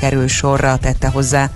kerül 0.00 0.28
sorra, 0.28 0.78
tette 0.78 1.08
hozzá. 1.08 1.50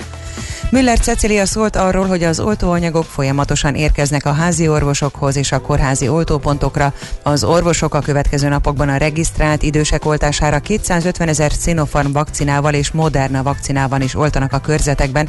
Müller 0.71 0.98
Cecilia 0.98 1.46
szólt 1.46 1.77
arról, 1.77 2.06
hogy 2.06 2.23
az 2.23 2.41
oltóanyagok 2.41 3.04
folyamatosan 3.04 3.74
érkeznek 3.74 4.26
a 4.26 4.32
házi 4.32 4.68
orvosokhoz 4.68 5.36
és 5.36 5.52
a 5.52 5.60
kórházi 5.60 6.08
oltópontokra. 6.08 6.92
Az 7.22 7.44
orvosok 7.44 7.94
a 7.94 8.00
következő 8.00 8.48
napokban 8.48 8.88
a 8.88 8.96
regisztrált 8.96 9.62
idősek 9.62 10.04
oltására 10.04 10.59
250 10.59 11.29
ezer 11.29 11.50
Sinopharm 11.50 12.12
vakcinával 12.12 12.75
és 12.75 12.91
Moderna 12.91 13.43
vakcinával 13.43 14.00
is 14.00 14.14
oltanak 14.14 14.53
a 14.53 14.61
körzetekben. 14.61 15.29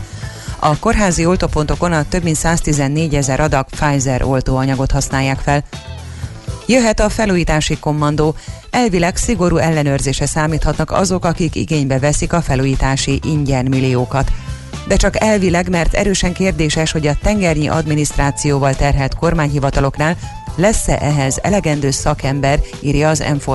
A 0.59 0.79
kórházi 0.79 1.25
oltópontokon 1.25 1.91
a 1.91 2.07
több 2.09 2.23
mint 2.23 2.35
114 2.35 3.15
ezer 3.15 3.39
adag 3.39 3.65
Pfizer 3.69 4.23
oltóanyagot 4.23 4.91
használják 4.91 5.39
fel. 5.39 5.63
Jöhet 6.67 6.99
a 6.99 7.09
felújítási 7.09 7.77
kommandó. 7.77 8.35
Elvileg 8.69 9.15
szigorú 9.15 9.57
ellenőrzése 9.57 10.25
számíthatnak 10.25 10.91
azok, 10.91 11.25
akik 11.25 11.55
igénybe 11.55 11.99
veszik 11.99 12.33
a 12.33 12.41
felújítási 12.41 13.19
ingyen 13.23 13.65
milliókat 13.65 14.31
de 14.87 14.95
csak 14.95 15.21
elvileg, 15.21 15.69
mert 15.69 15.93
erősen 15.93 16.33
kérdéses, 16.33 16.91
hogy 16.91 17.07
a 17.07 17.17
tengernyi 17.21 17.67
adminisztrációval 17.67 18.75
terhelt 18.75 19.15
kormányhivataloknál 19.15 20.17
lesz-e 20.55 20.97
ehhez 21.01 21.39
elegendő 21.41 21.91
szakember, 21.91 22.59
írja 22.81 23.09
az 23.09 23.23
m 23.33 23.51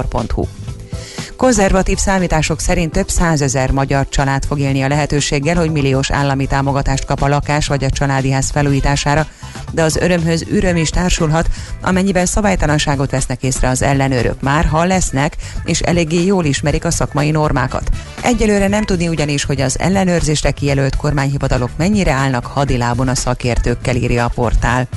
Konzervatív 1.41 1.99
számítások 1.99 2.61
szerint 2.61 2.93
több 2.93 3.09
százezer 3.09 3.71
magyar 3.71 4.09
család 4.09 4.45
fog 4.45 4.59
élni 4.59 4.83
a 4.83 4.89
lehetőséggel, 4.89 5.57
hogy 5.57 5.71
milliós 5.71 6.11
állami 6.11 6.47
támogatást 6.47 7.05
kap 7.05 7.23
a 7.23 7.29
lakás 7.29 7.67
vagy 7.67 7.85
a 7.85 7.91
családi 7.91 8.31
ház 8.31 8.51
felújítására, 8.51 9.27
de 9.73 9.83
az 9.83 9.97
örömhöz 9.97 10.45
üröm 10.51 10.77
is 10.77 10.91
társulhat, 10.91 11.49
amennyiben 11.83 12.27
szabálytalanságot 12.27 13.11
vesznek 13.11 13.43
észre 13.43 13.69
az 13.69 13.83
ellenőrök 13.83 14.41
már, 14.41 14.65
ha 14.65 14.85
lesznek, 14.85 15.37
és 15.65 15.81
eléggé 15.81 16.25
jól 16.25 16.45
ismerik 16.45 16.85
a 16.85 16.91
szakmai 16.91 17.31
normákat. 17.31 17.89
Egyelőre 18.23 18.69
nem 18.69 18.85
tudni 18.85 19.09
ugyanis, 19.09 19.45
hogy 19.45 19.61
az 19.61 19.79
ellenőrzésre 19.79 20.51
kijelölt 20.51 20.97
kormányhivatalok 20.97 21.71
mennyire 21.77 22.13
állnak 22.13 22.47
hadilábon 22.47 23.09
a 23.09 23.15
szakértőkkel, 23.15 23.97
írja 23.97 24.25
a 24.25 24.33
portál. 24.35 24.89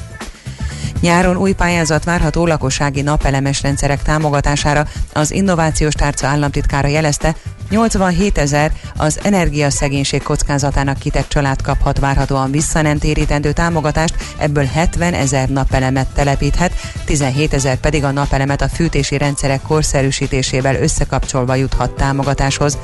Nyáron 1.02 1.38
új 1.38 1.52
pályázat 1.52 2.04
várható 2.04 2.46
lakossági 2.46 3.02
napelemes 3.02 3.62
rendszerek 3.62 4.02
támogatására. 4.02 4.88
Az 5.14 5.32
Innovációs 5.32 5.94
Tárca 5.94 6.28
államtitkára 6.28 6.88
jelezte, 6.88 7.36
87 7.70 8.38
ezer 8.38 8.72
az 8.98 9.20
energiaszegénység 9.24 10.24
kockázatának 10.24 10.98
kitett 10.98 11.30
család 11.30 11.62
kaphat 11.62 12.00
várhatóan 12.00 12.52
vissza 12.52 12.82
nem 12.82 12.98
térítendő 12.98 13.52
támogatást, 13.52 14.16
ebből 14.38 14.66
70 14.66 15.14
ezer 15.14 15.50
napelemet 15.50 16.08
telepíthet, 16.08 16.74
17 17.06 17.54
ezer 17.54 17.78
pedig 17.78 18.04
a 18.04 18.12
napelemet 18.12 18.62
a 18.62 18.68
fűtési 18.68 19.18
rendszerek 19.18 19.62
korszerűsítésével 19.62 20.76
összekapcsolva 20.76 21.56
juthat 21.56 21.92
támogatáshoz. 21.92 22.78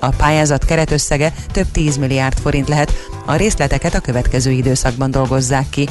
A 0.00 0.08
pályázat 0.08 0.64
keretösszege 0.64 1.32
több 1.52 1.66
10 1.72 1.96
milliárd 1.96 2.38
forint 2.38 2.68
lehet, 2.68 2.92
a 3.26 3.34
részleteket 3.34 3.94
a 3.94 4.00
következő 4.00 4.50
időszakban 4.50 5.10
dolgozzák 5.10 5.66
ki. 5.70 5.88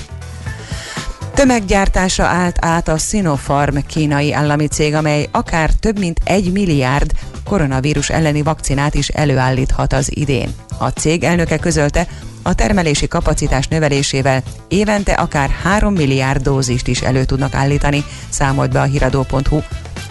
Tömeggyártásra 1.37 2.25
állt 2.25 2.57
át 2.61 2.87
a 2.87 2.97
Sinopharm 2.97 3.77
kínai 3.87 4.33
állami 4.33 4.67
cég, 4.67 4.93
amely 4.93 5.27
akár 5.31 5.69
több 5.79 5.99
mint 5.99 6.19
egy 6.23 6.51
milliárd 6.51 7.11
koronavírus 7.45 8.09
elleni 8.09 8.41
vakcinát 8.41 8.95
is 8.95 9.07
előállíthat 9.07 9.93
az 9.93 10.17
idén. 10.17 10.53
A 10.77 10.87
cég 10.87 11.23
elnöke 11.23 11.57
közölte, 11.57 12.07
a 12.41 12.53
termelési 12.53 13.07
kapacitás 13.07 13.67
növelésével 13.67 14.43
évente 14.67 15.13
akár 15.13 15.49
3 15.63 15.93
milliárd 15.93 16.41
dózist 16.41 16.87
is 16.87 17.01
elő 17.01 17.23
tudnak 17.23 17.53
állítani, 17.53 18.03
számolt 18.29 18.71
be 18.71 18.81
a 18.81 18.83
hiradó.hu. 18.83 19.59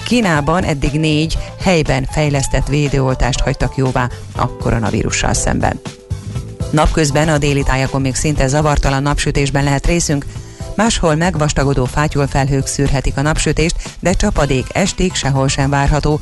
Kínában 0.05 0.65
eddig 0.65 0.93
négy 0.93 1.39
helyben 1.61 2.05
fejlesztett 2.11 2.67
védőoltást 2.67 3.41
hagytak 3.41 3.77
jóvá 3.77 4.09
a 4.37 4.49
koronavírussal 4.49 5.35
szemben. 5.35 5.81
Napközben 6.71 7.29
a 7.29 7.39
déli 7.39 7.63
tájakon 7.63 8.01
még 8.01 8.15
szinte 8.15 8.47
zavartalan 8.47 9.03
napsütésben 9.03 9.65
lehet 9.65 9.87
részünk, 9.87 10.25
Máshol 10.77 11.15
megvastagodó 11.15 11.85
fátyolfelhők 11.85 12.67
szűrhetik 12.67 13.17
a 13.17 13.23
napsütést, 13.23 13.77
de 14.01 14.13
csapadék 14.13 14.67
esték 14.73 15.15
sehol 15.15 15.49
sem 15.49 15.71
várható. 15.71 16.21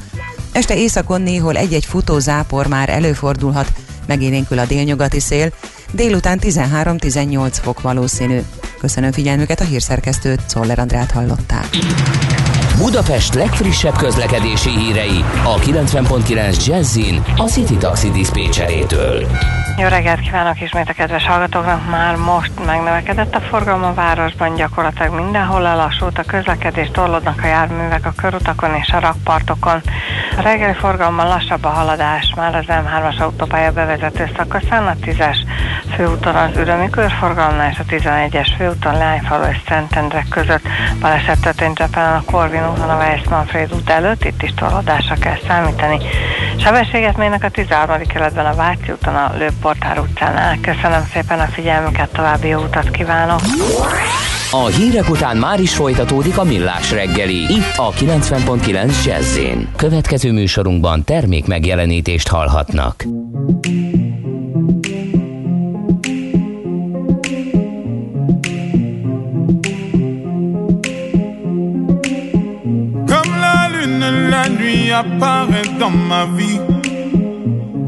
Este 0.53 0.76
északon 0.76 1.22
néhol 1.22 1.56
egy-egy 1.56 1.84
futó 1.84 2.19
zápor 2.19 2.66
már 2.66 2.88
előfordulhat, 2.88 3.72
megélénkül 4.06 4.59
a 4.59 4.66
délnyugati 4.66 5.20
szél, 5.20 5.53
délután 5.93 6.38
13-18 6.43 7.53
fok 7.62 7.81
valószínű. 7.81 8.41
Köszönöm 8.81 9.12
figyelmüket, 9.12 9.60
a 9.60 9.64
hírszerkesztőt, 9.64 10.41
Czoller 10.47 10.78
Andrát 10.78 11.10
hallották. 11.10 11.69
Budapest 12.79 13.35
legfrissebb 13.35 13.97
közlekedési 13.97 14.71
hírei 14.71 15.25
a 15.45 15.55
90.9 15.55 16.67
Jazzin 16.67 17.23
a 17.37 17.43
City 17.43 17.77
Taxi 17.77 18.11
Dispécsejétől. 18.11 19.27
Jó 19.79 19.87
reggelt 19.89 20.21
kívánok 20.21 20.61
ismét 20.61 20.89
a 20.89 20.93
kedves 20.93 21.27
hallgatóknak! 21.27 21.91
Már 21.91 22.17
most 22.17 22.51
megnövekedett 22.67 23.35
a 23.35 23.41
forgalom 23.41 23.85
a 23.85 23.95
városban, 23.95 24.55
gyakorlatilag 24.55 25.15
mindenhol 25.15 25.61
lelassult 25.61 26.19
a 26.19 26.23
közlekedés, 26.23 26.91
torlódnak 26.93 27.43
a 27.43 27.47
járművek 27.47 28.07
a 28.07 28.12
körutakon 28.17 28.75
és 28.75 28.89
a 28.89 29.01
rakpartokon. 29.01 29.81
A 30.37 30.41
reggeli 30.43 30.73
forgalomban 30.73 31.27
lassabb 31.27 31.65
a 31.65 31.69
haladás, 31.69 32.33
már 32.37 32.55
az 32.55 32.65
M3-as 32.69 33.21
autópálya 33.21 33.73
bevezető 33.73 34.31
szakaszán, 34.37 34.87
a 34.87 34.95
10-es 35.05 35.37
főúton 35.97 36.35
az 36.35 36.56
Ürömi 36.56 36.91
körforgalomnál 36.91 37.71
és 37.71 37.79
a 37.79 37.85
11-es 37.85 38.49
főúton 38.56 38.99
Lányfalu 38.99 39.45
és 39.45 39.61
Szentendre 39.69 40.25
között. 40.31 40.62
Baleset 41.01 41.41
történt 41.41 41.81
a 41.81 42.23
Korvin 42.27 42.63
Weiss 42.72 43.28
Manfred 43.28 43.75
út 43.75 43.91
előtt, 43.91 44.25
itt 44.25 44.42
is 44.42 44.54
torlódásra 44.54 45.14
kell 45.14 45.38
számítani. 45.47 45.98
Sebességet 46.56 47.16
mérnek 47.16 47.44
a 47.44 47.48
13. 47.48 48.06
keletben 48.06 48.47
a 48.47 48.54
Váci 48.54 48.92
úton 48.92 49.14
a 49.14 49.32
Lőportár 49.38 49.98
utcánál. 49.98 50.58
Köszönöm 50.60 51.04
szépen 51.12 51.41
a 51.41 51.47
figyelmüket, 51.47 52.08
további 52.12 52.48
jó 52.48 52.60
utat 52.60 52.91
kívánok! 52.91 53.41
A 54.50 54.66
hírek 54.66 55.10
után 55.10 55.36
már 55.36 55.60
is 55.60 55.75
folytatódik 55.75 56.38
a 56.38 56.44
millás 56.44 56.91
reggeli, 56.91 57.52
itt 57.52 57.76
a 57.76 57.91
90.9 57.91 59.04
jazz 59.04 59.38
Következő 59.76 60.32
műsorunkban 60.32 61.04
termék 61.04 61.46
megjelenítést 61.46 62.28
hallhatnak. 62.28 63.04
Apparaît 74.94 75.71
dans 75.78 75.91
ma 75.91 76.25
vie. 76.37 76.60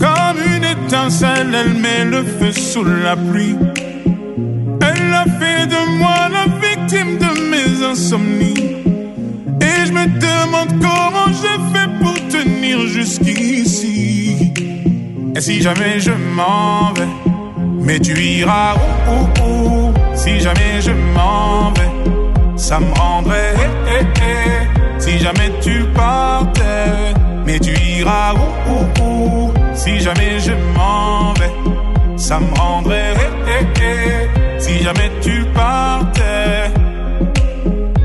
Comme 0.05 0.39
une 0.55 0.65
étincelle, 0.65 1.55
elle 1.61 1.75
met 1.85 2.05
le 2.05 2.23
feu 2.25 2.53
sous 2.53 2.85
la 2.85 3.17
pluie. 3.17 3.57
Elle 4.89 5.13
a 5.23 5.25
fait 5.41 5.67
de 5.75 5.81
moi 5.99 6.19
la 6.37 6.47
victime 6.65 7.13
de 7.25 7.31
mes 7.53 7.85
insomnies. 7.93 8.65
Et 9.69 9.79
je 9.87 9.93
me 9.99 10.07
demande 10.29 10.71
comment 10.87 11.31
j'ai 11.41 11.59
fait 11.73 11.91
pour 12.01 12.17
tenir 12.29 12.81
jusqu'ici. 12.87 14.53
Et 15.35 15.41
si 15.41 15.61
jamais 15.63 16.01
je 16.01 16.13
m'en 16.37 16.93
vais, 16.97 17.13
mais 17.81 17.99
tu 18.01 18.15
iras 18.19 18.75
où, 18.75 19.13
où, 19.13 19.45
où? 19.45 19.95
Si 20.15 20.41
jamais 20.41 20.81
je 20.81 20.93
m'en 21.15 21.73
vais, 21.77 21.93
ça 22.57 22.81
me 22.81 22.93
rendrait. 22.95 23.55
Eh, 23.57 24.01
eh, 24.01 24.07
eh. 24.23 24.76
Si 25.07 25.21
jamais 25.21 25.53
tu 25.61 25.85
partais, 25.95 27.15
mais 27.47 27.61
tu 27.61 27.73
iras 27.99 28.35
où, 28.35 28.73
où, 28.73 29.05
où? 29.05 29.53
Si 29.73 30.01
jamais 30.01 30.41
je 30.41 30.51
m'en 30.75 31.33
vais, 31.35 31.53
ça 32.17 32.41
me 32.41 32.53
rendrait. 32.59 33.15
Si 34.59 34.83
jamais 34.83 35.11
tu 35.23 35.45
partais. 35.55 36.73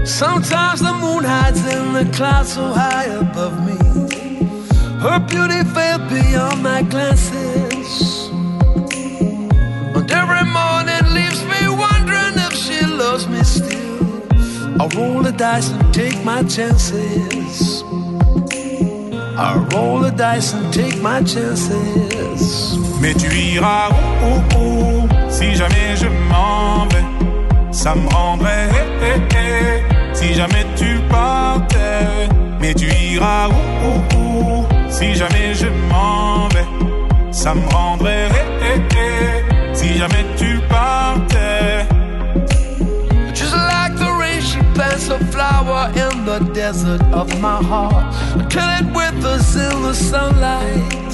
Sometimes 0.06 0.79
the 0.81 0.94
moon 1.01 1.23
hides 1.23 1.66
in 1.66 1.94
the 1.94 2.06
clouds 2.16 2.53
so 2.53 2.72
high 2.72 3.07
above 3.19 3.56
me. 3.66 3.78
Her 5.01 5.19
beauty 5.22 5.63
fell 5.73 5.97
beyond 6.07 6.62
my 6.62 6.83
glances. 6.83 7.41
I 14.81 14.88
roll 14.95 15.22
the 15.22 15.31
dice 15.31 15.69
and 15.69 15.94
take 15.94 16.25
my 16.25 16.42
chances. 16.42 17.83
I 19.38 19.68
roll 19.72 20.00
the 20.00 20.10
dice 20.10 20.54
and 20.56 20.74
take 20.74 21.00
my 21.04 21.22
chances. 21.24 22.75
Mais 23.00 23.13
tu 23.13 23.30
iras 23.30 23.92
où, 24.25 24.57
où, 24.57 25.07
si 25.30 25.54
jamais 25.54 25.95
je 25.95 26.07
m'en 26.30 26.88
vais? 26.88 27.06
Ça 27.72 27.94
me 27.94 28.10
rendrait 28.10 28.69
eh, 29.04 29.22
eh, 29.36 30.16
si 30.16 30.33
jamais 30.33 30.66
tu 30.75 31.00
partais. 31.12 32.27
Mais 32.60 32.74
tu 32.74 32.88
iras 33.13 33.50
où, 33.50 34.18
où, 34.18 34.66
si 34.89 35.13
jamais 35.13 35.54
je 35.54 35.68
m'en 35.92 36.48
vais? 36.48 36.66
Ça 37.30 37.54
me 37.54 37.68
rendrait 37.69 38.30
eh, 38.63 39.75
si 39.75 40.00
jamais 40.00 40.25
tu 40.38 40.60
partais. 40.68 41.90
It's 45.03 45.09
a 45.09 45.18
flower 45.31 45.88
in 45.95 46.25
the 46.25 46.38
desert 46.53 47.01
of 47.12 47.27
my 47.42 47.59
heart. 47.63 48.13
I 48.56 48.81
it 48.81 48.86
with 48.94 49.25
us 49.25 49.56
in 49.56 49.81
the 49.81 49.95
sunlight. 49.95 51.12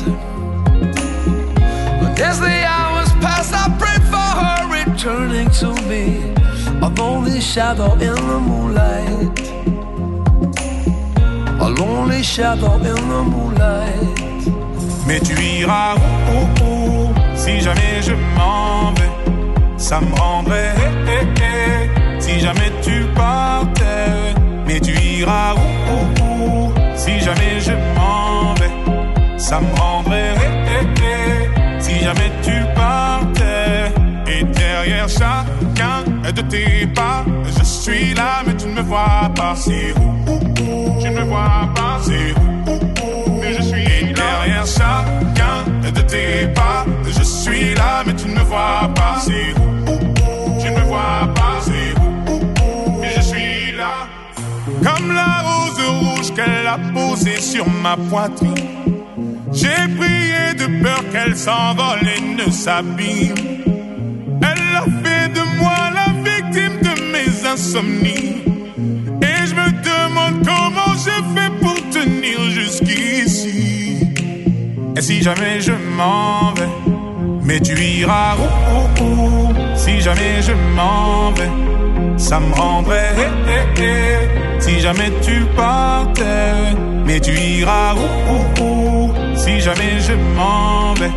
But 2.02 2.20
as 2.20 2.38
the 2.42 2.66
hours 2.66 3.10
pass, 3.24 3.54
I 3.54 3.66
pray 3.80 3.98
for 4.12 4.30
her 4.42 4.60
returning 4.78 5.50
to 5.62 5.70
me. 5.88 6.34
A 6.82 6.90
lonely 7.02 7.40
shadow 7.40 7.94
in 7.94 8.16
the 8.32 8.40
moonlight. 8.50 9.40
A 11.62 11.70
lonely 11.70 12.24
shadow 12.24 12.74
in 12.76 13.08
the 13.14 13.24
moonlight. 13.24 14.52
Mais 15.08 15.22
tu 15.22 15.34
iras 15.34 15.96
où, 15.96 16.34
où, 16.34 16.66
où 16.66 17.14
si 17.38 17.62
jamais 17.62 18.02
je 18.02 18.16
m'en 18.36 18.92
vais. 18.96 19.78
Ça 19.78 20.02
me 20.02 20.14
rendrait. 20.14 20.76
Hey, 20.76 21.26
hey, 21.40 21.42
hey. 21.42 22.07
Si 22.20 22.40
jamais 22.40 22.72
tu 22.82 23.06
partais. 23.16 24.34
Mais 24.68 24.80
tu 24.80 24.92
iras 24.92 25.54
où, 25.56 25.94
où, 25.94 26.24
où? 26.24 26.74
Si 26.96 27.20
jamais 27.20 27.60
je 27.60 27.72
m'en 27.96 28.54
vais. 28.56 29.38
Ça 29.38 29.62
me 29.62 29.80
rendrait 29.80 30.36
eh, 30.36 30.74
eh, 30.74 31.04
eh, 31.04 31.82
si 31.82 32.00
jamais 32.00 32.32
tu 32.44 32.52
partais. 32.76 33.94
Et 34.30 34.44
derrière 34.44 35.08
chacun 35.08 36.04
de 36.32 36.42
tes 36.42 36.86
pas, 36.88 37.24
je 37.58 37.64
suis 37.64 38.14
là, 38.14 38.44
mais 38.46 38.56
tu 38.58 38.68
ne 38.68 38.74
me 38.74 38.82
vois 38.82 39.32
pas. 39.36 39.56
C'est 39.56 39.94
où, 39.98 40.32
où, 40.32 40.36
où, 40.36 41.02
tu 41.02 41.10
ne 41.10 41.20
me 41.20 41.24
vois 41.24 41.70
pas. 41.76 41.98
C'est 42.02 42.34
où, 42.42 42.72
où, 42.72 43.36
où, 43.36 43.40
mais 43.40 43.54
je 43.54 43.62
suis 43.62 43.84
Et 43.84 44.14
derrière 44.14 44.66
chacun 44.66 45.58
de 45.82 46.02
tes 46.02 46.48
pas, 46.54 46.86
je 47.06 47.24
suis 47.24 47.74
là, 47.76 48.04
mais 48.06 48.14
tu 48.16 48.28
ne 48.28 48.34
me 48.34 48.44
vois 48.44 48.90
pas. 48.94 49.16
C'est 49.22 49.54
où, 49.58 49.92
où, 49.92 49.96
où, 49.96 50.62
tu 50.62 50.70
ne 50.70 50.76
me 50.78 50.84
vois 50.84 51.30
pas. 51.36 51.48
Comme 54.84 55.14
la 55.14 55.42
rose 55.48 55.82
rouge 56.02 56.34
qu'elle 56.36 56.68
a 56.68 56.78
posée 56.94 57.42
sur 57.42 57.68
ma 57.70 57.96
poitrine. 57.98 58.54
J'ai 59.54 59.88
prié 59.98 60.54
de 60.60 60.84
peur 60.84 61.04
qu'elle 61.12 61.36
s'envole 61.36 62.08
et 62.16 62.22
ne 62.36 62.52
s'abîme. 62.52 63.36
Elle 64.42 64.76
a 64.76 64.86
fait 65.04 65.30
de 65.34 65.44
moi 65.60 65.78
la 65.94 66.08
victime 66.28 66.80
de 66.82 66.94
mes 67.12 67.48
insomnies. 67.48 68.44
Et 69.22 69.48
je 69.48 69.56
me 69.56 69.70
demande 69.92 70.46
comment 70.46 70.94
j'ai 71.04 71.22
fait 71.34 71.52
pour 71.62 71.76
tenir 71.90 72.40
jusqu'ici. 72.50 74.00
Et 74.96 75.02
si 75.02 75.22
jamais 75.22 75.62
je 75.62 75.74
m'en 75.98 76.54
vais, 76.54 76.70
mais 77.44 77.60
tu 77.60 77.74
iras 77.80 78.36
où, 78.38 79.04
où, 79.04 79.14
où? 79.26 79.54
Si 79.76 80.02
jamais 80.02 80.42
je 80.42 80.54
m'en 80.76 81.32
vais, 81.32 81.50
ça 82.18 82.40
me 82.40 82.54
rendrait 82.54 83.14
eh, 83.18 83.52
eh, 83.52 83.84
eh, 83.84 84.62
Si 84.62 84.80
jamais 84.80 85.12
tu 85.22 85.42
partais, 85.56 86.76
mais 87.06 87.20
tu 87.20 87.32
iras 87.32 87.94
où, 87.96 88.64
où, 88.64 89.14
Si 89.36 89.60
jamais 89.62 90.00
je 90.00 90.14
m'en 90.36 90.94
vais, 90.96 91.12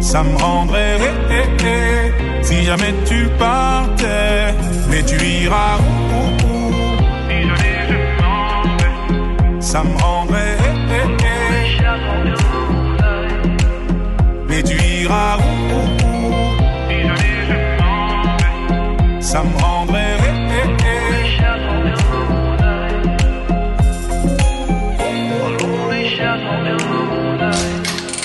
ça 0.00 0.22
me 0.22 0.36
rendrait 0.38 0.98
eh, 1.30 1.34
eh, 1.34 1.66
eh, 1.66 2.42
Si 2.42 2.64
jamais 2.64 2.94
tu 3.06 3.28
partais, 3.38 4.54
mais 4.90 5.02
tu 5.02 5.16
iras 5.44 5.76
où, 5.78 6.16
où, 6.46 6.72
Si 7.28 7.36
jamais 7.48 7.76
je 7.90 7.98
m'en 8.22 8.62
vais, 8.78 9.60
ça 9.60 9.82
me 9.84 9.96
rendrait 10.02 10.56
eh, 10.58 10.94
eh, 10.94 11.08
eh, 11.24 11.30
mais 14.48 14.62
tu 14.62 14.74
iras 15.02 15.36
où, 15.38 15.40
où, 15.74 15.80
où? 16.08 16.32
Si 16.88 16.96
jamais 17.06 17.36
je 17.48 17.58
m'en 17.82 18.22
vais, 18.36 19.22
ça 19.22 19.42
me 19.44 19.56
rendrait 19.62 20.29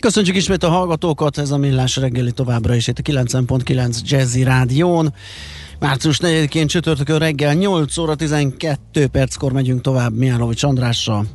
Köszönjük 0.00 0.36
ismét 0.36 0.62
a 0.62 0.68
hallgatókat, 0.68 1.38
ez 1.38 1.50
a 1.50 1.56
Millás 1.56 1.96
reggeli 1.96 2.32
továbbra 2.32 2.74
is 2.74 2.86
itt 2.86 2.98
a 2.98 3.02
9.9 3.02 3.98
Jazzy 4.04 4.42
Rádión. 4.42 5.14
Március 5.78 6.18
4-én 6.22 6.66
csütörtökön 6.66 7.18
reggel 7.18 7.54
8 7.54 7.98
óra 7.98 8.14
12 8.14 9.06
perckor 9.06 9.52
megyünk 9.52 9.80
tovább 9.80 10.14
Miálovics 10.14 10.62
Andrással. 10.62 11.26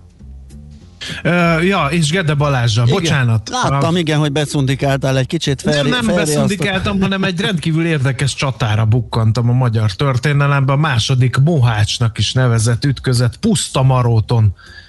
Uh, 1.24 1.65
ja, 1.65 1.88
és 1.89 2.10
Gede 2.10 2.33
Balázsa, 2.33 2.81
Igen. 2.81 2.94
bocsánat. 2.94 3.50
Láttam, 3.50 3.95
igen, 3.95 4.19
hogy 4.19 4.31
becundikáltál 4.31 5.18
egy 5.18 5.27
kicsit 5.27 5.62
fel. 5.62 5.83
nem, 5.83 6.06
nem 6.06 6.16
beszundikáltam, 6.16 7.01
hanem 7.01 7.24
egy 7.24 7.39
rendkívül 7.39 7.86
érdekes 7.86 8.36
csatára 8.36 8.86
bukkantam 8.86 9.50
a 9.50 9.54
magyar 9.54 9.92
történelemben. 9.92 10.75
A 10.75 10.80
második 10.80 11.38
Mohácsnak 11.38 12.18
is 12.18 12.33
nevezett 12.33 12.86
ütközet 12.86 13.38
Puszta 13.38 13.83
Maróton 13.83 14.54
ö, 14.56 14.82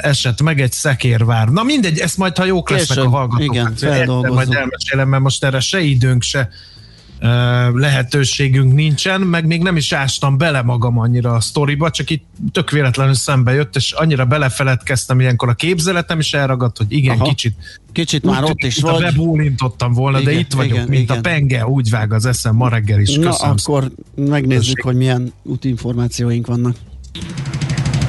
esett 0.00 0.42
meg 0.42 0.60
egy 0.60 0.72
szekérvár. 0.72 1.48
Na 1.48 1.62
mindegy, 1.62 1.98
ezt 1.98 2.16
majd, 2.16 2.36
ha 2.36 2.44
jók 2.44 2.70
lesznek 2.70 2.96
Később, 2.98 3.12
a 3.12 3.16
hallgatók, 3.16 3.42
igen, 3.54 3.64
hát 3.64 3.72
egyszer 3.72 3.90
feldolgozzuk. 3.90 4.34
majd 4.34 4.52
elmesélem, 4.54 5.08
mert 5.08 5.22
most 5.22 5.44
erre 5.44 5.60
se 5.60 5.80
időnk, 5.80 6.22
se 6.22 6.48
lehetőségünk 7.72 8.74
nincsen, 8.74 9.20
meg 9.20 9.46
még 9.46 9.62
nem 9.62 9.76
is 9.76 9.92
ástam 9.92 10.38
bele 10.38 10.62
magam 10.62 10.98
annyira 10.98 11.32
a 11.32 11.40
sztoriba, 11.40 11.90
csak 11.90 12.10
itt 12.10 12.24
tök 12.52 12.70
véletlenül 12.70 13.14
szembe 13.14 13.52
jött, 13.52 13.76
és 13.76 13.92
annyira 13.92 14.24
belefeledkeztem, 14.24 15.20
ilyenkor 15.20 15.48
a 15.48 15.54
képzeletem 15.54 16.18
is 16.18 16.34
elragadt, 16.34 16.76
hogy 16.76 16.92
igen, 16.92 17.14
Aha. 17.14 17.28
kicsit 17.28 17.54
Kicsit 17.92 18.24
úgy 18.24 18.30
már 18.30 18.44
ott 18.44 18.62
is 18.62 18.80
vagy. 18.80 19.00
bebólintottam 19.02 19.92
volna, 19.92 20.20
Igen, 20.20 20.32
de 20.32 20.38
itt 20.38 20.52
vagyok, 20.52 20.72
igen, 20.72 20.88
mint 20.88 21.02
igen. 21.02 21.16
a 21.16 21.20
penge, 21.20 21.66
úgy 21.66 21.90
vág 21.90 22.12
az 22.12 22.26
eszem 22.26 22.54
ma 22.56 22.68
reggel 22.68 23.00
is. 23.00 23.14
Na, 23.14 23.30
Köszönöm 23.30 23.54
akkor 23.58 23.90
megnézzük, 24.14 24.82
hogy 24.82 24.96
milyen 24.96 25.32
útinformációink 25.42 26.46
vannak. 26.46 26.76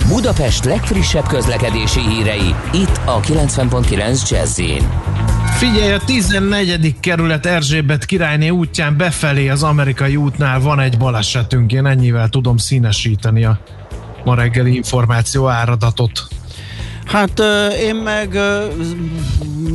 Budapest 0.08 0.66
legfrissebb 0.66 1.28
közlekedési 1.28 2.00
hírei, 2.00 2.56
itt 2.74 3.00
a 3.06 3.20
90.9 3.20 4.30
jazz 4.30 4.62
Figyelj, 5.58 5.92
a 5.92 6.00
14. 6.06 7.00
kerület 7.00 7.46
Erzsébet 7.46 8.06
királyné 8.06 8.50
útján 8.50 8.98
befelé 8.98 9.50
az 9.50 9.64
amerikai 9.64 10.16
útnál 10.16 10.60
van 10.60 10.80
egy 10.80 10.98
balesetünk. 10.98 11.72
Én 11.72 11.86
ennyivel 11.86 12.30
tudom 12.30 12.58
színesíteni 12.58 13.46
a 13.46 13.60
ma 14.24 14.36
reggeli 14.36 14.76
információ 14.76 15.48
áradatot. 15.48 16.28
Hát 17.12 17.42
én 17.82 17.96
meg 17.96 18.40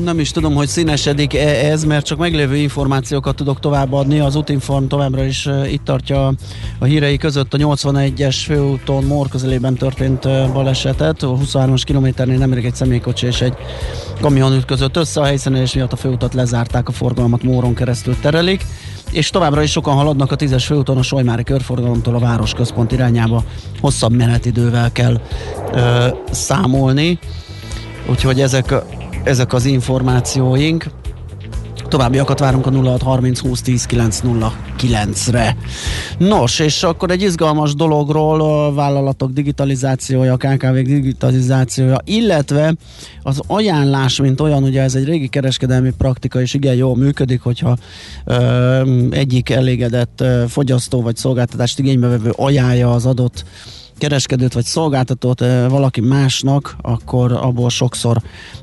nem 0.05 0.19
is 0.19 0.31
tudom, 0.31 0.55
hogy 0.55 0.66
színesedik 0.66 1.35
ez, 1.35 1.85
mert 1.85 2.05
csak 2.07 2.19
meglévő 2.19 2.57
információkat 2.57 3.37
tudok 3.37 3.61
továbbadni. 3.61 4.19
Az 4.21 4.35
Utinform 4.35 4.87
továbbra 4.87 5.25
is 5.25 5.49
itt 5.73 5.85
tartja 5.85 6.33
a 6.78 6.85
hírei 6.85 7.16
között 7.16 7.55
a 7.55 7.59
81-es 7.59 8.37
főúton 8.45 9.05
Mór 9.05 9.28
közelében 9.28 9.75
történt 9.75 10.52
balesetet. 10.52 11.23
A 11.23 11.37
23-as 11.37 11.83
kilométernél 11.85 12.38
nemrég 12.38 12.64
egy 12.64 12.75
személykocsi 12.75 13.26
és 13.26 13.40
egy 13.40 13.55
kamion 14.21 14.52
ütközött 14.52 14.97
össze 14.97 15.21
a 15.21 15.25
helyszínen, 15.25 15.61
és 15.61 15.75
miatt 15.75 15.93
a 15.93 15.97
főutat 15.97 16.35
lezárták, 16.35 16.88
a 16.88 16.93
forgalmat 16.93 17.43
Móron 17.43 17.75
keresztül 17.75 18.16
terelik. 18.21 18.64
És 19.10 19.30
továbbra 19.30 19.62
is 19.62 19.70
sokan 19.70 19.94
haladnak 19.94 20.32
a 20.32 20.36
10-es 20.36 20.62
főúton 20.66 20.96
a 20.96 21.02
Solymári 21.02 21.42
körforgalomtól 21.42 22.14
a 22.14 22.18
városközpont 22.18 22.92
irányába. 22.92 23.44
Hosszabb 23.80 24.12
menetidővel 24.12 24.92
kell 24.92 25.20
ö, 25.72 26.06
számolni. 26.30 27.18
Úgyhogy 28.10 28.40
ezek, 28.40 28.75
ezek 29.25 29.52
az 29.52 29.64
információink. 29.64 30.86
Továbbiakat 31.88 32.38
várunk 32.38 32.66
a 32.66 32.71
0630 32.71 33.38
20 33.40 33.61
10 33.61 33.87
909-re. 33.88 35.57
Nos, 36.19 36.59
és 36.59 36.83
akkor 36.83 37.11
egy 37.11 37.23
izgalmas 37.23 37.75
dologról 37.75 38.40
a 38.40 38.73
vállalatok 38.75 39.31
digitalizációja, 39.31 40.33
a 40.33 40.37
KKV 40.37 40.75
digitalizációja, 40.75 41.99
illetve 42.05 42.75
az 43.23 43.40
ajánlás, 43.47 44.21
mint 44.21 44.40
olyan, 44.40 44.62
ugye 44.62 44.83
ez 44.83 44.95
egy 44.95 45.05
régi 45.05 45.28
kereskedelmi 45.28 45.90
praktika, 45.90 46.40
és 46.40 46.55
igen 46.55 46.75
jól 46.75 46.97
működik, 46.97 47.40
hogyha 47.40 47.76
ö, 48.25 49.07
egyik 49.11 49.50
elégedett 49.50 50.21
ö, 50.21 50.45
fogyasztó 50.49 51.02
vagy 51.02 51.16
szolgáltatást 51.16 51.78
igénybevevő 51.78 52.31
ajánlja 52.37 52.93
az 52.93 53.07
adott 53.07 53.45
kereskedőt 53.98 54.52
vagy 54.52 54.64
szolgáltatót 54.64 55.40
valaki 55.68 56.00
másnak, 56.00 56.76
akkor 56.80 57.32
abból 57.32 57.70
sokszor 57.70 58.16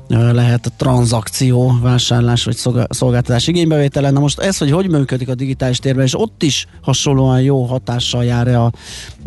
lehet 0.08 0.72
tranzakció, 0.76 1.78
vásárlás 1.82 2.44
vagy 2.44 2.56
szolgá- 2.56 2.92
szolgáltatás 2.92 3.46
igénybevétele. 3.46 4.10
Na 4.10 4.20
most 4.20 4.40
ez, 4.40 4.58
hogy 4.58 4.70
hogy 4.70 4.90
működik 4.90 5.28
a 5.28 5.34
digitális 5.34 5.78
térben, 5.78 6.04
és 6.04 6.18
ott 6.18 6.42
is 6.42 6.66
hasonlóan 6.82 7.42
jó 7.42 7.62
hatással 7.62 8.24
jár 8.24 8.48
a, 8.48 8.70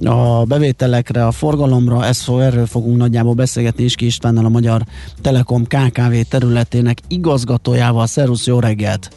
a 0.06 0.44
bevételekre, 0.44 1.26
a 1.26 1.32
forgalomra, 1.32 2.14
fog, 2.14 2.40
erről 2.40 2.66
fogunk 2.66 2.98
nagyjából 2.98 3.34
beszélgetni 3.34 3.84
Iski 3.84 4.06
Istvánnal, 4.06 4.46
a 4.46 4.50
Magyar 4.50 4.82
Telekom 5.22 5.64
KKV 5.64 6.14
területének 6.30 6.98
igazgatójával. 7.08 8.08
Szervusz, 8.08 8.48
jó 8.48 8.60
reggelt! 8.60 9.10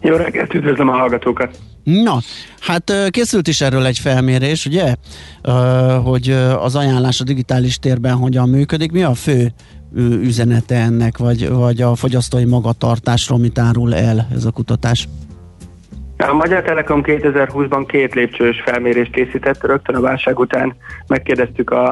Jó 0.00 0.16
reggelt, 0.16 0.54
üdvözlöm 0.54 0.88
a 0.88 0.92
hallgatókat! 0.92 1.58
Na, 1.88 2.20
hát 2.60 2.92
készült 3.10 3.48
is 3.48 3.60
erről 3.60 3.86
egy 3.86 3.98
felmérés, 3.98 4.66
ugye, 4.66 4.94
hogy 6.02 6.30
az 6.60 6.74
ajánlás 6.74 7.20
a 7.20 7.24
digitális 7.24 7.78
térben 7.78 8.16
hogyan 8.16 8.48
működik. 8.48 8.92
Mi 8.92 9.02
a 9.02 9.14
fő 9.14 9.52
üzenete 10.22 10.76
ennek, 10.76 11.18
vagy, 11.18 11.48
vagy 11.48 11.82
a 11.82 11.94
fogyasztói 11.94 12.44
magatartásról 12.44 13.38
mit 13.38 13.58
árul 13.58 13.94
el 13.94 14.28
ez 14.34 14.44
a 14.44 14.50
kutatás? 14.50 15.08
A 16.26 16.32
Magyar 16.32 16.62
Telekom 16.62 17.00
2020-ban 17.04 17.84
két 17.86 18.14
lépcsős 18.14 18.60
felmérést 18.64 19.12
készített, 19.12 19.66
rögtön 19.66 19.94
a 19.94 20.00
válság 20.00 20.38
után. 20.38 20.76
Megkérdeztük 21.06 21.70
a, 21.70 21.84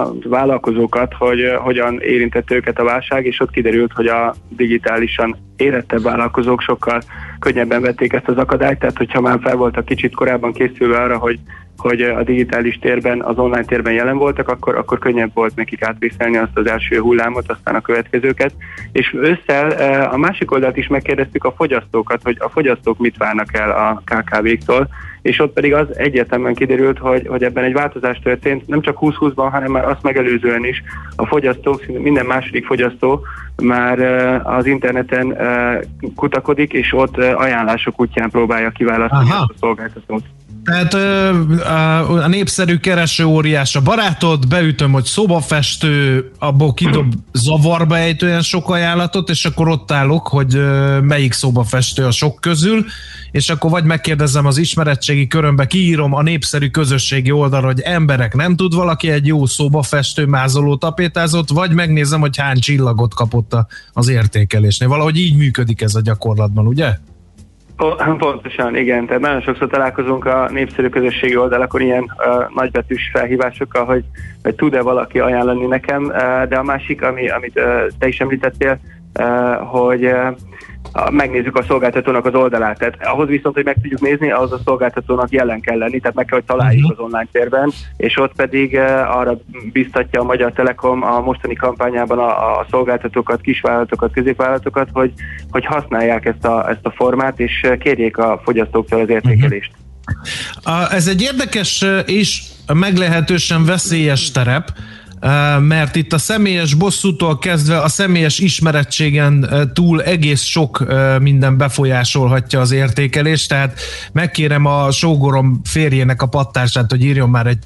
a 0.00 0.12
vállalkozókat, 0.24 1.14
hogy 1.14 1.40
hogyan 1.58 2.00
érintett 2.00 2.50
őket 2.50 2.78
a 2.78 2.84
válság, 2.84 3.26
és 3.26 3.40
ott 3.40 3.50
kiderült, 3.50 3.92
hogy 3.92 4.06
a 4.06 4.34
digitálisan 4.48 5.36
érettebb 5.56 6.02
vállalkozók 6.02 6.60
sokkal 6.60 7.02
könnyebben 7.38 7.82
vették 7.82 8.12
ezt 8.12 8.28
az 8.28 8.36
akadályt, 8.36 8.78
tehát 8.78 8.96
hogyha 8.96 9.20
már 9.20 9.38
fel 9.42 9.56
voltak 9.56 9.84
kicsit 9.84 10.14
korábban 10.14 10.52
készülve 10.52 10.96
arra, 10.96 11.18
hogy 11.18 11.38
hogy 11.76 12.00
a 12.00 12.22
digitális 12.22 12.78
térben, 12.78 13.22
az 13.22 13.38
online 13.38 13.64
térben 13.64 13.92
jelen 13.92 14.16
voltak, 14.16 14.48
akkor, 14.48 14.76
akkor 14.76 14.98
könnyebb 14.98 15.30
volt 15.34 15.56
nekik 15.56 15.82
átvészelni 15.82 16.36
azt 16.36 16.56
az 16.56 16.66
első 16.66 16.98
hullámot, 16.98 17.50
aztán 17.50 17.74
a 17.74 17.80
következőket. 17.80 18.52
És 18.92 19.14
ősszel 19.14 19.70
a 20.10 20.16
másik 20.16 20.50
oldalt 20.50 20.76
is 20.76 20.86
megkérdeztük 20.86 21.44
a 21.44 21.54
fogyasztókat, 21.56 22.22
hogy 22.22 22.36
a 22.40 22.48
fogyasztók 22.48 22.98
mit 22.98 23.16
várnak 23.16 23.54
el 23.56 23.70
a 23.70 24.02
KKV-któl, 24.04 24.88
és 25.22 25.38
ott 25.38 25.52
pedig 25.52 25.74
az 25.74 25.98
egyértelműen 25.98 26.54
kiderült, 26.54 26.98
hogy, 26.98 27.26
hogy 27.26 27.42
ebben 27.42 27.64
egy 27.64 27.72
változás 27.72 28.18
történt, 28.22 28.66
nem 28.66 28.80
csak 28.80 28.98
2020-ban, 29.00 29.48
hanem 29.50 29.72
már 29.72 29.84
azt 29.84 30.02
megelőzően 30.02 30.64
is 30.64 30.82
a 31.16 31.26
fogyasztók, 31.26 31.86
minden 31.86 32.26
második 32.26 32.66
fogyasztó 32.66 33.20
már 33.62 33.98
az 34.42 34.66
interneten 34.66 35.36
kutakodik, 36.14 36.72
és 36.72 36.92
ott 36.92 37.16
ajánlások 37.16 38.00
útján 38.00 38.30
próbálja 38.30 38.70
kiválasztani 38.70 39.30
Aha. 39.30 39.42
a 39.48 39.54
szolgáltatót. 39.60 40.22
Tehát 40.64 40.94
a 42.24 42.28
népszerű 42.28 42.76
kereső 42.76 43.24
óriás 43.24 43.76
a 43.76 43.80
barátod, 43.80 44.48
beütöm, 44.48 44.92
hogy 44.92 45.04
szobafestő, 45.04 46.30
abból 46.38 46.74
kidob 46.74 47.14
zavarba 47.32 47.98
ejtően 47.98 48.42
sok 48.42 48.70
ajánlatot, 48.70 49.30
és 49.30 49.44
akkor 49.44 49.68
ott 49.68 49.92
állok, 49.92 50.28
hogy 50.28 50.60
melyik 51.02 51.32
szobafestő 51.32 52.04
a 52.04 52.10
sok 52.10 52.40
közül, 52.40 52.84
és 53.30 53.48
akkor 53.48 53.70
vagy 53.70 53.84
megkérdezem 53.84 54.46
az 54.46 54.58
ismeretségi 54.58 55.26
körömbe, 55.26 55.66
kiírom 55.66 56.14
a 56.14 56.22
népszerű 56.22 56.68
közösségi 56.68 57.30
oldalra, 57.30 57.66
hogy 57.66 57.80
emberek, 57.80 58.34
nem 58.34 58.56
tud 58.56 58.74
valaki 58.74 59.10
egy 59.10 59.26
jó 59.26 59.46
szobafestő 59.46 60.26
mázoló 60.26 60.76
tapétázott, 60.76 61.50
vagy 61.50 61.72
megnézem, 61.72 62.20
hogy 62.20 62.36
hány 62.36 62.58
csillagot 62.58 63.14
kapott 63.14 63.56
az 63.92 64.08
értékelésnél. 64.08 64.88
Valahogy 64.88 65.18
így 65.18 65.36
működik 65.36 65.80
ez 65.80 65.94
a 65.94 66.00
gyakorlatban, 66.00 66.66
ugye? 66.66 66.98
Pontosan, 68.18 68.76
igen. 68.76 69.06
Tehát 69.06 69.22
nagyon 69.22 69.40
sokszor 69.40 69.68
találkozunk 69.68 70.24
a 70.24 70.48
népszerű 70.50 70.88
közösségi 70.88 71.36
oldalakon 71.36 71.80
ilyen 71.80 72.02
uh, 72.02 72.44
nagybetűs 72.54 73.10
felhívásokkal, 73.12 73.84
hogy, 73.84 74.04
hogy 74.42 74.54
tud-e 74.54 74.82
valaki 74.82 75.18
ajánlani 75.18 75.66
nekem, 75.66 76.04
uh, 76.04 76.42
de 76.48 76.56
a 76.56 76.62
másik, 76.62 77.02
ami, 77.02 77.28
amit 77.28 77.58
uh, 77.58 77.86
te 77.98 78.08
is 78.08 78.20
említettél, 78.20 78.78
hogy 79.70 80.10
megnézzük 81.10 81.56
a 81.56 81.62
szolgáltatónak 81.62 82.26
az 82.26 82.34
oldalát. 82.34 82.78
Tehát 82.78 82.96
ahhoz 83.00 83.28
viszont, 83.28 83.54
hogy 83.54 83.64
meg 83.64 83.74
tudjuk 83.74 84.00
nézni, 84.00 84.30
ahhoz 84.30 84.52
a 84.52 84.60
szolgáltatónak 84.64 85.30
jelen 85.30 85.60
kell 85.60 85.78
lenni, 85.78 86.00
tehát 86.00 86.16
meg 86.16 86.24
kell, 86.24 86.38
hogy 86.38 86.46
találjuk 86.46 86.84
uh-huh. 86.84 86.98
az 86.98 87.04
online 87.04 87.28
térben, 87.32 87.72
és 87.96 88.18
ott 88.18 88.34
pedig 88.34 88.78
arra 89.08 89.38
biztatja 89.72 90.20
a 90.20 90.24
Magyar 90.24 90.52
Telekom 90.52 91.02
a 91.02 91.20
mostani 91.20 91.54
kampányában 91.54 92.18
a, 92.18 92.58
a 92.58 92.66
szolgáltatókat, 92.70 93.40
kisvállalatokat, 93.40 94.12
középvállalatokat, 94.12 94.88
hogy, 94.92 95.12
hogy 95.50 95.66
használják 95.66 96.26
ezt 96.26 96.44
a, 96.44 96.68
ezt 96.68 96.86
a 96.86 96.90
formát, 96.90 97.40
és 97.40 97.66
kérjék 97.80 98.18
a 98.18 98.40
fogyasztóktól 98.44 99.00
az 99.00 99.08
értékelést. 99.08 99.70
Uh-huh. 100.64 100.94
Ez 100.94 101.06
egy 101.06 101.22
érdekes 101.22 101.84
és 102.06 102.42
meglehetősen 102.74 103.64
veszélyes 103.64 104.30
terep, 104.30 104.68
mert 105.60 105.96
itt 105.96 106.12
a 106.12 106.18
személyes 106.18 106.74
bosszútól 106.74 107.38
kezdve 107.38 107.80
a 107.80 107.88
személyes 107.88 108.38
ismerettségen 108.38 109.50
túl 109.74 110.02
egész 110.02 110.42
sok 110.42 110.84
minden 111.20 111.56
befolyásolhatja 111.56 112.60
az 112.60 112.70
értékelést, 112.70 113.48
tehát 113.48 113.80
megkérem 114.12 114.64
a 114.64 114.90
sógorom 114.90 115.60
férjének 115.64 116.22
a 116.22 116.26
pattását, 116.26 116.90
hogy 116.90 117.04
írjon 117.04 117.30
már 117.30 117.46
egy, 117.46 117.64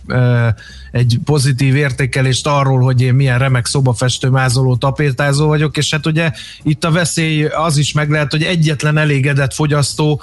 egy 0.93 1.19
pozitív 1.25 1.77
értékelést 1.77 2.47
arról, 2.47 2.81
hogy 2.81 3.03
én 3.03 3.15
milyen 3.15 3.39
remek 3.39 3.67
szobafestő, 3.67 4.29
mázoló, 4.29 4.77
tapétázó 4.77 5.47
vagyok, 5.47 5.77
és 5.77 5.91
hát 5.91 6.07
ugye 6.07 6.31
itt 6.63 6.85
a 6.85 6.91
veszély 6.91 7.45
az 7.45 7.77
is 7.77 7.93
meg 7.93 8.11
lehet, 8.11 8.31
hogy 8.31 8.43
egyetlen 8.43 8.99
elégedett 8.99 9.55
fogyasztó 9.55 10.23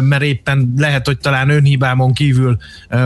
mert 0.00 0.22
éppen 0.22 0.74
lehet, 0.76 1.06
hogy 1.06 1.18
talán 1.18 1.50
önhibámon 1.50 2.12
kívül 2.12 2.56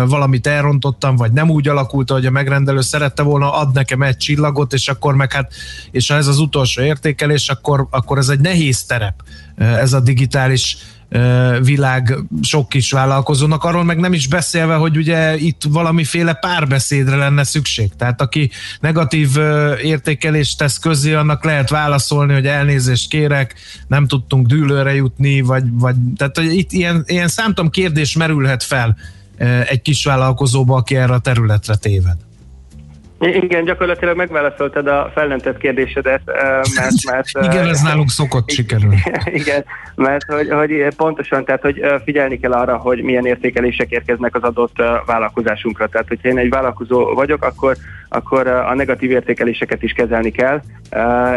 valamit 0.06 0.46
elrontottam, 0.46 1.16
vagy 1.16 1.32
nem 1.32 1.50
úgy 1.50 1.68
alakult, 1.68 2.10
hogy 2.10 2.26
a 2.26 2.30
megrendelő 2.30 2.80
szerette 2.80 3.22
volna, 3.22 3.54
ad 3.54 3.74
nekem 3.74 4.02
egy 4.02 4.16
csillagot, 4.16 4.72
és 4.72 4.88
akkor 4.88 5.14
meg 5.14 5.32
hát, 5.32 5.52
és 5.90 6.08
ha 6.08 6.16
ez 6.16 6.26
az 6.26 6.38
utolsó 6.38 6.82
értékelés, 6.82 7.48
akkor, 7.48 7.86
akkor 7.90 8.18
ez 8.18 8.28
egy 8.28 8.40
nehéz 8.40 8.84
terep, 8.84 9.22
ez 9.56 9.92
a 9.92 10.00
digitális 10.00 10.76
világ 11.62 12.18
sok 12.42 12.68
kis 12.68 12.90
vállalkozónak, 12.90 13.64
arról 13.64 13.84
meg 13.84 13.98
nem 13.98 14.12
is 14.12 14.28
beszélve, 14.28 14.74
hogy 14.74 14.96
ugye 14.96 15.36
itt 15.36 15.62
valamiféle 15.68 16.32
párbeszédre 16.32 17.16
lenne 17.16 17.44
szükség. 17.44 17.90
Tehát 17.96 18.20
aki 18.20 18.50
negatív 18.80 19.28
értékelést 19.82 20.58
tesz 20.58 20.78
közé, 20.78 21.14
annak 21.14 21.44
lehet 21.44 21.70
válaszolni, 21.70 22.32
hogy 22.32 22.46
elnézést 22.46 23.08
kérek, 23.08 23.54
nem 23.86 24.06
tudtunk 24.06 24.46
dűlőre 24.46 24.94
jutni, 24.94 25.40
vagy, 25.40 25.64
vagy 25.72 25.94
tehát 26.16 26.36
hogy 26.36 26.54
itt 26.54 26.72
ilyen, 26.72 27.04
ilyen 27.06 27.28
számtom 27.28 27.70
kérdés 27.70 28.16
merülhet 28.16 28.62
fel 28.62 28.96
egy 29.68 29.82
kis 29.82 30.04
vállalkozóba, 30.04 30.76
aki 30.76 30.96
erre 30.96 31.12
a 31.12 31.18
területre 31.18 31.74
téved. 31.74 32.16
Igen, 33.26 33.64
gyakorlatilag 33.64 34.16
megválaszoltad 34.16 34.86
a 34.86 35.10
fellentett 35.14 35.58
kérdésedet, 35.58 36.22
mert... 36.74 37.04
mert 37.10 37.52
igen, 37.52 37.68
ez 37.68 37.80
nálunk 37.80 38.10
szokott 38.10 38.50
sikerülni. 38.50 39.02
Igen, 39.40 39.64
mert 39.94 40.24
hogy, 40.32 40.48
hogy 40.50 40.86
pontosan, 40.96 41.44
tehát 41.44 41.62
hogy 41.62 41.80
figyelni 42.04 42.38
kell 42.38 42.52
arra, 42.52 42.76
hogy 42.76 43.02
milyen 43.02 43.26
értékelések 43.26 43.90
érkeznek 43.90 44.34
az 44.34 44.42
adott 44.42 44.76
vállalkozásunkra. 45.06 45.86
Tehát, 45.86 46.08
hogyha 46.08 46.28
én 46.28 46.38
egy 46.38 46.50
vállalkozó 46.50 47.14
vagyok, 47.14 47.44
akkor 47.44 47.76
akkor 48.12 48.46
a 48.46 48.74
negatív 48.74 49.10
értékeléseket 49.10 49.82
is 49.82 49.92
kezelni 49.92 50.30
kell, 50.30 50.60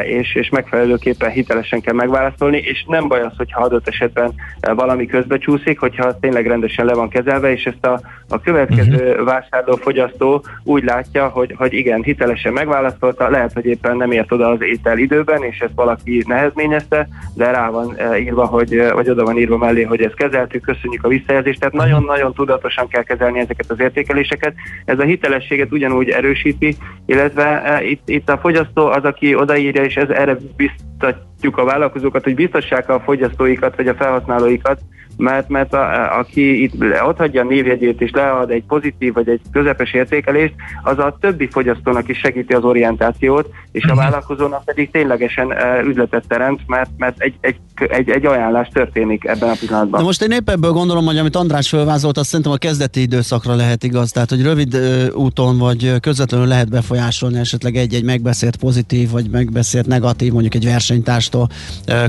és, 0.03 0.35
és 0.35 0.49
megfelelőképpen 0.49 1.29
hitelesen 1.29 1.81
kell 1.81 1.93
megválaszolni, 1.93 2.57
és 2.57 2.85
nem 2.87 3.07
baj 3.07 3.21
az, 3.21 3.31
hogyha 3.37 3.61
adott 3.61 3.87
esetben 3.87 4.33
valami 4.59 5.05
közbe 5.05 5.37
csúszik, 5.37 5.79
hogyha 5.79 6.19
tényleg 6.19 6.47
rendesen 6.47 6.85
le 6.85 6.93
van 6.93 7.09
kezelve, 7.09 7.51
és 7.51 7.65
ezt 7.65 7.85
a, 7.85 8.01
a 8.29 8.41
következő 8.41 9.09
uh-huh. 9.09 9.25
vásárló 9.25 9.75
fogyasztó 9.75 10.43
úgy 10.63 10.83
látja, 10.83 11.27
hogy, 11.27 11.53
hogy 11.57 11.73
igen, 11.73 12.03
hitelesen 12.03 12.53
megválaszolta, 12.53 13.29
lehet, 13.29 13.53
hogy 13.53 13.65
éppen 13.65 13.97
nem 13.97 14.11
ért 14.11 14.31
oda 14.31 14.49
az 14.49 14.61
étel 14.61 14.97
időben, 14.97 15.43
és 15.43 15.59
ezt 15.59 15.75
valaki 15.75 16.23
nehezményezte, 16.27 17.07
de 17.33 17.51
rá 17.51 17.69
van 17.69 17.97
írva, 18.19 18.45
hogy, 18.45 18.91
vagy 18.93 19.09
oda 19.09 19.23
van 19.23 19.37
írva 19.37 19.57
mellé, 19.57 19.83
hogy 19.83 20.01
ezt 20.01 20.15
kezeltük, 20.15 20.61
köszönjük 20.61 21.03
a 21.03 21.07
visszajelzést, 21.07 21.59
tehát 21.59 21.73
mhm. 21.73 21.83
nagyon-nagyon 21.83 22.33
tudatosan 22.33 22.87
kell 22.87 23.03
kezelni 23.03 23.39
ezeket 23.39 23.71
az 23.71 23.79
értékeléseket. 23.79 24.53
Ez 24.85 24.99
a 24.99 25.03
hitelességet 25.03 25.71
ugyanúgy 25.71 26.09
erősíti, 26.09 26.64
illetve 27.05 27.63
e, 27.63 27.83
itt, 27.83 28.09
itt 28.09 28.29
a 28.29 28.37
fogyasztó 28.37 28.85
az, 28.85 29.03
aki 29.03 29.35
odaírja, 29.35 29.83
és 29.83 29.95
ez 29.95 30.09
erre 30.09 30.37
biztatjuk 30.55 31.34
a 31.41 31.63
vállalkozókat, 31.63 32.23
hogy 32.23 32.35
biztassák 32.35 32.89
a 32.89 32.99
fogyasztóikat, 32.99 33.75
vagy 33.75 33.87
a 33.87 33.95
felhasználóikat, 33.95 34.79
mert, 35.17 35.49
mert 35.49 35.73
a, 35.73 36.17
aki 36.17 36.63
itt 36.63 36.73
ott 37.07 37.17
hagyja 37.17 37.41
a 37.41 37.45
névjegyét 37.45 38.01
és 38.01 38.11
lead 38.11 38.49
egy 38.49 38.63
pozitív 38.67 39.13
vagy 39.13 39.29
egy 39.29 39.41
közepes 39.51 39.93
értékelést, 39.93 40.53
az 40.83 40.97
a 40.97 41.17
többi 41.19 41.47
fogyasztónak 41.47 42.09
is 42.09 42.17
segíti 42.17 42.53
az 42.53 42.63
orientációt, 42.63 43.49
és 43.71 43.83
a 43.83 43.93
mhm. 43.93 43.97
vállalkozónak 43.97 44.65
pedig 44.65 44.91
ténylegesen 44.91 45.47
uh, 45.47 45.87
üzletet 45.87 46.27
teremt, 46.27 46.61
mert, 46.67 46.89
mert 46.97 47.21
egy, 47.21 47.33
egy, 47.39 47.55
egy, 47.75 48.09
egy 48.09 48.25
ajánlás 48.25 48.67
történik 48.67 49.25
ebben 49.25 49.49
a 49.49 49.55
pillanatban. 49.59 49.99
De 49.99 50.05
most 50.05 50.21
én 50.21 50.31
épp 50.31 50.49
ebből 50.49 50.71
gondolom, 50.71 51.05
hogy 51.05 51.17
amit 51.17 51.35
András 51.35 51.69
felvázolt, 51.69 52.17
azt 52.17 52.29
szerintem 52.29 52.53
a 52.53 52.57
kezdeti 52.57 53.01
időszakra 53.01 53.55
lehet 53.55 53.83
igaz, 53.83 54.11
tehát 54.11 54.29
hogy 54.29 54.41
rövid 54.41 54.77
úton 55.13 55.57
vagy 55.57 55.99
közvetlenül 55.99 56.47
lehet 56.47 56.69
befolyásolni 56.69 57.39
esetleg 57.39 57.75
egy-egy 57.75 58.03
megbeszélt 58.03 58.55
pozitív 58.55 59.09
vagy 59.09 59.29
megbeszélt 59.29 59.87
negatív, 59.87 60.31
mondjuk 60.31 60.55
egy 60.55 60.65
versenytárstól 60.65 61.24
uh, 61.33 61.47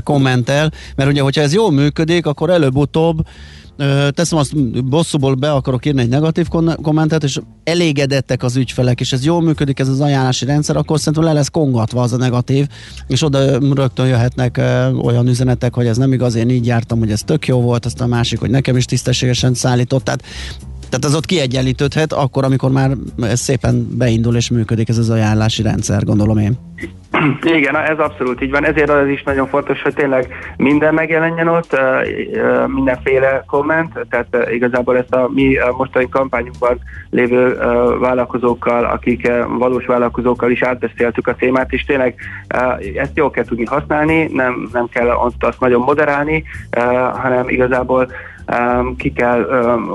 kommentel, 0.03 0.71
mert 0.95 1.09
ugye, 1.09 1.21
hogyha 1.21 1.41
ez 1.41 1.53
jól 1.53 1.71
működik, 1.71 2.25
akkor 2.25 2.49
előbb-utóbb 2.49 2.97
legutóbb 2.97 3.25
teszem 4.09 4.37
azt, 4.37 4.85
bosszúból 4.85 5.33
be 5.33 5.51
akarok 5.51 5.85
írni 5.85 6.01
egy 6.01 6.09
negatív 6.09 6.47
kommentet, 6.81 7.23
és 7.23 7.39
elégedettek 7.63 8.43
az 8.43 8.55
ügyfelek, 8.55 8.99
és 8.99 9.13
ez 9.13 9.25
jól 9.25 9.41
működik, 9.41 9.79
ez 9.79 9.87
az 9.87 10.01
ajánlási 10.01 10.45
rendszer, 10.45 10.75
akkor 10.75 10.97
szerintem 10.97 11.23
le 11.23 11.33
lesz 11.33 11.49
kongatva 11.49 12.01
az 12.01 12.13
a 12.13 12.17
negatív, 12.17 12.67
és 13.07 13.23
oda 13.23 13.59
rögtön 13.73 14.07
jöhetnek 14.07 14.61
olyan 15.01 15.27
üzenetek, 15.27 15.73
hogy 15.73 15.85
ez 15.85 15.97
nem 15.97 16.13
igaz, 16.13 16.35
én 16.35 16.49
így 16.49 16.65
jártam, 16.65 16.99
hogy 16.99 17.11
ez 17.11 17.21
tök 17.21 17.47
jó 17.47 17.61
volt, 17.61 17.85
azt 17.85 18.01
a 18.01 18.07
másik, 18.07 18.39
hogy 18.39 18.49
nekem 18.49 18.77
is 18.77 18.85
tisztességesen 18.85 19.53
szállított. 19.53 20.03
Tehát 20.03 20.23
tehát 20.89 21.05
az 21.05 21.15
ott 21.15 21.25
kiegyenlítődhet, 21.25 22.13
akkor, 22.13 22.43
amikor 22.43 22.71
már 22.71 22.91
szépen 23.33 23.87
beindul 23.97 24.35
és 24.35 24.49
működik 24.49 24.89
ez 24.89 24.97
az 24.97 25.09
ajánlási 25.09 25.61
rendszer, 25.61 26.03
gondolom 26.03 26.37
én. 26.37 26.57
Igen, 27.41 27.75
ez 27.75 27.99
abszolút 27.99 28.41
így 28.41 28.51
van. 28.51 28.65
Ezért 28.65 28.89
az 28.89 29.07
is 29.07 29.23
nagyon 29.23 29.47
fontos, 29.47 29.81
hogy 29.81 29.93
tényleg 29.93 30.27
minden 30.57 30.93
megjelenjen 30.93 31.47
ott, 31.47 31.79
mindenféle 32.67 33.43
komment, 33.47 34.05
tehát 34.09 34.51
igazából 34.51 34.97
ezt 34.97 35.13
a 35.13 35.29
mi 35.33 35.55
mostani 35.77 36.09
kampányunkban 36.09 36.79
lévő 37.09 37.57
vállalkozókkal, 37.99 38.85
akik 38.85 39.31
valós 39.57 39.85
vállalkozókkal 39.85 40.51
is 40.51 40.61
átbeszéltük 40.61 41.27
a 41.27 41.35
témát, 41.35 41.71
és 41.71 41.83
tényleg 41.83 42.15
ezt 42.95 43.15
jól 43.17 43.31
kell 43.31 43.45
tudni 43.45 43.65
használni, 43.65 44.29
nem, 44.33 44.69
nem 44.73 44.87
kell 44.89 45.09
azt 45.09 45.59
nagyon 45.59 45.81
moderálni, 45.81 46.43
hanem 47.13 47.49
igazából 47.49 48.07
ki 48.97 49.13
kell 49.13 49.43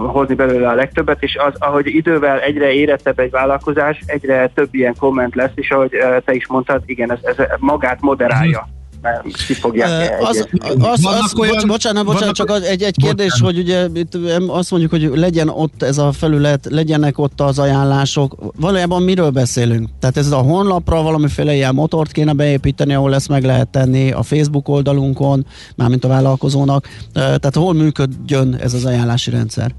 hozni 0.06 0.34
belőle 0.34 0.68
a 0.68 0.74
legtöbbet, 0.74 1.22
és 1.22 1.36
az, 1.36 1.54
ahogy 1.58 1.86
idővel 1.86 2.40
egyre 2.40 2.72
érettebb 2.72 3.18
egy 3.18 3.30
vállalkozás, 3.30 4.02
egyre 4.06 4.48
több 4.54 4.74
ilyen 4.74 4.94
komment 4.98 5.34
lesz, 5.34 5.52
és 5.54 5.70
ahogy 5.70 5.94
uh, 5.94 6.16
te 6.24 6.34
is 6.34 6.46
mondtad, 6.46 6.82
igen, 6.86 7.12
ez, 7.12 7.18
ez 7.22 7.46
magát 7.58 8.00
moderálja. 8.00 8.68
Uh-huh 9.02 9.32
ki 9.46 9.52
fogják 9.52 10.20
az, 10.20 10.46
az, 10.78 11.04
az, 11.04 11.34
olyan, 11.38 11.66
bocsánat, 11.66 12.04
bocsánat, 12.04 12.34
csak 12.34 12.50
egy, 12.50 12.82
egy 12.82 12.96
kérdés, 12.96 13.40
bocsánat. 13.40 13.54
hogy 13.54 13.58
ugye 13.58 13.88
itt 13.94 14.18
azt 14.46 14.70
mondjuk, 14.70 14.90
hogy 14.90 15.10
legyen 15.14 15.48
ott 15.48 15.82
ez 15.82 15.98
a 15.98 16.12
felület, 16.12 16.66
legyenek 16.70 17.18
ott 17.18 17.40
az 17.40 17.58
ajánlások. 17.58 18.36
Valójában 18.56 19.02
miről 19.02 19.30
beszélünk? 19.30 19.88
Tehát 20.00 20.16
ez 20.16 20.30
a 20.30 20.36
honlapra 20.36 21.02
valamiféle 21.02 21.54
ilyen 21.54 21.74
motort 21.74 22.12
kéne 22.12 22.32
beépíteni, 22.32 22.94
ahol 22.94 23.14
ezt 23.14 23.28
meg 23.28 23.44
lehet 23.44 23.68
tenni 23.68 24.12
a 24.12 24.22
Facebook 24.22 24.68
oldalunkon, 24.68 25.46
mármint 25.76 26.04
a 26.04 26.08
vállalkozónak. 26.08 26.88
Tehát 27.12 27.54
hol 27.54 27.74
működjön 27.74 28.54
ez 28.54 28.74
az 28.74 28.84
ajánlási 28.84 29.30
rendszer? 29.30 29.74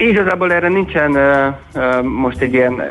Igazából 0.00 0.52
erre 0.52 0.68
nincsen 0.68 1.10
uh, 1.74 2.02
most 2.02 2.40
egy 2.40 2.52
ilyen 2.52 2.82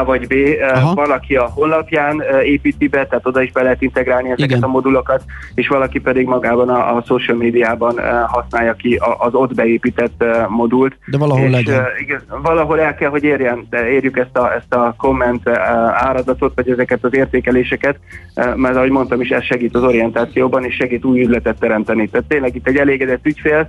A 0.00 0.04
vagy 0.04 0.26
B, 0.26 0.32
uh, 0.32 0.94
valaki 0.94 1.36
a 1.36 1.44
honlapján 1.54 2.16
uh, 2.16 2.48
építi 2.48 2.88
be, 2.88 3.06
tehát 3.06 3.26
oda 3.26 3.42
is 3.42 3.52
be 3.52 3.62
lehet 3.62 3.82
integrálni 3.82 4.28
ezeket 4.28 4.50
Igen. 4.50 4.62
a 4.62 4.66
modulokat, 4.66 5.22
és 5.54 5.68
valaki 5.68 5.98
pedig 6.00 6.26
magában 6.26 6.68
a, 6.68 6.96
a 6.96 7.02
social 7.06 7.36
médiában 7.36 7.94
uh, 7.94 8.04
használja 8.26 8.74
ki 8.74 9.00
az 9.18 9.34
ott 9.34 9.54
beépített 9.54 10.22
uh, 10.22 10.48
modult. 10.48 10.96
De 11.06 11.18
valahol 11.18 11.46
és, 11.46 11.52
legyen. 11.52 11.80
Uh, 11.80 12.00
igaz, 12.00 12.22
valahol 12.42 12.80
el 12.80 12.94
kell, 12.94 13.10
hogy 13.10 13.24
érjen, 13.24 13.66
de 13.70 13.88
érjük 13.88 14.18
ezt 14.18 14.36
a, 14.36 14.54
ezt 14.54 14.74
a 14.74 14.94
komment 14.98 15.48
uh, 15.48 15.58
áradatot, 16.06 16.52
vagy 16.54 16.70
ezeket 16.70 17.04
az 17.04 17.14
értékeléseket, 17.14 17.96
uh, 18.36 18.54
mert 18.56 18.76
ahogy 18.76 18.90
mondtam 18.90 19.20
is, 19.20 19.28
ez 19.28 19.44
segít 19.44 19.74
az 19.74 19.82
orientációban, 19.82 20.64
és 20.64 20.74
segít 20.74 21.04
új 21.04 21.20
üzletet 21.20 21.58
teremteni. 21.58 22.08
Tehát 22.08 22.26
tényleg 22.26 22.54
itt 22.54 22.68
egy 22.68 22.76
elégedett 22.76 23.26
ügyfél, 23.26 23.68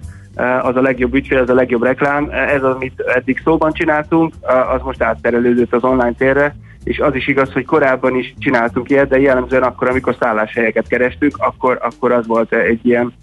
az 0.62 0.76
a 0.76 0.82
legjobb 0.82 1.14
ügyfél, 1.14 1.38
az 1.38 1.50
a 1.50 1.54
legjobb 1.54 1.84
reklám, 1.84 2.30
ez 2.32 2.64
az, 2.64 2.76
amit 2.76 3.00
eddig 3.00 3.42
szóban 3.44 3.72
csináltunk, 3.72 4.34
az 4.74 4.82
most 4.82 5.02
átterelődött 5.02 5.74
az 5.74 5.84
online 5.84 6.14
térre, 6.14 6.56
és 6.84 7.00
az 7.00 7.16
is 7.16 7.28
igaz, 7.28 7.54
hogy 7.54 7.66
korábban 7.66 8.16
is 8.16 8.34
csináltunk 8.38 8.90
ilyet, 8.90 9.08
de 9.08 9.20
jellemzően 9.20 9.64
akkor, 9.64 9.90
amikor 9.90 10.16
szálláshelyeket 10.20 10.88
kerestük, 10.88 11.36
akkor, 11.38 11.80
akkor 11.82 12.12
az 12.12 12.28
volt 12.28 12.54
egy 12.54 12.80
ilyen 12.84 13.14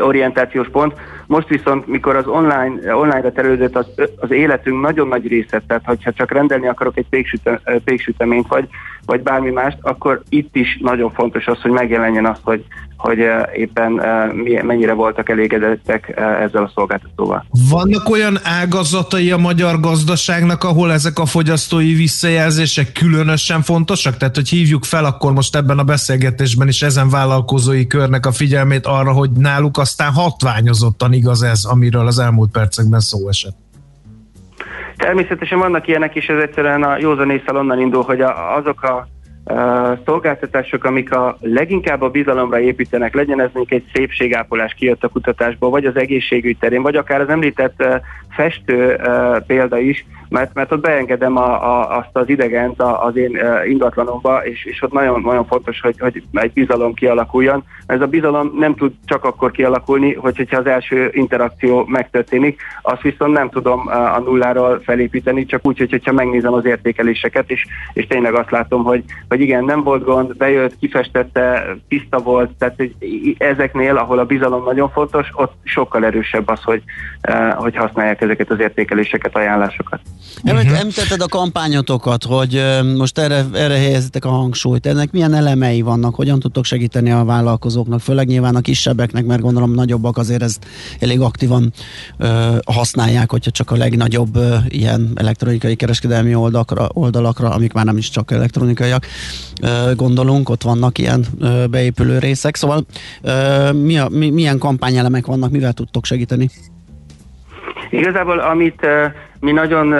orientációs 0.00 0.68
pont. 0.68 0.94
Most 1.26 1.48
viszont, 1.48 1.86
mikor 1.86 2.16
az 2.16 2.26
online, 2.26 2.94
online-ra 2.94 3.32
terülődött 3.32 3.76
az, 3.76 3.86
az 4.16 4.30
életünk 4.30 4.80
nagyon 4.80 5.08
nagy 5.08 5.26
része, 5.26 5.62
tehát 5.66 5.84
hogyha 5.84 6.12
csak 6.12 6.30
rendelni 6.32 6.68
akarok 6.68 6.96
egy 6.96 7.08
péksüte, 7.08 7.60
péksüteményt, 7.84 8.48
vagy, 8.48 8.68
vagy 9.06 9.22
bármi 9.22 9.50
mást, 9.50 9.78
akkor 9.80 10.22
itt 10.28 10.56
is 10.56 10.78
nagyon 10.82 11.10
fontos 11.10 11.46
az, 11.46 11.60
hogy 11.60 11.70
megjelenjen 11.70 12.26
az, 12.26 12.38
hogy, 12.42 12.64
hogy 12.98 13.18
éppen 13.54 13.92
mennyire 14.62 14.92
voltak 14.92 15.28
elégedettek 15.28 16.08
ezzel 16.16 16.62
a 16.62 16.70
szolgáltatóval. 16.74 17.44
Vannak 17.70 18.08
olyan 18.08 18.38
ágazatai 18.42 19.30
a 19.30 19.36
magyar 19.36 19.80
gazdaságnak, 19.80 20.64
ahol 20.64 20.92
ezek 20.92 21.18
a 21.18 21.26
fogyasztói 21.26 21.94
visszajelzések 21.94 22.92
különösen 22.92 23.62
fontosak? 23.62 24.16
Tehát, 24.16 24.34
hogy 24.34 24.48
hívjuk 24.48 24.84
fel 24.84 25.04
akkor 25.04 25.32
most 25.32 25.56
ebben 25.56 25.78
a 25.78 25.84
beszélgetésben 25.84 26.68
is 26.68 26.82
ezen 26.82 27.08
vállalkozói 27.10 27.86
körnek 27.86 28.26
a 28.26 28.32
figyelmét 28.32 28.86
arra, 28.86 29.12
hogy 29.12 29.30
náluk 29.30 29.78
aztán 29.78 30.12
hatványozottan 30.12 31.12
igaz 31.12 31.42
ez, 31.42 31.64
amiről 31.64 32.06
az 32.06 32.18
elmúlt 32.18 32.50
percekben 32.50 33.00
szó 33.00 33.28
esett. 33.28 33.56
Természetesen 34.96 35.58
vannak 35.58 35.88
ilyenek 35.88 36.14
is, 36.14 36.26
ez 36.26 36.42
egyszerűen 36.42 36.82
a 36.82 36.98
józanészsel 36.98 37.56
onnan 37.56 37.80
indul, 37.80 38.02
hogy 38.02 38.20
azok 38.58 38.82
a 38.82 39.08
szolgáltatások, 40.04 40.84
amik 40.84 41.12
a 41.12 41.36
leginkább 41.40 42.02
a 42.02 42.10
bizalomra 42.10 42.60
építenek, 42.60 43.14
legyen 43.14 43.40
ez 43.40 43.50
mondjuk 43.52 43.82
egy 43.82 43.90
szépségápolás 43.94 44.74
kijött 44.74 45.04
a 45.04 45.08
kutatásból, 45.08 45.70
vagy 45.70 45.84
az 45.84 45.96
egészségügy 45.96 46.58
terén, 46.58 46.82
vagy 46.82 46.96
akár 46.96 47.20
az 47.20 47.28
említett 47.28 47.84
festő 48.38 49.00
példa 49.46 49.78
is, 49.78 50.06
mert, 50.28 50.54
mert 50.54 50.72
ott 50.72 50.80
beengedem 50.80 51.36
a, 51.36 51.50
a, 51.64 51.98
azt 51.98 52.08
az 52.12 52.28
idegent 52.28 52.82
az 52.82 53.16
én 53.16 53.38
ingatlanomba, 53.68 54.44
és, 54.44 54.64
és 54.64 54.82
ott 54.82 54.92
nagyon, 54.92 55.20
nagyon 55.20 55.46
fontos, 55.46 55.80
hogy, 55.80 55.98
hogy 55.98 56.22
egy 56.32 56.52
bizalom 56.52 56.94
kialakuljon. 56.94 57.64
Ez 57.86 58.00
a 58.00 58.06
bizalom 58.06 58.52
nem 58.58 58.74
tud 58.74 58.92
csak 59.04 59.24
akkor 59.24 59.50
kialakulni, 59.50 60.14
hogy, 60.14 60.36
hogyha 60.36 60.58
az 60.58 60.66
első 60.66 61.10
interakció 61.12 61.84
megtörténik, 61.86 62.60
azt 62.82 63.02
viszont 63.02 63.32
nem 63.32 63.48
tudom 63.48 63.88
a 63.88 64.18
nulláról 64.18 64.80
felépíteni, 64.84 65.44
csak 65.44 65.66
úgy, 65.66 65.78
hogy, 65.78 65.90
hogyha 65.90 66.12
megnézem 66.12 66.52
az 66.52 66.64
értékeléseket, 66.64 67.50
és, 67.50 67.66
és 67.92 68.06
tényleg 68.06 68.34
azt 68.34 68.50
látom, 68.50 68.84
hogy, 68.84 69.04
hogy 69.28 69.40
igen, 69.40 69.64
nem 69.64 69.82
volt 69.82 70.04
gond, 70.04 70.36
bejött, 70.36 70.78
kifestette, 70.78 71.76
tiszta 71.88 72.18
volt, 72.18 72.50
tehát 72.58 72.74
hogy 72.76 72.94
ezeknél, 73.38 73.96
ahol 73.96 74.18
a 74.18 74.24
bizalom 74.24 74.64
nagyon 74.64 74.90
fontos, 74.90 75.28
ott 75.32 75.52
sokkal 75.62 76.04
erősebb 76.04 76.48
az, 76.48 76.62
hogy, 76.62 76.82
hogy 77.56 77.76
használják 77.76 78.22
ezeket 78.28 78.50
az 78.50 78.60
értékeléseket, 78.60 79.36
ajánlásokat. 79.36 80.00
Uh-huh. 80.44 80.78
Említetted 80.78 81.20
a 81.20 81.28
kampányotokat, 81.28 82.24
hogy 82.24 82.62
most 82.96 83.18
erre, 83.18 83.44
erre 83.52 83.74
helyezitek 83.74 84.24
a 84.24 84.28
hangsúlyt. 84.28 84.86
Ennek 84.86 85.10
milyen 85.10 85.34
elemei 85.34 85.80
vannak? 85.80 86.14
Hogyan 86.14 86.40
tudtok 86.40 86.64
segíteni 86.64 87.10
a 87.10 87.24
vállalkozóknak? 87.24 88.00
Főleg 88.00 88.26
nyilván 88.26 88.54
a 88.54 88.60
kisebbeknek, 88.60 89.24
mert 89.24 89.40
gondolom 89.40 89.74
nagyobbak 89.74 90.16
azért 90.16 90.42
ezt 90.42 90.66
elég 91.00 91.20
aktívan 91.20 91.72
ö, 92.16 92.56
használják, 92.66 93.30
hogyha 93.30 93.50
csak 93.50 93.70
a 93.70 93.76
legnagyobb 93.76 94.36
ö, 94.36 94.56
ilyen 94.68 95.10
elektronikai 95.14 95.74
kereskedelmi 95.74 96.34
oldalakra, 96.34 96.88
oldalakra, 96.92 97.50
amik 97.50 97.72
már 97.72 97.84
nem 97.84 97.96
is 97.96 98.10
csak 98.10 98.30
elektronikaiak, 98.30 99.06
ö, 99.62 99.92
gondolunk, 99.94 100.48
ott 100.48 100.62
vannak 100.62 100.98
ilyen 100.98 101.26
ö, 101.40 101.64
beépülő 101.70 102.18
részek. 102.18 102.56
Szóval 102.56 102.86
ö, 103.22 103.72
mi 103.72 103.98
a, 103.98 104.08
mi, 104.08 104.30
milyen 104.30 104.58
kampányelemek 104.58 105.26
vannak, 105.26 105.50
mivel 105.50 105.72
tudtok 105.72 106.04
segíteni? 106.04 106.50
Igazából, 107.90 108.38
amit 108.38 108.86
mi 109.40 109.52
nagyon 109.52 109.92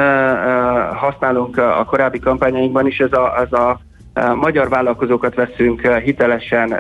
használunk 0.95 1.59
a 1.59 1.85
korábbi 1.85 2.19
kampányainkban 2.19 2.87
is, 2.87 2.99
ez 2.99 3.13
a, 3.13 3.41
ez 3.41 3.53
a 3.53 3.81
magyar 4.35 4.69
vállalkozókat 4.69 5.35
veszünk 5.35 5.81
hitelesen 5.87 6.73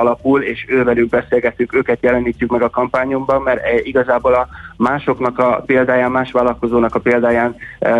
alapul, 0.00 0.42
és 0.42 0.64
ővelük 0.68 1.08
beszélgetünk, 1.08 1.74
őket 1.74 1.98
jelenítjük 2.00 2.50
meg 2.50 2.62
a 2.62 2.70
kampányunkban, 2.70 3.42
mert 3.42 3.60
igazából 3.82 4.34
a 4.34 4.48
másoknak 4.76 5.38
a 5.38 5.62
példáján, 5.66 6.10
más 6.10 6.30
vállalkozónak 6.32 6.94
a 6.94 6.98
példáján 6.98 7.56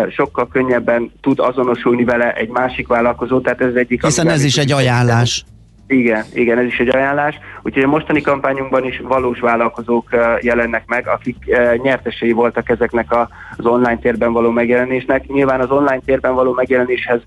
sokkal 0.09 0.47
könnyebben 0.47 1.11
tud 1.21 1.39
azonosulni 1.39 2.03
vele 2.03 2.33
egy 2.33 2.49
másik 2.49 2.87
vállalkozó, 2.87 3.39
tehát 3.39 3.61
ez 3.61 3.73
egyik... 3.73 4.05
Hiszen 4.05 4.29
ez 4.29 4.43
is 4.43 4.57
egy 4.57 4.71
ajánlás. 4.71 5.45
Igen, 5.87 6.23
igen, 6.33 6.57
ez 6.57 6.65
is 6.65 6.79
egy 6.79 6.95
ajánlás. 6.95 7.39
Úgyhogy 7.61 7.83
a 7.83 7.87
mostani 7.87 8.21
kampányunkban 8.21 8.85
is 8.85 9.01
valós 9.03 9.39
vállalkozók 9.39 10.09
jelennek 10.41 10.83
meg, 10.85 11.07
akik 11.07 11.37
nyertesei 11.81 12.31
voltak 12.31 12.69
ezeknek 12.69 13.15
az 13.57 13.65
online 13.65 13.97
térben 13.97 14.33
való 14.33 14.49
megjelenésnek. 14.49 15.27
Nyilván 15.27 15.59
az 15.59 15.71
online 15.71 15.99
térben 16.05 16.33
való 16.33 16.53
megjelenéshez 16.53 17.21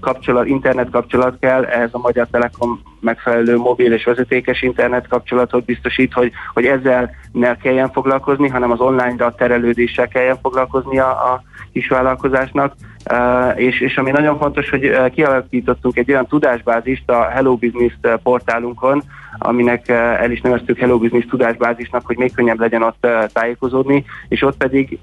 kapcsolat, 0.00 0.46
internet 0.46 0.90
kapcsolat 0.90 1.36
kell, 1.40 1.64
ehhez 1.64 1.90
a 1.92 1.98
Magyar 1.98 2.26
Telekom 2.30 2.80
megfelelő 3.00 3.56
mobil 3.56 3.92
és 3.92 4.04
vezetékes 4.04 4.62
internet 4.62 5.08
kapcsolatot 5.08 5.64
biztosít, 5.64 6.12
hogy, 6.12 6.32
hogy 6.54 6.64
ezzel 6.66 7.10
ne 7.32 7.56
kelljen 7.56 7.90
foglalkozni, 7.92 8.48
hanem 8.48 8.70
az 8.70 8.80
online-ra 8.80 9.34
terelődéssel 9.34 10.08
kelljen 10.08 10.38
foglalkozni 10.42 10.98
a, 10.98 11.10
a 11.10 11.42
kisvállalkozásnak. 11.72 12.74
Uh, 13.10 13.60
és, 13.60 13.80
és 13.80 13.96
ami 13.96 14.10
nagyon 14.10 14.38
fontos, 14.38 14.70
hogy 14.70 14.86
uh, 14.86 15.10
kialakítottunk 15.10 15.96
egy 15.96 16.10
olyan 16.10 16.26
tudásbázist 16.26 17.10
a 17.10 17.28
Hello 17.28 17.56
Business 17.56 17.92
portálunkon, 18.22 19.02
aminek 19.38 19.88
el 19.88 20.30
is 20.30 20.40
neveztük 20.40 20.78
Hello 20.78 20.98
Business 20.98 21.26
tudásbázisnak, 21.26 22.06
hogy 22.06 22.16
még 22.16 22.34
könnyebb 22.34 22.60
legyen 22.60 22.82
ott 22.82 23.06
tájékozódni, 23.32 24.04
és 24.28 24.42
ott 24.42 24.56
pedig 24.56 24.98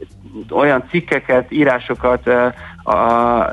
olyan 0.49 0.84
cikkeket, 0.89 1.51
írásokat, 1.51 2.30
a 2.86 3.45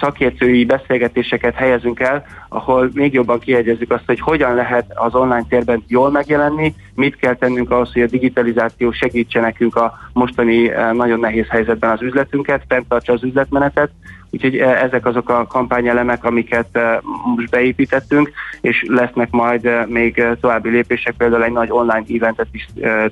szakértői 0.00 0.64
beszélgetéseket 0.64 1.54
helyezünk 1.54 2.00
el, 2.00 2.24
ahol 2.48 2.90
még 2.92 3.12
jobban 3.12 3.38
kiegyezzük 3.38 3.90
azt, 3.90 4.06
hogy 4.06 4.20
hogyan 4.20 4.54
lehet 4.54 4.84
az 4.94 5.14
online 5.14 5.44
térben 5.48 5.84
jól 5.88 6.10
megjelenni, 6.10 6.74
mit 6.94 7.16
kell 7.16 7.34
tennünk 7.34 7.70
ahhoz, 7.70 7.92
hogy 7.92 8.02
a 8.02 8.06
digitalizáció 8.06 8.92
segítse 8.92 9.40
nekünk 9.40 9.76
a 9.76 9.98
mostani 10.12 10.70
nagyon 10.92 11.20
nehéz 11.20 11.48
helyzetben 11.48 11.90
az 11.90 12.02
üzletünket, 12.02 12.64
fenntartsa 12.68 13.12
az 13.12 13.22
üzletmenetet, 13.22 13.90
Úgyhogy 14.36 14.56
e, 14.56 14.84
ezek 14.84 15.06
azok 15.06 15.28
a 15.28 15.46
kampányelemek, 15.46 16.24
amiket 16.24 16.76
e, 16.76 17.00
most 17.36 17.50
beépítettünk, 17.50 18.30
és 18.60 18.84
lesznek 18.88 19.30
majd 19.30 19.64
e, 19.64 19.86
még 19.88 20.24
további 20.40 20.70
lépések, 20.70 21.14
például 21.16 21.44
egy 21.44 21.52
nagy 21.52 21.70
online 21.70 22.04
eventet 22.14 22.48
is 22.52 22.66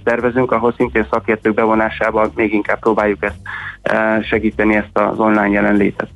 tervezünk, 0.04 0.52
ahol 0.52 0.74
szintén 0.76 1.06
szakértők 1.10 1.54
bevonásával 1.54 2.32
még 2.34 2.52
inkább 2.52 2.78
próbáljuk 2.78 3.22
ezt 3.22 3.40
segíteni, 4.26 4.74
ezt 4.74 4.98
az 4.98 5.18
online 5.18 5.48
jelenlétet. 5.48 6.08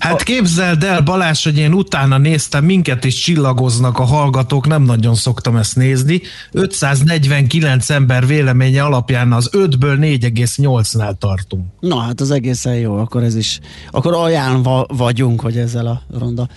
Hát 0.00 0.22
képzeld 0.22 0.82
el, 0.84 1.00
Balázs, 1.00 1.44
hogy 1.44 1.58
én 1.58 1.72
utána 1.72 2.18
néztem, 2.18 2.64
minket 2.64 3.04
is 3.04 3.14
csillagoznak 3.14 3.98
a 3.98 4.04
hallgatók, 4.04 4.66
nem 4.66 4.82
nagyon 4.82 5.14
szoktam 5.14 5.56
ezt 5.56 5.76
nézni. 5.76 6.20
549 6.52 7.90
ember 7.90 8.26
véleménye 8.26 8.82
alapján 8.82 9.32
az 9.32 9.50
5-ből 9.52 10.18
4,8-nál 10.20 11.14
tartunk. 11.18 11.64
Na 11.80 11.98
hát 11.98 12.20
az 12.20 12.30
egészen 12.30 12.74
jó, 12.74 12.96
akkor 12.96 13.22
ez 13.22 13.34
is, 13.36 13.60
akkor 13.90 14.14
ajánlva 14.14 14.86
vagyunk, 14.88 15.40
hogy 15.40 15.56
ezzel 15.56 15.86
a 15.86 16.02
ronda 16.18 16.48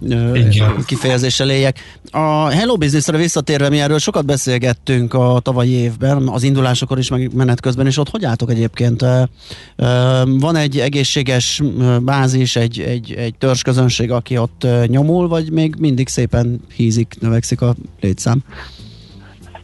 igen. 0.00 0.84
kifejezéssel 0.86 1.50
éljek. 1.50 1.98
A 2.10 2.48
Hello 2.48 2.76
Business-re 2.76 3.16
visszatérve, 3.16 3.68
mi 3.68 3.80
erről 3.80 3.98
sokat 3.98 4.26
beszélgettünk 4.26 5.14
a 5.14 5.38
tavalyi 5.42 5.72
évben, 5.72 6.28
az 6.28 6.42
indulásokor 6.42 6.98
is, 6.98 7.10
meg 7.10 7.34
menet 7.34 7.60
közben, 7.60 7.86
és 7.86 7.98
ott 7.98 8.10
hogy 8.10 8.24
álltok 8.24 8.50
egyébként? 8.50 9.04
Van 10.24 10.56
egy 10.56 10.78
egészséges 10.78 11.62
bázis, 12.02 12.56
egy, 12.56 12.80
egy, 12.80 13.14
egy 13.18 13.34
törzsközönség, 13.38 14.10
aki 14.10 14.38
ott 14.38 14.66
nyomul, 14.86 15.28
vagy 15.28 15.52
még 15.52 15.74
mindig 15.78 16.08
szépen 16.08 16.60
hízik, 16.74 17.14
növekszik 17.20 17.60
a 17.60 17.74
létszám? 18.00 18.44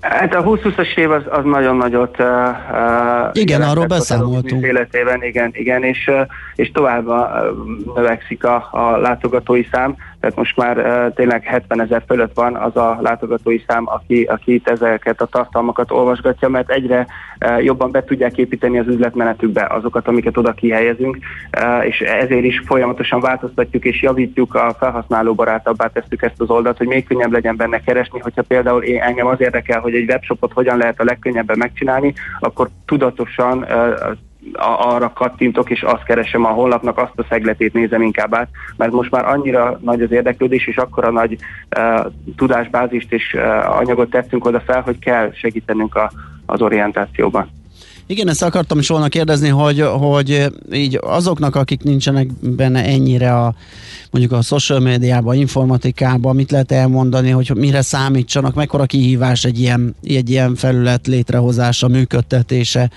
Hát 0.03 0.35
a 0.35 0.43
20-20-as 0.43 0.97
év 0.97 1.11
az, 1.11 1.23
az 1.31 1.45
nagyon 1.45 1.77
nagyot 1.77 2.17
uh, 2.19 2.27
igen, 3.33 3.63
arról 3.63 3.87
beszámoltunk. 3.87 4.65
Életében, 4.65 5.23
igen, 5.23 5.51
igen, 5.53 5.83
és, 5.83 6.07
uh, 6.07 6.21
és 6.55 6.71
tovább 6.71 7.07
uh, 7.07 7.19
növekszik 7.95 8.45
a, 8.45 8.69
a 8.71 8.97
látogatói 8.97 9.67
szám 9.73 9.97
tehát 10.23 10.37
most 10.37 10.57
már 10.57 10.79
uh, 10.79 11.15
tényleg 11.15 11.45
70 11.45 11.81
ezer 11.81 12.03
fölött 12.07 12.35
van 12.35 12.57
az 12.57 12.77
a 12.77 12.99
látogatói 13.01 13.63
szám, 13.67 13.83
aki, 13.87 14.23
aki 14.23 14.55
itt 14.55 14.69
ezeket 14.69 15.21
a 15.21 15.27
tartalmakat 15.27 15.91
olvasgatja, 15.91 16.49
mert 16.49 16.71
egyre 16.71 17.07
uh, 17.47 17.65
jobban 17.65 17.91
be 17.91 18.05
tudják 18.05 18.39
építeni 18.39 18.79
az 18.79 18.87
üzletmenetükbe 18.87 19.67
azokat, 19.71 20.09
amiket 20.09 20.37
oda 20.37 20.53
kihelyezünk, 20.53 21.19
uh, 21.63 21.87
és 21.87 22.01
ezért 22.01 22.45
is 22.45 22.63
folyamatosan 22.67 23.21
változtatjuk 23.21 23.85
és 23.85 24.03
javítjuk 24.03 24.55
a 24.55 24.77
felhasználó 24.79 25.35
barátabbá 25.35 25.87
tesszük 25.87 26.23
ezt 26.23 26.41
az 26.41 26.51
oldalt, 26.51 26.79
hogy 26.79 26.87
még 26.87 27.07
könnyebb 27.07 27.33
legyen 27.33 27.57
benne 27.57 27.81
keresni, 27.81 28.21
hogyha 28.21 28.43
például 28.43 28.83
én, 28.83 29.01
engem 29.01 29.27
az 29.27 29.41
érdekel, 29.41 29.81
hogy 29.81 29.95
egy 29.95 30.09
webshopot 30.09 30.53
hogyan 30.53 30.77
lehet 30.77 31.01
a 31.01 31.05
legkönnyebben 31.05 31.59
megcsinálni, 31.59 32.15
akkor 32.41 32.69
tudatosan 32.85 33.59
uh, 33.59 34.17
arra 34.79 35.13
kattintok, 35.13 35.71
és 35.71 35.83
azt 35.83 36.05
keresem 36.05 36.45
a 36.45 36.49
honlapnak, 36.49 36.99
azt 36.99 37.19
a 37.19 37.27
szegletét 37.29 37.73
nézem 37.73 38.03
inkább 38.03 38.35
át, 38.35 38.49
mert 38.77 38.93
most 38.93 39.11
már 39.11 39.29
annyira 39.29 39.79
nagy 39.83 40.03
az 40.03 40.11
érdeklődés, 40.11 40.67
és 40.67 40.77
akkora 40.77 41.11
nagy 41.11 41.39
uh, 41.77 42.13
tudásbázist 42.37 43.13
és 43.13 43.35
uh, 43.35 43.79
anyagot 43.79 44.11
tettünk 44.11 44.45
oda 44.45 44.61
fel, 44.61 44.81
hogy 44.81 44.99
kell 44.99 45.33
segítenünk 45.33 45.95
a, 45.95 46.13
az 46.47 46.63
orientációban. 46.63 47.62
Igen, 48.07 48.29
ezt 48.29 48.43
akartam 48.43 48.79
is 48.79 48.89
volna 48.89 49.09
kérdezni, 49.09 49.49
hogy, 49.49 49.81
hogy 49.81 50.53
így 50.73 50.99
azoknak, 51.03 51.57
akik 51.57 51.83
nincsenek 51.83 52.27
benne 52.41 52.85
ennyire 52.85 53.37
a 53.37 53.55
mondjuk 54.11 54.33
a 54.33 54.43
social 54.43 54.81
médiában, 54.81 55.35
informatikában, 55.35 56.35
mit 56.35 56.51
lehet 56.51 56.73
elmondani, 56.73 57.31
hogy 57.31 57.53
mire 57.57 57.83
számítsanak, 57.83 58.55
mekkora 58.55 58.85
kihívás 58.85 59.45
egy 59.45 59.61
ilyen, 59.61 59.95
egy 60.03 60.31
ilyen 60.31 60.55
felület 60.55 61.07
létrehozása, 61.07 61.89
működtetése, 61.89 62.91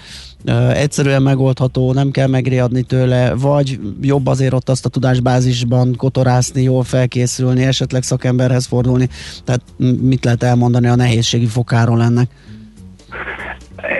egyszerűen 0.74 1.22
megoldható, 1.22 1.94
nem 1.94 2.12
kell 2.12 2.28
megriadni 2.28 2.82
tőle, 2.82 3.34
vagy 3.34 3.80
jobb 4.02 4.28
azért 4.28 4.54
ott 4.54 4.70
azt 4.70 4.86
a 4.86 4.90
tudásbázisban 4.90 5.96
kotorászni, 5.96 6.62
jól 6.62 6.84
felkészülni, 6.84 7.64
esetleg 7.64 8.04
szakemberhez 8.04 8.66
fordulni. 8.66 9.10
Tehát 9.44 9.62
mit 10.02 10.24
lehet 10.26 10.44
elmondani 10.44 10.88
a 10.88 10.96
nehézségi 10.96 11.46
fokáról 11.46 12.04
ennek? 12.04 12.30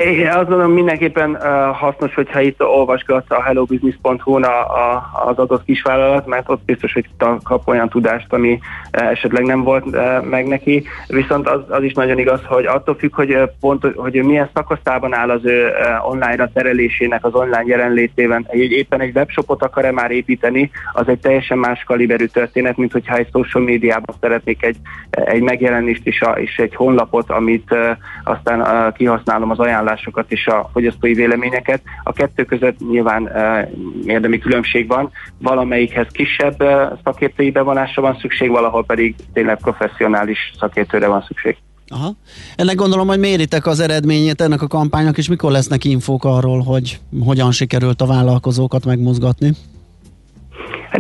Én 0.04 0.28
azt 0.28 0.48
gondolom 0.48 0.72
mindenképpen 0.72 1.30
uh, 1.30 1.40
hasznos, 1.76 2.14
hogyha 2.14 2.42
itt 2.42 2.64
olvasgatsz 2.64 3.32
a 3.32 3.42
hellobusiness.hu-n 3.42 4.44
a, 4.44 4.60
a, 4.60 5.12
az 5.26 5.38
adott 5.38 5.64
kisvállalat, 5.64 6.26
mert 6.26 6.50
ott 6.50 6.66
biztos, 6.66 6.94
hogy 6.94 7.06
kap 7.44 7.68
olyan 7.68 7.90
tudást, 7.90 8.34
ami 8.34 8.60
uh, 8.98 9.10
esetleg 9.10 9.44
nem 9.44 9.64
volt 9.64 9.86
uh, 9.86 10.24
meg 10.24 10.48
neki. 10.48 10.84
Viszont 11.08 11.50
az, 11.50 11.62
az 11.70 11.84
is 11.84 11.94
nagyon 11.94 12.18
igaz, 12.20 12.40
hogy 12.46 12.66
attól 12.66 12.96
függ, 12.96 13.16
hogy 13.16 13.34
uh, 13.34 13.50
pont, 13.60 13.86
hogy 13.96 14.24
milyen 14.24 14.50
szakaszában 14.54 15.14
áll 15.14 15.30
az 15.30 15.46
ő 15.46 15.68
uh, 15.68 16.10
online-ra 16.10 16.50
terelésének, 16.54 17.26
az 17.26 17.34
online 17.34 17.64
jelenlétében, 17.66 18.46
egy, 18.50 18.72
éppen 18.72 19.02
egy 19.02 19.16
webshopot 19.16 19.64
akar-e 19.64 19.92
már 19.92 20.12
építeni, 20.12 20.72
az 20.94 21.08
egy 21.08 21.20
teljesen 21.20 21.58
más 21.58 21.84
kaliberű 21.84 22.26
történet, 22.26 22.78
mint 22.78 22.92
hogyha 22.92 23.16
egy 23.16 23.30
social 23.32 23.64
médiában 23.64 24.16
szeretnék 24.22 24.64
egy, 24.64 24.78
egy 25.10 25.42
megjelenést 25.42 26.08
is, 26.08 26.22
a, 26.22 26.32
és 26.32 26.58
egy 26.58 26.76
honlapot, 26.76 27.30
amit 27.30 27.72
uh, 27.72 27.90
aztán 28.24 28.60
uh, 28.60 28.94
kihasználom 28.94 29.52
az 29.52 29.60
ajánlás 29.60 29.74
ajánlásokat 29.76 30.32
és 30.32 30.48
a 30.48 30.70
fogyasztói 30.74 31.14
véleményeket. 31.14 31.82
A 32.04 32.14
kettő 32.14 32.44
között 32.44 32.90
nyilván 32.90 33.24
uh, 33.24 34.08
érdemi 34.08 34.38
különbség 34.38 34.88
van. 34.88 35.12
Valamelyikhez 35.38 36.08
kisebb 36.12 36.62
uh, 36.62 36.70
szakértői 37.04 37.52
bevonásra 37.52 38.02
van 38.02 38.18
szükség, 38.22 38.50
valahol 38.50 38.86
pedig 38.86 39.16
tényleg 39.34 39.58
professzionális 39.58 40.54
szakértőre 40.60 41.08
van 41.08 41.24
szükség. 41.28 41.58
Aha. 41.88 42.16
Ennek 42.56 42.76
gondolom, 42.76 43.08
hogy 43.08 43.20
méritek 43.20 43.66
az 43.66 43.80
eredményét 43.80 44.42
ennek 44.42 44.62
a 44.62 44.68
kampánynak, 44.68 45.18
és 45.18 45.30
mikor 45.30 45.52
lesznek 45.52 45.84
infók 45.84 46.24
arról, 46.26 46.60
hogy 46.60 47.00
hogyan 47.26 47.52
sikerült 47.52 48.02
a 48.02 48.06
vállalkozókat 48.06 48.86
megmozgatni? 48.86 49.52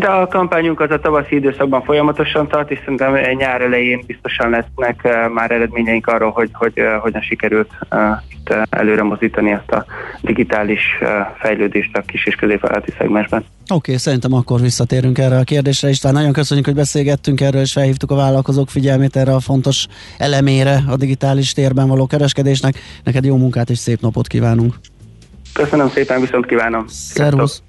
Hát 0.01 0.21
a 0.21 0.27
kampányunk 0.27 0.79
az 0.79 0.91
a 0.91 0.99
tavaszi 0.99 1.35
időszakban 1.35 1.83
folyamatosan 1.83 2.47
tart, 2.47 2.71
és 2.71 2.79
szerintem 2.79 3.13
nyár 3.37 3.61
elején 3.61 4.03
biztosan 4.07 4.49
lesznek 4.49 5.01
uh, 5.03 5.33
már 5.33 5.51
eredményeink 5.51 6.07
arról, 6.07 6.31
hogy, 6.31 6.49
hogy 6.53 6.73
uh, 6.75 7.01
hogyan 7.01 7.21
sikerült 7.21 7.71
itt 8.29 8.53
előre 8.69 9.03
mozdítani 9.03 9.51
ezt 9.51 9.71
a 9.71 9.85
digitális 10.21 10.81
fejlődést 11.39 11.97
a 11.97 12.01
kis 12.01 12.25
és 12.25 12.35
középvállalati 12.35 12.93
szegmensben. 12.97 13.39
Oké, 13.39 13.73
okay, 13.73 13.97
szerintem 13.97 14.33
akkor 14.33 14.61
visszatérünk 14.61 15.17
erre 15.17 15.37
a 15.37 15.43
kérdésre. 15.43 15.89
István, 15.89 16.13
nagyon 16.13 16.33
köszönjük, 16.33 16.65
hogy 16.65 16.75
beszélgettünk 16.75 17.41
erről, 17.41 17.61
és 17.61 17.71
felhívtuk 17.71 18.11
a 18.11 18.15
vállalkozók 18.15 18.69
figyelmét 18.69 19.15
erre 19.15 19.33
a 19.33 19.39
fontos 19.39 19.85
elemére 20.17 20.83
a 20.89 20.95
digitális 20.95 21.53
térben 21.53 21.87
való 21.87 22.07
kereskedésnek. 22.07 22.75
Neked 23.03 23.25
jó 23.25 23.37
munkát 23.37 23.69
és 23.69 23.77
szép 23.77 24.01
napot 24.01 24.27
kívánunk! 24.27 24.75
Köszönöm 25.53 25.89
szépen, 25.89 26.21
viszont 26.21 26.45
kívánom! 26.45 26.85
Szervusz! 26.87 27.63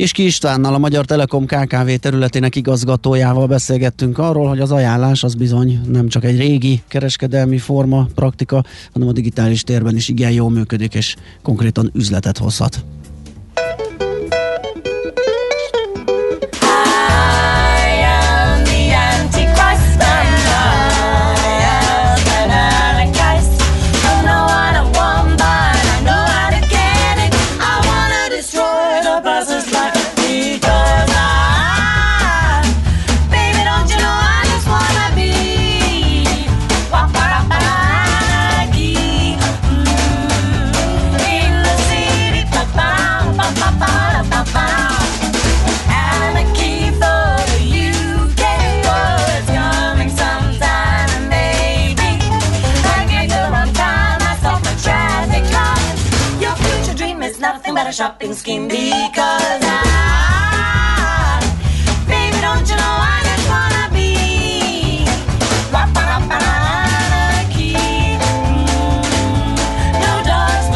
És 0.00 0.12
Ki 0.12 0.24
Istvánnal, 0.24 0.74
a 0.74 0.78
Magyar 0.78 1.04
Telekom 1.04 1.46
KKV 1.46 1.90
területének 2.00 2.56
igazgatójával 2.56 3.46
beszélgettünk 3.46 4.18
arról, 4.18 4.48
hogy 4.48 4.60
az 4.60 4.70
ajánlás 4.70 5.22
az 5.22 5.34
bizony 5.34 5.80
nem 5.88 6.08
csak 6.08 6.24
egy 6.24 6.38
régi 6.38 6.82
kereskedelmi 6.88 7.58
forma, 7.58 8.06
praktika, 8.14 8.64
hanem 8.92 9.08
a 9.08 9.12
digitális 9.12 9.62
térben 9.62 9.96
is 9.96 10.08
igen 10.08 10.30
jól 10.30 10.50
működik, 10.50 10.94
és 10.94 11.16
konkrétan 11.42 11.90
üzletet 11.94 12.38
hozhat. 12.38 12.84
shopping 58.00 58.32
scheme 58.32 58.66
because 58.66 59.60
I, 59.62 59.76
baby, 62.08 62.40
don't 62.40 62.66
you 62.66 62.76
know 62.80 62.96
I 63.12 63.20
just 63.28 63.46
wanna 63.52 63.92
be 63.92 65.04
anarchy. 66.32 67.76
No 70.00 70.12
dogs, 70.24 70.68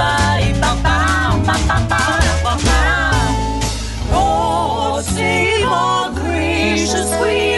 bum 0.61 0.77
bum 0.83 1.41
bum 1.47 1.61
bum 1.67 1.83
bum 1.89 2.59
bum. 2.61 3.33
Oh, 4.13 5.01
sweet. 7.17 7.54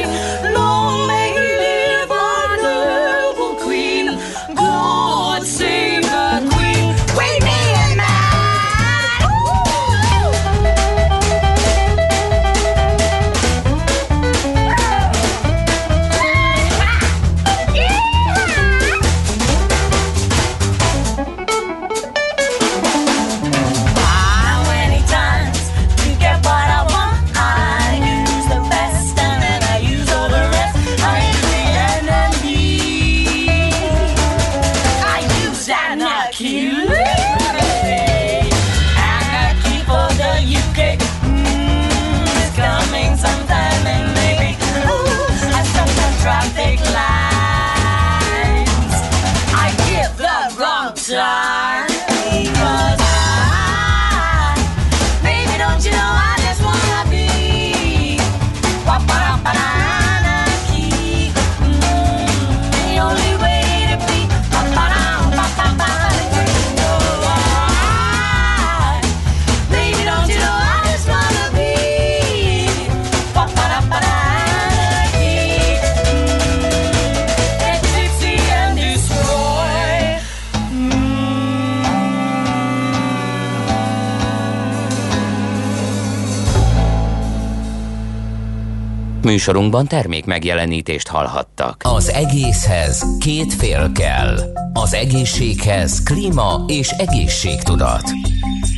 Műsorunkban 89.47 89.87
termék 89.87 90.25
megjelenítést 90.25 91.09
hallhattak. 91.09 91.83
Az 91.85 92.11
egészhez 92.11 93.07
két 93.21 93.55
fél 93.55 93.93
kell. 93.93 94.39
Az 94.73 94.95
egészséghez 94.95 96.03
klíma 96.03 96.65
és 96.67 96.91
egészségtudat. 96.91 98.03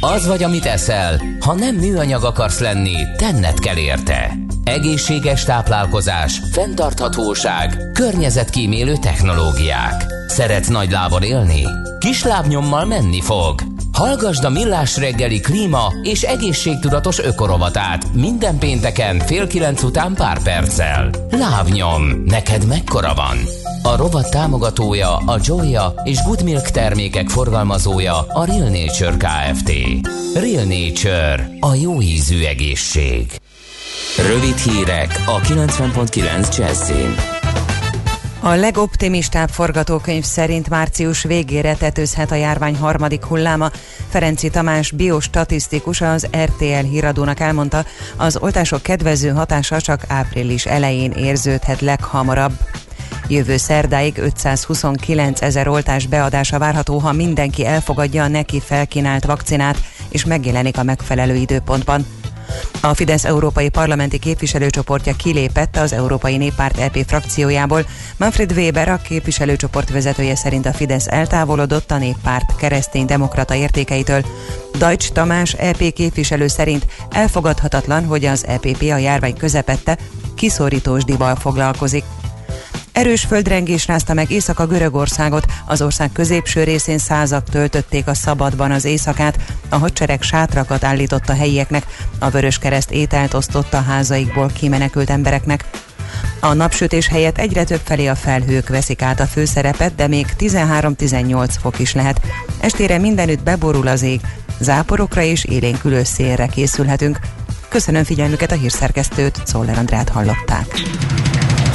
Az 0.00 0.26
vagy, 0.26 0.42
amit 0.42 0.64
eszel, 0.64 1.20
ha 1.40 1.54
nem 1.54 1.74
műanyag 1.74 2.24
akarsz 2.24 2.58
lenni, 2.58 2.96
tenned 3.16 3.58
kell 3.58 3.76
érte. 3.76 4.36
Egészséges 4.64 5.44
táplálkozás, 5.44 6.40
fenntarthatóság, 6.52 7.90
környezetkímélő 7.92 8.96
technológiák. 8.96 10.04
Szeretsz 10.26 10.68
nagy 10.68 10.90
lábon 10.90 11.22
élni? 11.22 11.62
Kis 11.98 12.22
lábnyommal 12.22 12.84
menni 12.84 13.20
fog. 13.20 13.77
Hallgasd 13.98 14.44
a 14.44 14.50
Millás 14.50 14.96
reggeli 14.96 15.40
klíma 15.40 15.92
és 16.02 16.22
egészségtudatos 16.22 17.18
ökorovatát 17.18 18.12
minden 18.12 18.58
pénteken 18.58 19.18
fél 19.18 19.46
kilenc 19.46 19.82
után 19.82 20.14
pár 20.14 20.42
perccel. 20.42 21.10
Lábnyom, 21.30 22.22
neked 22.24 22.66
mekkora 22.66 23.14
van? 23.14 23.38
A 23.82 23.96
rovat 23.96 24.30
támogatója 24.30 25.16
a 25.16 25.38
Joya 25.42 25.94
és 26.04 26.22
Good 26.22 26.42
Milk 26.42 26.70
termékek 26.70 27.28
forgalmazója 27.28 28.18
a 28.18 28.44
Real 28.44 28.68
Nature 28.68 29.16
Kft. 29.16 29.72
Real 30.34 30.64
Nature, 30.64 31.50
a 31.60 31.74
jó 31.74 32.00
ízű 32.00 32.44
egészség. 32.44 33.30
Rövid 34.26 34.56
hírek 34.56 35.22
a 35.26 35.40
90.9 35.40 36.56
Jazzin. 36.56 37.37
A 38.40 38.54
legoptimistább 38.54 39.48
forgatókönyv 39.48 40.24
szerint 40.24 40.68
március 40.68 41.22
végére 41.22 41.74
tetőzhet 41.74 42.30
a 42.30 42.34
járvány 42.34 42.76
harmadik 42.76 43.24
hulláma. 43.24 43.70
Ferenci 44.08 44.50
Tamás 44.50 44.90
biostatisztikus 44.90 46.00
az 46.00 46.28
RTL 46.36 46.86
híradónak 46.90 47.40
elmondta, 47.40 47.84
az 48.16 48.36
oltások 48.36 48.82
kedvező 48.82 49.30
hatása 49.30 49.80
csak 49.80 50.04
április 50.08 50.66
elején 50.66 51.10
érződhet 51.10 51.80
leghamarabb. 51.80 52.52
Jövő 53.28 53.56
szerdáig 53.56 54.18
529 54.18 55.42
ezer 55.42 55.68
oltás 55.68 56.06
beadása 56.06 56.58
várható, 56.58 56.98
ha 56.98 57.12
mindenki 57.12 57.66
elfogadja 57.66 58.22
a 58.22 58.28
neki 58.28 58.60
felkínált 58.60 59.24
vakcinát 59.24 59.78
és 60.08 60.24
megjelenik 60.24 60.78
a 60.78 60.82
megfelelő 60.82 61.34
időpontban. 61.34 62.06
A 62.80 62.94
Fidesz 62.94 63.24
európai 63.24 63.68
parlamenti 63.68 64.18
képviselőcsoportja 64.18 65.16
kilépett 65.16 65.76
az 65.76 65.92
Európai 65.92 66.36
Néppárt 66.36 66.78
EP 66.78 67.04
frakciójából. 67.06 67.86
Manfred 68.16 68.52
Weber, 68.52 68.88
a 68.88 68.96
képviselőcsoport 68.96 69.90
vezetője 69.90 70.36
szerint 70.36 70.66
a 70.66 70.72
Fidesz 70.72 71.06
eltávolodott 71.06 71.90
a 71.90 71.98
néppárt 71.98 72.56
keresztény-demokrata 72.56 73.54
értékeitől. 73.54 74.24
Deutsch 74.78 75.12
Tamás 75.12 75.52
EP 75.52 75.92
képviselő 75.92 76.46
szerint 76.46 76.86
elfogadhatatlan, 77.10 78.04
hogy 78.04 78.24
az 78.24 78.46
EPP 78.46 78.82
a 78.82 78.96
járvány 78.96 79.36
közepette 79.36 79.98
kiszorítósdival 80.34 81.36
foglalkozik. 81.36 82.04
Erős 82.98 83.24
földrengés 83.24 83.86
rázta 83.86 84.14
meg 84.14 84.30
északa 84.30 84.66
Görögországot, 84.66 85.46
az 85.66 85.82
ország 85.82 86.12
középső 86.12 86.64
részén 86.64 86.98
százak 86.98 87.48
töltötték 87.48 88.06
a 88.06 88.14
szabadban 88.14 88.70
az 88.70 88.84
éjszakát, 88.84 89.38
a 89.68 89.76
hadsereg 89.76 90.22
sátrakat 90.22 90.84
állított 90.84 91.28
a 91.28 91.34
helyieknek, 91.34 91.86
a 92.18 92.30
vörös 92.30 92.58
kereszt 92.58 92.90
ételt 92.90 93.34
osztott 93.34 93.74
a 93.74 93.82
házaikból 93.82 94.50
kimenekült 94.54 95.10
embereknek. 95.10 95.64
A 96.40 96.52
napsütés 96.52 97.08
helyett 97.08 97.38
egyre 97.38 97.64
több 97.64 97.80
felé 97.84 98.06
a 98.06 98.14
felhők 98.14 98.68
veszik 98.68 99.02
át 99.02 99.20
a 99.20 99.26
főszerepet, 99.26 99.94
de 99.94 100.06
még 100.06 100.26
13-18 100.38 101.48
fok 101.60 101.78
is 101.78 101.94
lehet. 101.94 102.20
Estére 102.60 102.98
mindenütt 102.98 103.42
beborul 103.42 103.86
az 103.86 104.02
ég, 104.02 104.20
záporokra 104.60 105.22
és 105.22 105.44
élénkülő 105.44 106.04
szélre 106.04 106.46
készülhetünk. 106.46 107.20
Köszönöm 107.68 108.04
figyelmüket 108.04 108.52
a 108.52 108.56
hírszerkesztőt, 108.56 109.40
Szoller 109.44 109.78
Andrát 109.78 110.08
hallották. 110.08 110.66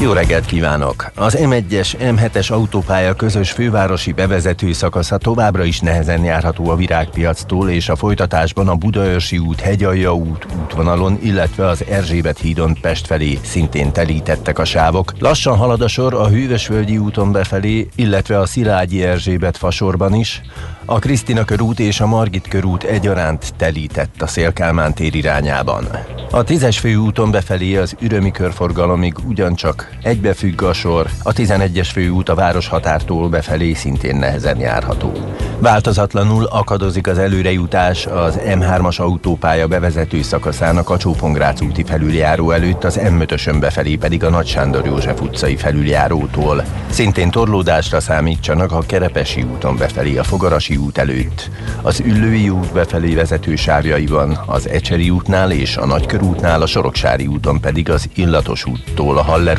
Jó 0.00 0.12
reggelt 0.12 0.46
kívánok! 0.46 1.10
Az 1.14 1.38
M1-es, 1.40 1.94
M7-es 1.98 2.52
autópálya 2.52 3.14
közös 3.14 3.50
fővárosi 3.50 4.12
bevezető 4.12 4.72
szakasza 4.72 5.18
továbbra 5.18 5.64
is 5.64 5.80
nehezen 5.80 6.24
járható 6.24 6.70
a 6.70 6.76
Virágpiactól 6.76 7.70
és 7.70 7.88
a 7.88 7.96
folytatásban 7.96 8.68
a 8.68 8.74
Budaörsi 8.74 9.38
út, 9.38 9.60
Hegyalja 9.60 10.14
út 10.14 10.46
útvonalon, 10.62 11.18
illetve 11.22 11.66
az 11.66 11.84
Erzsébet 11.84 12.38
hídon 12.38 12.76
Pest 12.80 13.06
felé 13.06 13.38
szintén 13.42 13.92
telítettek 13.92 14.58
a 14.58 14.64
sávok. 14.64 15.12
Lassan 15.18 15.56
halad 15.56 15.80
a 15.80 15.88
sor 15.88 16.14
a 16.14 16.28
Hűvösvölgyi 16.28 16.98
úton 16.98 17.32
befelé, 17.32 17.88
illetve 17.96 18.38
a 18.38 18.46
Szilágyi 18.46 19.04
Erzsébet 19.04 19.56
fasorban 19.56 20.14
is. 20.14 20.42
A 20.84 20.98
Krisztina 20.98 21.44
körút 21.44 21.80
és 21.80 22.00
a 22.00 22.06
Margit 22.06 22.48
körút 22.48 22.82
egyaránt 22.82 23.54
telített 23.56 24.22
a 24.22 24.26
Szélkálmán 24.26 24.94
tér 24.94 25.14
irányában. 25.14 25.86
A 26.30 26.42
tízes 26.42 26.78
főúton 26.78 27.30
befelé 27.30 27.76
az 27.76 27.96
ürömi 28.00 28.30
körforgalomig 28.30 29.14
ugyancsak 29.26 29.83
egybefügg 30.02 30.62
a 30.62 30.72
sor, 30.72 31.06
a 31.22 31.32
11-es 31.32 31.88
főút 31.92 32.28
a 32.28 32.34
városhatártól 32.34 33.28
befelé 33.28 33.72
szintén 33.72 34.16
nehezen 34.16 34.58
járható. 34.58 35.12
Változatlanul 35.58 36.44
akadozik 36.44 37.06
az 37.06 37.18
előrejutás 37.18 38.06
az 38.06 38.38
M3-as 38.46 39.00
autópálya 39.00 39.66
bevezető 39.66 40.22
szakaszának 40.22 40.90
a 40.90 40.96
Csópongrác 40.96 41.60
úti 41.60 41.84
felüljáró 41.84 42.50
előtt, 42.50 42.84
az 42.84 43.00
M5-ösön 43.02 43.56
befelé 43.60 43.96
pedig 43.96 44.24
a 44.24 44.30
Nagy 44.30 44.46
Sándor 44.46 44.86
József 44.86 45.20
utcai 45.20 45.56
felüljárótól. 45.56 46.64
Szintén 46.90 47.30
torlódásra 47.30 48.00
számítsanak 48.00 48.72
a 48.72 48.78
Kerepesi 48.86 49.42
úton 49.42 49.76
befelé 49.76 50.16
a 50.16 50.24
Fogarasi 50.24 50.76
út 50.76 50.98
előtt. 50.98 51.50
Az 51.82 52.00
Üllői 52.00 52.48
út 52.48 52.72
befelé 52.72 53.14
vezető 53.14 53.56
sávjaiban, 53.56 54.38
az 54.46 54.68
Ecseri 54.68 55.10
útnál 55.10 55.50
és 55.50 55.76
a 55.76 55.86
Nagykörútnál, 55.86 56.62
a 56.62 56.66
Soroksári 56.66 57.26
úton 57.26 57.60
pedig 57.60 57.90
az 57.90 58.08
Illatos 58.14 58.64
úttól 58.64 59.18
a 59.18 59.22
Haller 59.22 59.58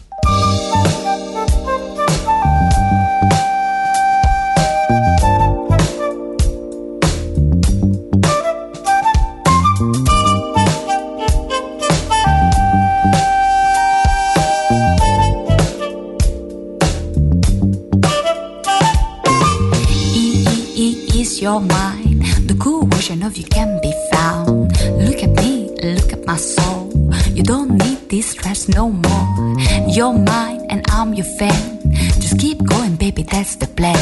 your 21.51 21.59
mind, 21.59 22.21
the 22.47 22.55
cool 22.63 22.85
version 22.85 23.21
of 23.23 23.35
you 23.35 23.43
can 23.43 23.69
be 23.81 23.91
found. 24.13 24.71
Look 25.05 25.19
at 25.21 25.31
me, 25.43 25.53
look 25.83 26.13
at 26.13 26.23
my 26.25 26.37
soul. 26.37 26.87
You 27.35 27.43
don't 27.43 27.71
need 27.83 27.99
this 28.09 28.27
stress 28.31 28.69
no 28.69 28.89
more. 28.89 29.27
You're 29.95 30.13
mine 30.13 30.61
and 30.69 30.81
I'm 30.97 31.13
your 31.13 31.29
fan. 31.39 31.61
Just 32.23 32.39
keep 32.39 32.63
going, 32.63 32.95
baby, 32.95 33.23
that's 33.23 33.57
the 33.57 33.67
plan. 33.67 34.01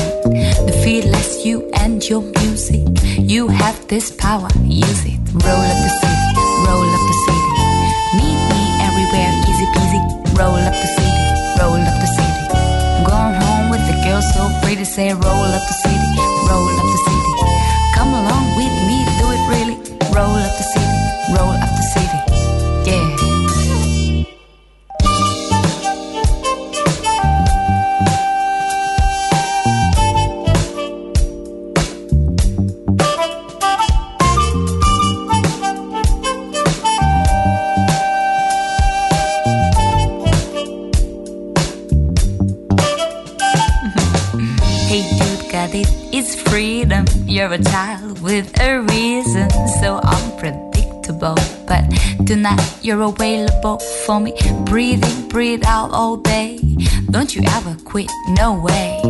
The 0.68 0.76
fearless 0.84 1.44
you 1.44 1.68
and 1.74 2.08
your 2.08 2.22
music. 2.38 2.86
You 3.18 3.48
have 3.48 3.78
this 3.88 4.12
power, 4.12 4.50
use 4.86 5.04
it. 5.12 5.20
Roll 5.46 5.66
up 5.72 5.80
the 5.88 5.94
city, 6.02 6.30
roll 6.68 6.90
up 6.98 7.04
the 7.12 7.18
city. 7.26 7.52
Meet 8.20 8.40
me 8.54 8.64
everywhere, 8.88 9.32
easy 9.50 9.68
peasy. 9.74 10.02
Roll 10.38 10.62
up 10.70 10.78
the 10.84 10.90
city, 10.98 11.26
roll 11.58 11.82
up 11.90 11.98
the 12.04 12.10
city. 12.18 12.44
Going 13.10 13.36
home 13.42 13.66
with 13.72 13.94
a 13.94 13.98
girl 14.06 14.22
so 14.22 14.42
pretty, 14.62 14.86
say 14.86 15.10
roll 15.14 15.50
up 15.58 15.64
the 15.72 15.78
city, 15.84 16.10
roll 16.50 16.70
up 16.78 16.86
the 16.94 16.98
city. 16.98 17.09
Available 53.10 53.80
for 54.06 54.20
me. 54.20 54.34
Breathe 54.66 55.04
in, 55.04 55.28
breathe 55.28 55.64
out 55.66 55.90
oh, 55.92 55.96
all 55.96 56.18
day. 56.18 56.60
Don't 57.10 57.36
you 57.36 57.42
ever 57.58 57.76
quit, 57.84 58.10
no 58.30 58.60
way. 58.60 59.02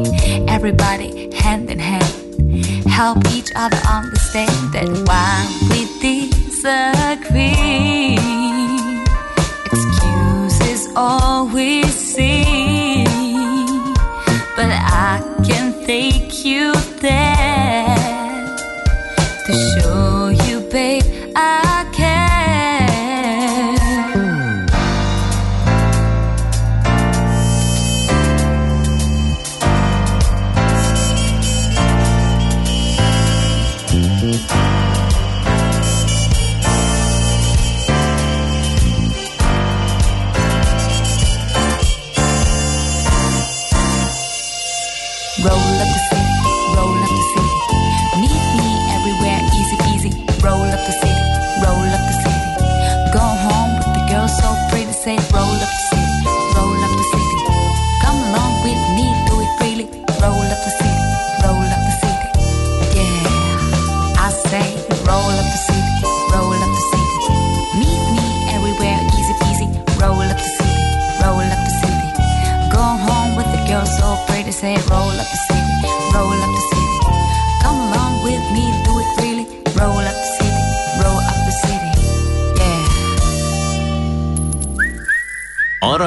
Everybody 0.48 1.34
hand 1.36 1.70
in 1.70 1.80
hand. 1.80 2.06
Help 2.88 3.26
each 3.32 3.52
other 3.56 3.78
understand 3.88 4.74
that 4.74 4.88
while 5.08 5.48
we 5.70 5.86
disagree, 6.02 6.98
excuses 9.72 10.94
all 10.96 11.48
we 11.48 11.84
see. 11.84 12.69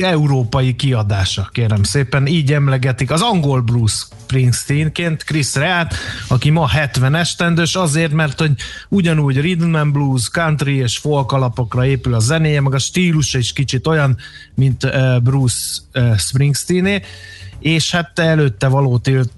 európai 0.00 0.76
kiadása, 0.76 1.48
kérem 1.52 1.82
szépen, 1.82 2.26
így 2.26 2.52
emlegetik 2.52 3.10
az 3.10 3.20
angol 3.20 3.60
Bruce 3.60 4.04
Springsteenként 4.22 5.24
Chris 5.24 5.54
Reát, 5.54 5.94
aki 6.28 6.50
ma 6.50 6.68
70 6.68 7.14
esztendős 7.14 7.74
azért, 7.74 8.12
mert 8.12 8.38
hogy 8.38 8.52
ugyanúgy 8.88 9.40
rhythm 9.40 9.74
and 9.74 9.92
blues, 9.92 10.28
country 10.28 10.76
és 10.76 10.98
folk 10.98 11.32
alapokra 11.32 11.86
épül 11.86 12.14
a 12.14 12.18
zenéje, 12.18 12.60
meg 12.60 12.74
a 12.74 12.78
stílusa 12.78 13.38
is 13.38 13.52
kicsit 13.52 13.86
olyan, 13.86 14.16
mint 14.54 14.86
Bruce 15.22 15.80
Springsteené, 16.16 17.02
és 17.58 17.90
hát 17.90 18.18
előtte 18.18 18.68
való 18.68 18.98
tilt 18.98 19.30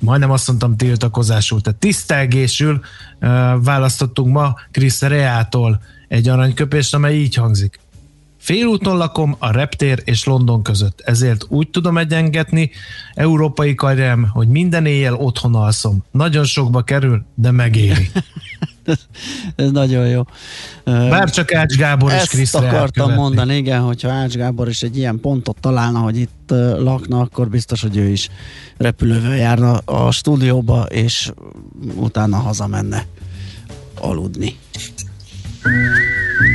majdnem 0.00 0.30
azt 0.30 0.46
mondtam 0.46 0.76
tiltakozásul, 0.76 1.60
tehát 1.60 1.78
tisztelgésül 1.78 2.80
választottunk 3.62 4.32
ma 4.32 4.54
Chris 4.70 5.00
Reától 5.00 5.82
egy 6.08 6.28
aranyköpést, 6.28 6.94
amely 6.94 7.16
így 7.16 7.34
hangzik. 7.34 7.80
Félúton 8.40 8.96
lakom 8.96 9.36
a 9.38 9.50
reptér 9.50 10.02
és 10.04 10.24
London 10.24 10.62
között, 10.62 11.00
ezért 11.04 11.44
úgy 11.48 11.68
tudom 11.68 11.98
egyengetni 11.98 12.70
európai 13.14 13.74
karriem, 13.74 14.28
hogy 14.32 14.48
minden 14.48 14.86
éjjel 14.86 15.14
otthon 15.14 15.54
alszom. 15.54 16.04
Nagyon 16.10 16.44
sokba 16.44 16.82
kerül, 16.82 17.24
de 17.34 17.50
megéri. 17.50 18.10
Ez 19.56 19.70
nagyon 19.70 20.08
jó. 20.08 20.22
Bár 20.84 21.30
csak 21.30 21.54
Ács 21.54 21.74
Gábor 21.76 22.10
és 22.10 22.16
Ezt 22.16 22.28
Krisz 22.28 22.52
Reál 22.52 22.74
akartam 22.74 23.04
követni. 23.04 23.22
mondani, 23.22 23.56
igen, 23.56 23.80
hogyha 23.80 24.10
Ács 24.10 24.34
Gábor 24.34 24.68
is 24.68 24.82
egy 24.82 24.96
ilyen 24.96 25.20
pontot 25.20 25.56
találna, 25.60 25.98
hogy 25.98 26.16
itt 26.16 26.50
lakna, 26.78 27.20
akkor 27.20 27.48
biztos, 27.48 27.82
hogy 27.82 27.96
ő 27.96 28.08
is 28.08 28.28
repülővel 28.76 29.36
járna 29.36 29.76
a 29.76 30.10
stúdióba, 30.10 30.82
és 30.82 31.32
utána 31.94 32.36
hazamenne 32.36 33.06
aludni. 34.00 34.58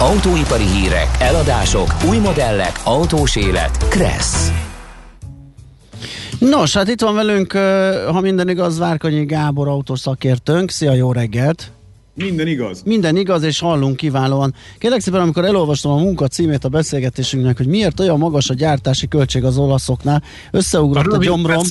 Autóipari 0.00 0.64
hírek, 0.64 1.08
eladások, 1.18 1.94
új 2.08 2.18
modellek, 2.18 2.80
autós 2.84 3.36
élet. 3.36 3.88
Kressz. 3.88 4.50
Nos, 6.38 6.72
hát 6.72 6.88
itt 6.88 7.00
van 7.00 7.14
velünk, 7.14 7.52
ha 8.06 8.20
minden 8.20 8.48
igaz, 8.48 8.78
Várkonyi 8.78 9.24
Gábor 9.24 9.68
autószakértőnk. 9.68 10.70
Szia, 10.70 10.92
jó 10.92 11.12
reggelt! 11.12 11.72
Minden 12.14 12.46
igaz. 12.46 12.82
Minden 12.84 13.16
igaz, 13.16 13.42
és 13.42 13.58
hallunk 13.58 13.96
kiválóan. 13.96 14.54
Kérlek 14.78 15.00
szépen, 15.00 15.20
amikor 15.20 15.44
elolvastam 15.44 15.92
a 15.92 15.96
munka 15.96 16.26
címét 16.26 16.64
a 16.64 16.68
beszélgetésünknek, 16.68 17.56
hogy 17.56 17.66
miért 17.66 18.00
olyan 18.00 18.18
magas 18.18 18.48
a 18.50 18.54
gyártási 18.54 19.08
költség 19.08 19.44
az 19.44 19.58
olaszoknál, 19.58 20.22
összeugrott 20.50 21.06
a, 21.06 21.10
rövid 21.10 21.28
gyomrom. 21.28 21.62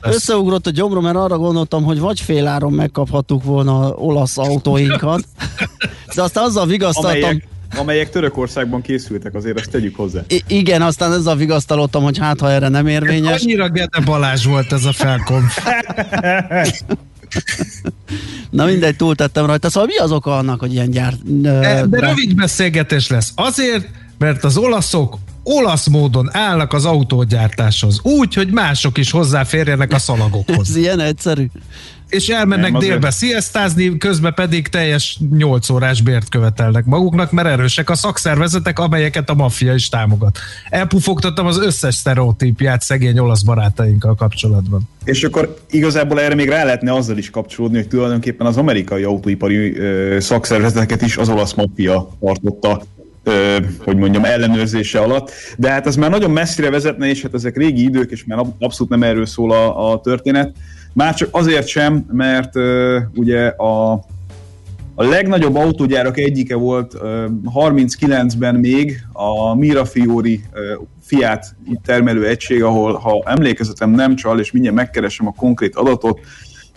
Összeugrott 0.00 0.66
a 0.66 0.70
gyomrom, 0.70 1.02
mert 1.02 1.16
arra 1.16 1.38
gondoltam, 1.38 1.84
hogy 1.84 1.98
vagy 1.98 2.20
féláron 2.20 2.72
megkaphattuk 2.72 3.44
volna 3.44 3.94
olasz 3.94 4.38
autóinkat, 4.38 5.24
de 6.14 6.22
aztán 6.22 6.44
azzal 6.44 6.66
vigasztaltam, 6.66 7.22
Amelyek, 7.22 7.48
amelyek 7.76 8.10
Törökországban 8.10 8.82
készültek, 8.82 9.34
azért 9.34 9.58
ezt 9.58 9.70
tegyük 9.70 9.96
hozzá. 9.96 10.20
I- 10.28 10.42
igen, 10.46 10.82
aztán 10.82 11.12
ezzel 11.12 11.36
vigasztalottam, 11.36 12.02
hogy 12.02 12.18
hát 12.18 12.40
ha 12.40 12.50
erre 12.50 12.68
nem 12.68 12.86
érvényes. 12.86 13.42
Annyira 13.42 13.68
Gede 13.68 14.00
Balázs 14.04 14.44
volt 14.44 14.72
ez 14.72 14.84
a 14.84 14.92
felkonf. 14.92 15.58
Na 18.50 18.64
mindegy, 18.64 18.96
túltettem 18.96 19.46
rajta. 19.46 19.70
Szóval 19.70 19.88
mi 19.88 19.96
az 19.96 20.12
oka 20.12 20.36
annak, 20.36 20.60
hogy 20.60 20.72
ilyen 20.72 20.90
gyár... 20.90 21.14
De, 21.22 21.86
de 21.86 21.98
rövid 22.00 22.34
beszélgetés 22.34 23.08
lesz. 23.08 23.32
Azért, 23.34 23.88
mert 24.18 24.44
az 24.44 24.56
olaszok 24.56 25.18
olasz 25.42 25.86
módon 25.86 26.28
állnak 26.32 26.72
az 26.72 26.84
autógyártáshoz. 26.84 28.00
Úgy, 28.02 28.34
hogy 28.34 28.50
mások 28.52 28.98
is 28.98 29.10
hozzáférjenek 29.10 29.92
a 29.92 29.98
szalagokhoz. 29.98 30.68
Ez 30.68 30.76
ilyen 30.76 31.00
egyszerű. 31.00 31.46
És 32.10 32.28
elmennek 32.28 32.72
Nem, 32.72 32.80
délbe 32.80 33.10
sziasztázni, 33.10 33.96
közben 33.96 34.34
pedig 34.34 34.68
teljes 34.68 35.18
8 35.36 35.70
órás 35.70 36.02
bért 36.02 36.28
követelnek 36.28 36.84
maguknak, 36.84 37.32
mert 37.32 37.48
erősek 37.48 37.90
a 37.90 37.94
szakszervezetek, 37.94 38.78
amelyeket 38.78 39.30
a 39.30 39.34
maffia 39.34 39.74
is 39.74 39.88
támogat. 39.88 40.38
Elpufogtattam 40.68 41.46
az 41.46 41.58
összes 41.58 41.94
sztereotípiát 41.94 42.82
szegény 42.82 43.18
olasz 43.18 43.42
barátainkkal 43.42 44.14
kapcsolatban. 44.14 44.80
És 45.04 45.24
akkor 45.24 45.58
igazából 45.70 46.20
erre 46.20 46.34
még 46.34 46.48
rá 46.48 46.64
lehetne 46.64 46.92
azzal 46.92 47.18
is 47.18 47.30
kapcsolódni, 47.30 47.76
hogy 47.76 47.88
tulajdonképpen 47.88 48.46
az 48.46 48.56
amerikai 48.56 49.02
autóipari 49.02 49.76
ö, 49.78 50.20
szakszervezeteket 50.20 51.02
is 51.02 51.16
az 51.16 51.28
olasz 51.28 51.54
maffia 51.54 52.08
tartotta 52.20 52.82
ö, 53.22 53.56
hogy 53.78 53.96
mondjam, 53.96 54.24
ellenőrzése 54.24 54.98
alatt. 54.98 55.30
De 55.56 55.70
hát 55.70 55.86
ez 55.86 55.96
már 55.96 56.10
nagyon 56.10 56.30
messzire 56.30 56.70
vezetne, 56.70 57.08
és 57.08 57.22
hát 57.22 57.34
ezek 57.34 57.56
régi 57.56 57.82
idők, 57.82 58.10
és 58.10 58.24
már 58.24 58.38
ab- 58.38 58.62
abszolút 58.62 58.90
nem 58.92 59.02
erről 59.02 59.26
szól 59.26 59.52
a, 59.52 59.92
a 59.92 60.00
történet. 60.00 60.52
Már 61.00 61.14
csak 61.14 61.28
azért 61.32 61.66
sem, 61.66 62.06
mert 62.12 62.56
ugye 63.14 63.46
a, 63.46 63.92
A 64.94 65.04
legnagyobb 65.04 65.54
autógyárak 65.54 66.18
egyike 66.18 66.56
volt 66.56 66.94
ö, 66.94 67.26
39-ben 67.54 68.54
még 68.54 69.06
a 69.12 69.54
Mirafiori 69.54 70.40
Fiat 71.02 71.46
termelő 71.84 72.26
egység, 72.26 72.62
ahol 72.62 72.92
ha 72.92 73.22
emlékezetem 73.24 73.90
nem 73.90 74.16
csal, 74.16 74.40
és 74.40 74.52
mindjárt 74.52 74.76
megkeresem 74.76 75.26
a 75.26 75.34
konkrét 75.36 75.76
adatot, 75.76 76.20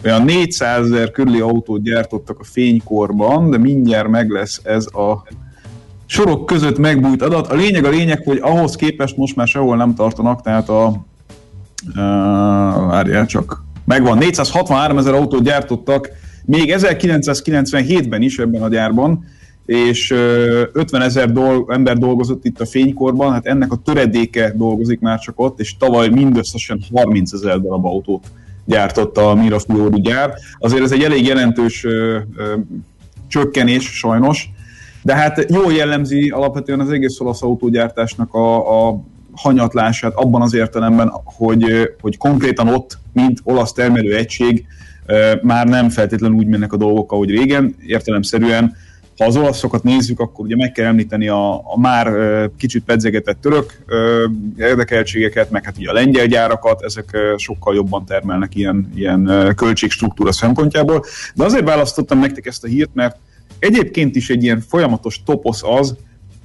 olyan 0.03 0.23
400 0.23 0.85
ezer 0.85 1.11
körüli 1.11 1.39
autót 1.39 1.83
gyártottak 1.83 2.39
a 2.39 2.43
fénykorban, 2.43 3.49
de 3.49 3.57
mindjárt 3.57 4.07
meg 4.07 4.29
lesz 4.29 4.61
ez 4.63 4.85
a 4.85 5.23
sorok 6.05 6.45
között 6.45 6.77
megbújt 6.77 7.21
adat. 7.21 7.47
A 7.47 7.55
lényeg 7.55 7.85
a 7.85 7.89
lényeg, 7.89 8.21
hogy 8.25 8.39
ahhoz 8.41 8.75
képest 8.75 9.17
most 9.17 9.35
már 9.35 9.47
sehol 9.47 9.75
nem 9.75 9.95
tartanak, 9.95 10.41
tehát 10.41 10.69
a 10.69 11.05
uh, 11.87 11.95
várjál 12.87 13.25
csak, 13.25 13.63
megvan, 13.85 14.17
463 14.17 14.97
ezer 14.97 15.13
autót 15.13 15.43
gyártottak 15.43 16.09
még 16.45 16.73
1997-ben 16.77 18.21
is 18.21 18.39
ebben 18.39 18.61
a 18.61 18.67
gyárban, 18.67 19.25
és 19.65 20.11
ö, 20.11 20.63
50 20.73 21.01
ezer 21.01 21.31
dolg, 21.31 21.71
ember 21.71 21.97
dolgozott 21.97 22.45
itt 22.45 22.59
a 22.59 22.65
fénykorban, 22.65 23.31
hát 23.31 23.45
ennek 23.45 23.71
a 23.71 23.75
töredéke 23.75 24.53
dolgozik 24.55 24.99
már 24.99 25.19
csak 25.19 25.39
ott, 25.39 25.59
és 25.59 25.77
tavaly 25.77 26.09
mindösszesen 26.09 26.79
30 26.93 27.33
ezer 27.33 27.61
darab 27.61 27.85
autót 27.85 28.25
gyártott 28.65 29.17
a 29.17 29.33
Mirafiori 29.33 30.01
gyár. 30.01 30.33
Azért 30.59 30.83
ez 30.83 30.91
egy 30.91 31.03
elég 31.03 31.25
jelentős 31.25 31.83
ö, 31.83 32.19
ö, 32.37 32.55
csökkenés 33.27 33.97
sajnos, 33.97 34.49
de 35.01 35.15
hát 35.15 35.45
jól 35.49 35.73
jellemzi 35.73 36.29
alapvetően 36.29 36.79
az 36.79 36.89
egész 36.89 37.19
olasz 37.19 37.43
autógyártásnak 37.43 38.33
a, 38.33 38.87
a 38.89 39.03
hanyatlását 39.35 40.13
abban 40.15 40.41
az 40.41 40.53
értelemben, 40.53 41.11
hogy, 41.23 41.93
hogy 42.01 42.17
konkrétan 42.17 42.67
ott, 42.67 42.97
mint 43.13 43.39
olasz 43.43 43.73
termelő 43.73 44.15
egység, 44.15 44.65
már 45.41 45.67
nem 45.67 45.89
feltétlenül 45.89 46.37
úgy 46.37 46.47
mennek 46.47 46.73
a 46.73 46.77
dolgok, 46.77 47.11
ahogy 47.11 47.29
régen, 47.29 47.75
értelemszerűen 47.85 48.75
ha 49.17 49.25
az 49.25 49.35
olaszokat 49.35 49.83
nézzük, 49.83 50.19
akkor 50.19 50.45
ugye 50.45 50.55
meg 50.55 50.71
kell 50.71 50.85
említeni 50.85 51.27
a, 51.27 51.53
a 51.53 51.79
már 51.79 52.09
kicsit 52.57 52.83
pedzegetett 52.83 53.41
török 53.41 53.83
érdekeltségeket, 54.57 55.49
meg 55.49 55.63
hát 55.63 55.77
ugye 55.77 55.89
a 55.89 55.93
lengyel 55.93 56.25
gyárakat, 56.25 56.83
ezek 56.83 57.17
sokkal 57.37 57.75
jobban 57.75 58.05
termelnek 58.05 58.55
ilyen, 58.55 58.91
ilyen 58.95 59.53
költségstruktúra 59.55 60.31
szempontjából. 60.31 61.03
De 61.35 61.43
azért 61.43 61.65
választottam 61.65 62.19
nektek 62.19 62.45
ezt 62.45 62.63
a 62.63 62.67
hírt, 62.67 62.89
mert 62.93 63.17
egyébként 63.59 64.15
is 64.15 64.29
egy 64.29 64.43
ilyen 64.43 64.59
folyamatos 64.59 65.21
toposz 65.25 65.63
az, 65.63 65.95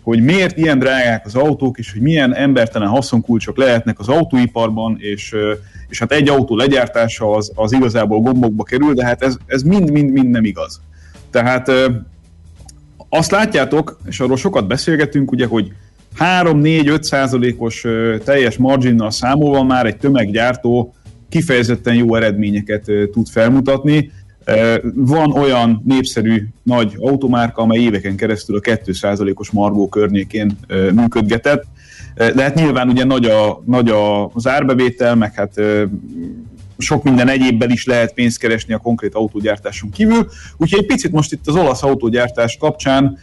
hogy 0.08 0.22
miért 0.22 0.58
ilyen 0.58 0.78
drágák 0.78 1.26
az 1.26 1.34
autók, 1.34 1.78
és 1.78 1.92
hogy 1.92 2.00
milyen 2.00 2.34
embertelen 2.34 2.88
haszonkulcsok 2.88 3.56
lehetnek 3.56 3.98
az 3.98 4.08
autóiparban, 4.08 4.96
és, 5.00 5.34
és 5.88 5.98
hát 5.98 6.12
egy 6.12 6.28
autó 6.28 6.56
legyártása 6.56 7.30
az, 7.30 7.52
az 7.54 7.72
igazából 7.72 8.20
gombokba 8.20 8.62
kerül, 8.62 8.94
de 8.94 9.04
hát 9.04 9.22
ez, 9.46 9.62
mind-mind-mind 9.62 10.30
nem 10.30 10.44
igaz. 10.44 10.80
Tehát 11.30 11.70
azt 13.08 13.30
látjátok, 13.30 14.00
és 14.06 14.20
arról 14.20 14.36
sokat 14.36 14.66
beszélgetünk, 14.66 15.32
ugye, 15.32 15.46
hogy 15.46 15.72
3-4-5 16.18 17.02
százalékos 17.02 17.84
teljes 18.24 18.56
marginnal 18.56 19.10
számolva 19.10 19.62
már 19.62 19.86
egy 19.86 19.96
tömeggyártó 19.96 20.94
kifejezetten 21.28 21.94
jó 21.94 22.14
eredményeket 22.14 22.90
tud 23.12 23.28
felmutatni. 23.28 24.10
Van 24.94 25.32
olyan 25.32 25.82
népszerű 25.84 26.48
nagy 26.62 26.94
automárka, 26.98 27.62
amely 27.62 27.78
éveken 27.78 28.16
keresztül 28.16 28.56
a 28.56 28.60
2%-os 28.60 29.50
margó 29.50 29.88
környékén 29.88 30.58
működgetett, 30.94 31.64
de 32.14 32.42
hát 32.42 32.54
nyilván 32.54 32.88
ugye 32.88 33.04
nagy, 33.04 33.24
a, 33.24 33.62
nagy 33.66 33.92
az 34.32 34.46
árbevétel, 34.46 35.14
meg 35.14 35.34
hát 35.34 35.60
sok 36.78 37.02
minden 37.02 37.28
egyébben 37.28 37.70
is 37.70 37.86
lehet 37.86 38.14
pénzt 38.14 38.38
keresni 38.38 38.74
a 38.74 38.78
konkrét 38.78 39.14
autógyártáson 39.14 39.90
kívül. 39.90 40.28
Úgyhogy 40.56 40.78
egy 40.78 40.86
picit 40.86 41.12
most 41.12 41.32
itt 41.32 41.46
az 41.46 41.56
olasz 41.56 41.82
autógyártás 41.82 42.56
kapcsán 42.56 43.18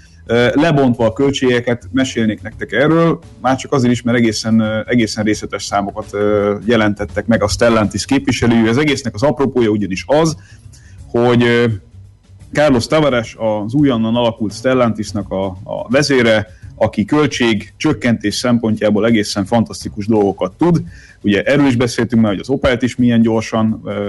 lebontva 0.54 1.06
a 1.06 1.14
költségeket 1.14 1.90
mesélnék 1.92 2.42
nektek 2.42 2.72
erről, 2.72 3.20
már 3.42 3.56
csak 3.56 3.72
azért 3.72 3.94
is, 3.94 4.02
mert 4.02 4.18
egészen, 4.18 4.84
egészen 4.88 5.24
részletes 5.24 5.64
számokat 5.64 6.18
jelentettek 6.66 7.26
meg 7.26 7.44
a 7.44 7.48
Stellantis 7.48 8.06
képviselői. 8.06 8.68
Az 8.68 8.78
egésznek 8.78 9.14
az 9.14 9.24
apropója 9.24 9.70
ugyanis 9.70 10.04
az, 10.08 10.38
hogy 11.20 11.66
Carlos 12.52 12.88
Tavares, 12.88 13.36
az 13.40 13.74
újonnan 13.74 14.16
alakult 14.16 14.54
Stellantisnak 14.54 15.32
a, 15.32 15.46
a 15.46 15.90
vezére, 15.90 16.48
aki 16.76 17.06
költség 17.06 17.74
csökkentés 17.78 18.36
szempontjából 18.36 19.06
egészen 19.06 19.46
fantasztikus 19.46 20.08
dolgokat 20.08 20.54
tud. 20.58 20.84
Ugye 21.22 21.42
erről 21.44 21.66
is 21.66 21.76
beszéltünk 21.76 22.22
már, 22.22 22.32
hogy 22.32 22.42
az 22.42 22.50
Opelt 22.50 22.82
is 22.82 22.96
milyen 22.96 23.22
gyorsan 23.22 23.82
uh, 23.84 24.06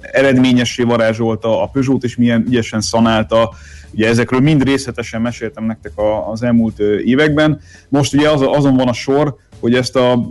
eredményessé 0.00 0.82
varázsolta, 0.82 1.62
a 1.62 1.66
Peugeot 1.66 2.04
is 2.04 2.16
milyen 2.16 2.44
ügyesen 2.46 2.80
szanálta, 2.80 3.50
ugye 3.90 4.08
ezekről 4.08 4.40
mind 4.40 4.62
részletesen 4.62 5.20
meséltem 5.20 5.64
nektek 5.64 5.98
a, 5.98 6.30
az 6.30 6.42
elmúlt 6.42 6.78
években. 7.04 7.60
Most 7.88 8.14
ugye 8.14 8.30
az, 8.30 8.40
azon 8.44 8.76
van 8.76 8.88
a 8.88 8.92
sor, 8.92 9.36
hogy 9.60 9.74
ezt 9.74 9.96
a 9.96 10.30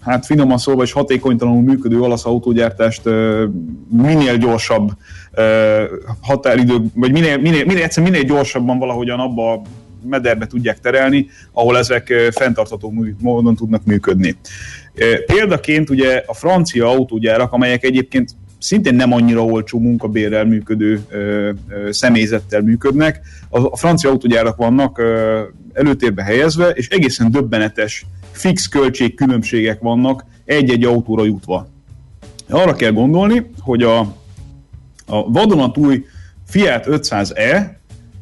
hát 0.00 0.26
finoman 0.26 0.58
szólva 0.58 0.82
is 0.82 0.92
hatékonytalanul 0.92 1.62
működő 1.62 2.00
olasz 2.00 2.26
autógyártást 2.26 3.02
minél 3.90 4.36
gyorsabb 4.36 4.90
határidő, 6.20 6.74
vagy 6.94 7.12
minél, 7.12 7.38
minél, 7.38 7.64
minél, 7.64 7.82
egyszer 7.82 8.02
minél 8.02 8.22
gyorsabban 8.22 8.78
valahogyan 8.78 9.20
abba 9.20 9.52
a 9.52 9.62
mederbe 10.08 10.46
tudják 10.46 10.80
terelni, 10.80 11.26
ahol 11.52 11.78
ezek 11.78 12.12
fenntartható 12.30 12.92
módon 13.20 13.56
tudnak 13.56 13.84
működni. 13.84 14.36
Példaként 15.26 15.90
ugye 15.90 16.22
a 16.26 16.34
francia 16.34 16.88
autógyárak, 16.88 17.52
amelyek 17.52 17.84
egyébként 17.84 18.30
szintén 18.58 18.94
nem 18.94 19.12
annyira 19.12 19.44
olcsó 19.44 19.78
munkabérrel 19.78 20.44
működő 20.44 21.00
ö, 21.08 21.50
ö, 21.68 21.92
személyzettel 21.92 22.60
működnek. 22.60 23.20
A, 23.48 23.60
a 23.60 23.76
francia 23.76 24.10
autógyárak 24.10 24.56
vannak 24.56 24.98
ö, 24.98 25.42
előtérbe 25.72 26.22
helyezve, 26.22 26.68
és 26.68 26.88
egészen 26.88 27.30
döbbenetes 27.30 28.06
fix 28.36 28.66
költség 28.66 29.14
különbségek 29.14 29.80
vannak 29.80 30.24
egy-egy 30.44 30.84
autóra 30.84 31.24
jutva. 31.24 31.68
Arra 32.48 32.74
kell 32.74 32.92
gondolni, 32.92 33.50
hogy 33.60 33.82
a, 33.82 33.98
a 35.06 35.30
vadonatúj 35.30 36.04
Fiat 36.46 36.86
500e, 36.88 37.74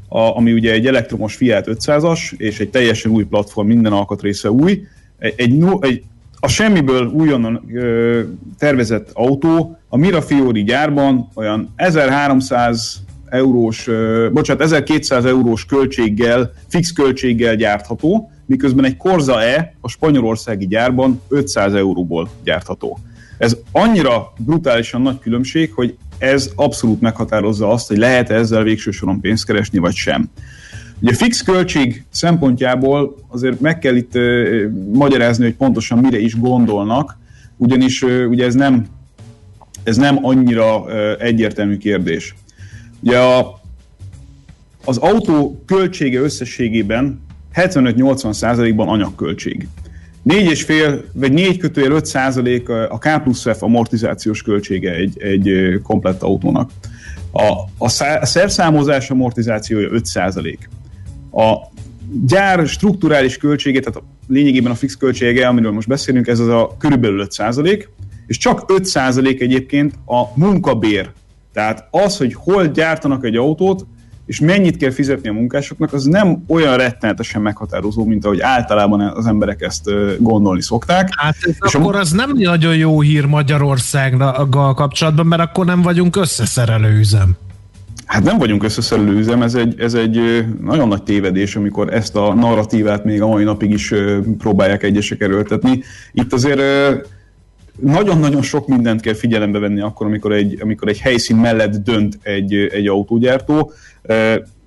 a, 0.09 0.19
ami 0.19 0.53
ugye 0.53 0.73
egy 0.73 0.87
elektromos 0.87 1.35
Fiat 1.35 1.67
500-as, 1.69 2.33
és 2.37 2.61
egy 2.61 2.71
teljesen 2.71 3.12
új 3.12 3.25
platform, 3.25 3.67
minden 3.67 3.93
alkatrésze 3.93 4.51
új, 4.51 4.87
egy, 5.19 5.35
egy, 5.37 5.65
egy 5.81 6.03
a 6.41 6.49
semmiből 6.49 7.07
újonnan 7.07 7.65
ö, 7.73 8.21
tervezett 8.59 9.11
autó 9.12 9.79
a 9.89 9.97
Mirafiori 9.97 10.62
gyárban 10.62 11.29
olyan 11.35 11.73
1300 11.77 13.03
eurós, 13.29 13.87
ö, 13.89 14.29
bocsánat, 14.33 14.62
1200 14.62 15.25
eurós 15.25 15.65
költséggel, 15.65 16.53
fix 16.69 16.93
költséggel 16.93 17.57
gyártható, 17.57 18.31
miközben 18.47 18.84
egy 18.84 18.97
Corsa 18.97 19.42
E 19.42 19.74
a 19.80 19.88
spanyolországi 19.88 20.66
gyárban 20.66 21.20
500 21.28 21.74
euróból 21.74 22.28
gyártható. 22.45 22.99
Ez 23.38 23.57
annyira 23.72 24.32
brutálisan 24.38 25.03
nagy 25.03 25.18
különbség, 25.18 25.72
hogy 25.72 25.97
ez 26.18 26.51
abszolút 26.55 27.01
meghatározza 27.01 27.68
azt, 27.70 27.88
hogy 27.88 27.97
lehet 27.97 28.30
ezzel 28.30 28.62
végső 28.62 28.90
soron 28.90 29.20
pénzt 29.20 29.47
keresni, 29.47 29.78
vagy 29.78 29.95
sem. 29.95 30.30
Ugye 31.01 31.12
fix 31.12 31.42
költség 31.42 32.05
szempontjából 32.11 33.16
azért 33.28 33.61
meg 33.61 33.78
kell 33.78 33.97
itt 33.97 34.14
uh, 34.14 34.62
magyarázni, 34.92 35.45
hogy 35.45 35.55
pontosan 35.55 35.99
mire 35.99 36.18
is 36.18 36.38
gondolnak, 36.38 37.18
ugyanis 37.57 38.03
uh, 38.03 38.26
ugye 38.28 38.45
ez 38.45 38.55
nem, 38.55 38.86
ez 39.82 39.97
nem 39.97 40.18
annyira 40.22 40.78
uh, 40.78 40.92
egyértelmű 41.18 41.76
kérdés. 41.76 42.34
Ugye 43.01 43.18
a, 43.18 43.61
az 44.84 44.97
autó 44.97 45.62
költsége 45.66 46.20
összességében 46.20 47.20
75-80 47.55 48.33
százalékban 48.33 48.89
anyagköltség. 48.89 49.69
4,5 50.29 51.03
vagy 51.13 51.33
4 51.33 51.59
kötőjel 51.59 51.93
5 51.93 52.07
százalék 52.07 52.69
a 52.69 52.99
K 52.99 53.23
plusz 53.23 53.43
F 53.57 53.63
amortizációs 53.63 54.43
költsége 54.43 54.93
egy, 54.95 55.23
egy 55.23 55.79
komplett 55.83 56.23
autónak. 56.23 56.71
A, 57.31 57.43
a, 57.79 57.91
a 58.21 58.27
szerszámozás 58.27 59.11
amortizációja 59.11 59.89
5 59.91 60.05
százalék. 60.05 60.69
A 61.33 61.55
gyár 62.27 62.67
strukturális 62.67 63.37
költsége, 63.37 63.81
tehát 63.81 63.97
a, 63.97 64.05
lényegében 64.29 64.73
a 64.73 64.75
fix 64.75 64.97
költsége, 64.97 65.47
amiről 65.47 65.73
most 65.73 65.89
beszélünk, 65.89 66.27
ez 66.27 66.39
az 66.39 66.49
a 66.49 66.77
körülbelül 66.79 67.21
5 67.21 67.33
százalék, 67.33 67.89
és 68.27 68.39
csak 68.39 68.65
5 68.67 68.85
százalék 68.85 69.41
egyébként 69.41 69.95
a 70.07 70.23
munkabér. 70.35 71.11
Tehát 71.53 71.89
az, 71.91 72.17
hogy 72.17 72.35
hol 72.35 72.67
gyártanak 72.67 73.25
egy 73.25 73.37
autót, 73.37 73.87
és 74.27 74.41
mennyit 74.41 74.77
kell 74.77 74.91
fizetni 74.91 75.29
a 75.29 75.33
munkásoknak, 75.33 75.93
az 75.93 76.05
nem 76.05 76.45
olyan 76.49 76.77
rettenetesen 76.77 77.43
meghatározó, 77.43 78.05
mint 78.05 78.25
ahogy 78.25 78.41
általában 78.41 79.01
az 79.01 79.27
emberek 79.27 79.62
ezt 79.62 79.91
gondolni 80.18 80.62
szokták. 80.62 81.09
Hát 81.16 81.37
és 81.66 81.75
akkor 81.75 81.97
a... 81.97 81.99
az 81.99 82.11
nem 82.11 82.31
nagyon 82.35 82.77
jó 82.77 83.01
hír 83.01 83.27
Magyarországgal 83.27 84.75
kapcsolatban, 84.75 85.27
mert 85.27 85.43
akkor 85.43 85.66
nem 85.66 85.83
vagyunk 85.83 86.16
összeszerelő 86.16 86.99
üzem. 86.99 87.37
Hát 88.05 88.22
nem 88.22 88.39
vagyunk 88.39 88.62
összeszerelő 88.62 89.16
üzem, 89.16 89.43
ez 89.43 89.55
egy, 89.55 89.81
ez 89.81 89.95
egy 89.95 90.45
nagyon 90.61 90.89
nagy 90.89 91.03
tévedés, 91.03 91.57
amikor 91.57 91.93
ezt 91.93 92.16
a 92.16 92.35
narratívát 92.35 93.05
még 93.05 93.22
a 93.22 93.27
mai 93.27 93.45
napig 93.45 93.70
is 93.70 93.95
próbálják 94.39 94.83
egyesek 94.83 95.20
erőltetni. 95.20 95.83
Itt 96.12 96.33
azért 96.33 96.61
nagyon-nagyon 97.81 98.43
sok 98.43 98.66
mindent 98.66 99.01
kell 99.01 99.14
figyelembe 99.14 99.59
venni 99.59 99.81
akkor, 99.81 100.07
amikor 100.07 100.33
egy, 100.33 100.59
amikor 100.61 100.89
egy 100.89 100.99
helyszín 100.99 101.37
mellett 101.37 101.77
dönt 101.77 102.18
egy, 102.22 102.55
egy 102.55 102.87
autógyártó. 102.87 103.72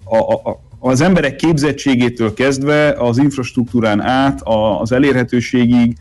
A, 0.03 0.16
a, 0.16 0.34
a, 0.34 0.62
az 0.80 1.01
emberek 1.01 1.36
képzettségétől 1.36 2.34
kezdve 2.34 2.89
az 2.89 3.18
infrastruktúrán 3.18 4.01
át, 4.01 4.41
a, 4.41 4.82
az 4.82 4.91
elérhetőségig 4.91 5.97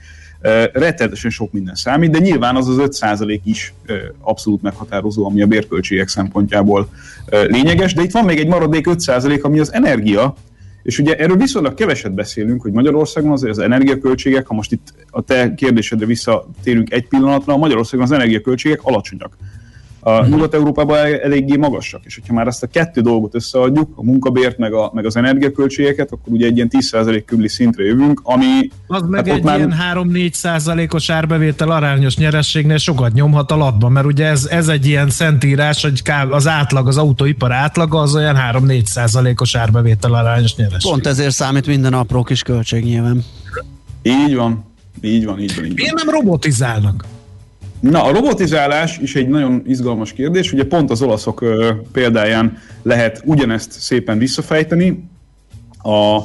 rettenetesen 0.73 1.31
sok 1.31 1.53
minden 1.53 1.75
számít, 1.75 2.11
de 2.11 2.19
nyilván 2.19 2.57
az 2.57 2.69
az 2.69 2.77
5% 3.01 3.41
is 3.45 3.75
abszolút 4.21 4.63
meghatározó, 4.63 5.27
ami 5.27 5.43
a 5.43 5.47
bérköltségek 5.47 6.09
szempontjából 6.09 6.89
lényeges, 7.31 7.95
de 7.95 8.03
itt 8.03 8.11
van 8.11 8.25
még 8.25 8.39
egy 8.39 8.47
maradék 8.47 8.87
5%, 8.89 9.43
ami 9.43 9.59
az 9.59 9.73
energia, 9.73 10.37
és 10.87 10.99
ugye 10.99 11.17
erről 11.17 11.37
viszonylag 11.37 11.75
keveset 11.75 12.15
beszélünk, 12.15 12.63
hogy 12.63 12.73
Magyarországon 12.73 13.31
azért 13.31 13.53
az 13.53 13.59
energiaköltségek, 13.59 14.47
ha 14.47 14.55
most 14.55 14.73
itt 14.73 14.95
a 15.11 15.23
te 15.23 15.55
kérdésedre 15.55 16.07
visszatérünk 16.07 16.93
egy 16.93 17.09
pillanatra, 17.09 17.57
Magyarországon 17.57 18.05
az 18.05 18.13
energiaköltségek 18.13 18.81
alacsonyak. 18.83 19.37
A. 20.07 20.27
Nyugat-Európában 20.27 20.99
el- 20.99 21.21
eléggé 21.21 21.57
magasak, 21.57 22.01
és 22.05 22.15
hogyha 22.15 22.35
már 22.35 22.47
ezt 22.47 22.63
a 22.63 22.67
kettő 22.67 23.01
dolgot 23.01 23.35
összeadjuk, 23.35 23.93
a 23.95 24.05
munkabért 24.05 24.59
meg, 24.59 24.73
a, 24.73 24.91
meg 24.95 25.07
az 25.07 25.17
energiaköltségeket, 25.17 26.13
akkor 26.13 26.33
ugye 26.33 26.47
egy 26.47 26.57
ilyen 26.57 26.71
10% 26.93 27.23
körüli 27.27 27.49
szintre 27.49 27.85
jövünk, 27.85 28.21
ami 28.23 28.69
Az 28.87 29.03
meg 29.09 29.27
hát 29.27 29.39
ott 29.39 29.49
egy 29.49 29.57
ilyen 29.57 29.75
3-4 29.95 30.33
százalékos 30.33 31.11
árbevétel 31.11 31.71
arányos 31.71 32.17
nyerességnél 32.17 32.77
sokat 32.77 33.13
nyomhat 33.13 33.51
a 33.51 33.57
latba, 33.57 33.89
mert 33.89 34.07
ugye 34.07 34.27
ez, 34.27 34.47
ez 34.51 34.69
egy 34.69 34.87
ilyen 34.87 35.11
szentírás, 35.11 35.83
hogy 35.83 36.03
az 36.31 36.49
átlag, 36.49 36.87
az 36.87 36.97
autóipar 36.97 37.53
átlaga 37.53 37.99
az 37.99 38.15
olyan 38.15 38.37
3-4 38.53 38.85
százalékos 38.85 39.55
árbevétel 39.55 40.15
arányos 40.15 40.57
nyeresség. 40.57 40.91
Pont 40.91 41.07
ezért 41.07 41.35
számít 41.35 41.67
minden 41.67 41.93
apró 41.93 42.23
kis 42.23 42.43
költség 42.43 42.85
nyilván. 42.85 43.25
Így 44.03 44.35
van, 44.35 44.65
így 45.01 45.25
van, 45.25 45.41
így 45.41 45.55
van. 45.55 45.65
Így 45.65 45.71
van. 45.71 45.75
Miért 45.75 45.95
nem 45.95 46.11
robotizálnak? 46.11 47.05
Na, 47.81 48.05
a 48.05 48.13
robotizálás 48.13 48.99
is 48.99 49.15
egy 49.15 49.29
nagyon 49.29 49.63
izgalmas 49.67 50.13
kérdés. 50.13 50.53
Ugye 50.53 50.65
pont 50.65 50.91
az 50.91 51.03
olaszok 51.03 51.45
példáján 51.93 52.59
lehet 52.83 53.23
ugyanezt 53.25 53.73
szépen 53.73 54.19
visszafejteni. 54.19 55.09
A, 55.83 56.17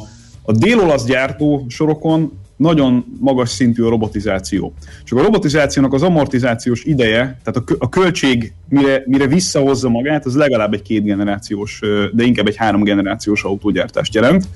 a 0.42 0.52
dél-olasz 0.52 1.06
gyártó 1.06 1.66
sorokon 1.70 2.40
nagyon 2.56 3.06
magas 3.20 3.50
szintű 3.50 3.84
a 3.84 3.90
robotizáció. 3.90 4.74
Csak 5.04 5.18
a 5.18 5.22
robotizációnak 5.22 5.94
az 5.94 6.02
amortizációs 6.02 6.84
ideje, 6.84 7.40
tehát 7.44 7.56
a, 7.56 7.76
a 7.78 7.90
költség, 7.90 8.54
mire, 8.70 9.04
mire 9.06 9.28
visszahozza 9.28 9.90
magát, 9.90 10.26
az 10.26 10.36
legalább 10.36 10.74
egy 10.74 10.82
két 10.82 11.04
generációs, 11.04 11.80
de 12.14 12.24
inkább 12.24 12.48
egy 12.48 12.56
három 12.56 12.84
generációs 12.84 13.44
autógyártást 13.44 14.14
jelent. 14.14 14.48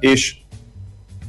És 0.00 0.36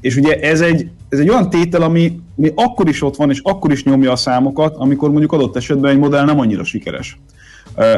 és 0.04 0.16
ugye 0.16 0.40
ez 0.40 0.62
egy, 0.62 0.90
ez 1.10 1.20
egy 1.20 1.30
olyan 1.30 1.50
tétel, 1.50 1.82
ami, 1.82 2.20
ami 2.38 2.52
akkor 2.56 2.90
is 2.90 3.02
ott 3.02 3.16
van, 3.16 3.30
és 3.30 3.40
akkor 3.44 3.72
is 3.72 3.84
nyomja 3.84 4.12
a 4.12 4.16
számokat, 4.16 4.76
amikor 4.76 5.10
mondjuk 5.10 5.32
adott 5.32 5.56
esetben 5.56 5.92
egy 5.92 5.98
modell 5.98 6.26
nem 6.26 6.40
annyira 6.40 6.64
sikeres. 6.64 7.20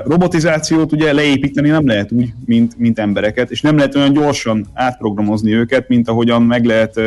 Robotizációt 0.05 0.91
ugye 0.91 1.13
leépíteni 1.13 1.69
nem 1.69 1.87
lehet 1.87 2.11
úgy, 2.11 2.33
mint, 2.45 2.77
mint 2.77 2.99
embereket, 2.99 3.51
és 3.51 3.61
nem 3.61 3.77
lehet 3.77 3.95
olyan 3.95 4.13
gyorsan 4.13 4.67
átprogramozni 4.73 5.53
őket, 5.53 5.87
mint 5.87 6.09
ahogyan 6.09 6.41
meg 6.41 6.65
lehet 6.65 6.97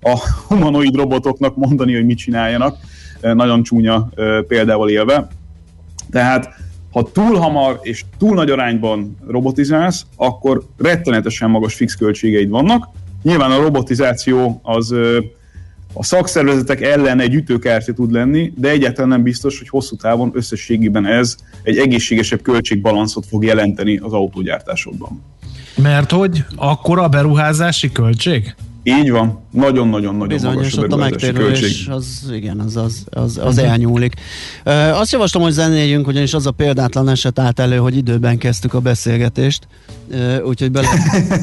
a 0.00 0.18
humanoid 0.48 0.94
robotoknak 0.94 1.56
mondani, 1.56 1.94
hogy 1.94 2.04
mit 2.04 2.18
csináljanak, 2.18 2.76
nagyon 3.20 3.62
csúnya 3.62 4.08
példával 4.48 4.88
élve. 4.88 5.28
Tehát 6.10 6.48
ha 6.92 7.10
túl 7.12 7.36
hamar 7.36 7.78
és 7.82 8.04
túl 8.18 8.34
nagy 8.34 8.50
arányban 8.50 9.16
robotizálsz, 9.26 10.06
akkor 10.16 10.62
rettenetesen 10.76 11.50
magas 11.50 11.74
fix 11.74 11.94
költségeid 11.94 12.48
vannak. 12.48 12.88
Nyilván 13.22 13.50
a 13.50 13.62
robotizáció 13.62 14.60
az 14.62 14.94
a 15.94 16.04
szakszervezetek 16.04 16.80
ellen 16.80 17.20
egy 17.20 17.34
ütőkártya 17.34 17.92
tud 17.92 18.12
lenni, 18.12 18.52
de 18.56 18.68
egyáltalán 18.68 19.08
nem 19.08 19.22
biztos, 19.22 19.58
hogy 19.58 19.68
hosszú 19.68 19.96
távon 19.96 20.30
összességében 20.34 21.06
ez 21.06 21.36
egy 21.62 21.76
egészségesebb 21.76 22.42
költségbalanszot 22.42 23.26
fog 23.26 23.44
jelenteni 23.44 23.96
az 23.96 24.12
autógyártásodban. 24.12 25.22
Mert 25.76 26.10
hogy 26.10 26.44
akkora 26.56 27.02
a 27.02 27.08
beruházási 27.08 27.92
költség? 27.92 28.54
Így 28.86 29.10
van, 29.10 29.40
nagyon-nagyon-nagyon 29.50 30.28
Bizony, 30.28 30.52
magas 30.54 30.74
a 30.76 30.80
ott 30.82 30.92
a 30.92 30.96
megtérülés 30.96 31.60
költség. 31.60 31.90
az, 31.90 32.30
igen, 32.32 32.60
az, 32.60 32.76
az, 32.76 33.04
az, 33.10 33.38
az 33.42 33.58
elnyúlik. 33.58 34.14
Ö, 34.64 34.70
azt 34.72 35.12
javaslom, 35.12 35.42
hogy 35.42 35.52
zenéljünk, 35.52 36.06
ugyanis 36.06 36.34
az 36.34 36.46
a 36.46 36.50
példátlan 36.50 37.08
eset 37.08 37.38
állt 37.38 37.60
elő, 37.60 37.76
hogy 37.76 37.96
időben 37.96 38.38
kezdtük 38.38 38.74
a 38.74 38.80
beszélgetést, 38.80 39.68
Ö, 40.10 40.40
úgyhogy 40.42 40.70
bele, 40.70 40.88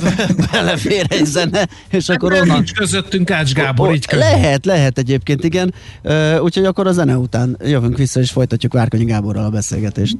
belefér 0.52 1.06
egy 1.10 1.26
zene, 1.26 1.68
és 1.90 2.10
akkor 2.10 2.32
Mert 2.32 2.42
onnan... 2.44 2.56
nincs 2.56 2.74
közöttünk 2.74 3.32
Ács 3.32 3.54
Gábor, 3.54 3.90
O- 3.90 3.94
így 3.96 4.06
között. 4.06 4.24
Lehet, 4.26 4.66
lehet 4.66 4.98
egyébként, 4.98 5.44
igen. 5.44 5.74
Ö, 6.02 6.38
úgyhogy 6.40 6.66
akkor 6.66 6.88
a 6.88 6.92
zene 6.92 7.18
után 7.18 7.58
jövünk 7.66 7.98
vissza, 7.98 8.20
és 8.20 8.32
folytatjuk 8.32 8.74
Várkonyi 8.74 9.06
Gáborral 9.06 9.46
a 9.46 9.50
beszélgetést. 9.50 10.18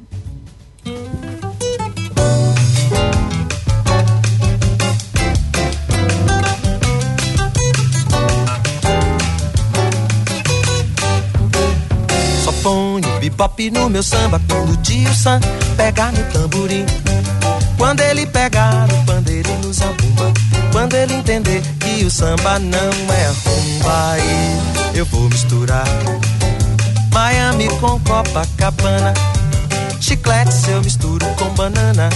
Só 0.84 0.90
bebop 13.32 13.70
no 13.70 13.88
meu 13.88 14.02
samba 14.02 14.40
quando 14.48 14.72
o 14.72 14.76
tio 14.78 15.12
Sam 15.14 15.40
pegar 15.76 16.12
no 16.12 16.22
tamborim. 16.32 16.84
Quando 17.76 18.00
ele 18.00 18.26
pegar 18.26 18.86
no 18.86 19.04
pandeiro 19.04 19.48
e 19.48 19.66
no 19.66 19.72
zabumba. 19.72 20.32
Quando 20.70 20.94
ele 20.94 21.14
entender 21.14 21.62
que 21.80 22.04
o 22.04 22.10
samba 22.10 22.58
não 22.58 22.78
é 22.78 23.32
rumba, 23.44 24.12
aí 24.12 24.60
eu 24.94 25.04
vou 25.06 25.28
misturar 25.28 25.84
Miami 27.12 27.68
com 27.80 27.98
Copacabana. 28.00 29.14
Chiclete 30.00 30.52
se 30.52 30.70
eu 30.70 30.82
misturo 30.82 31.26
com 31.36 31.48
banana. 31.54 32.08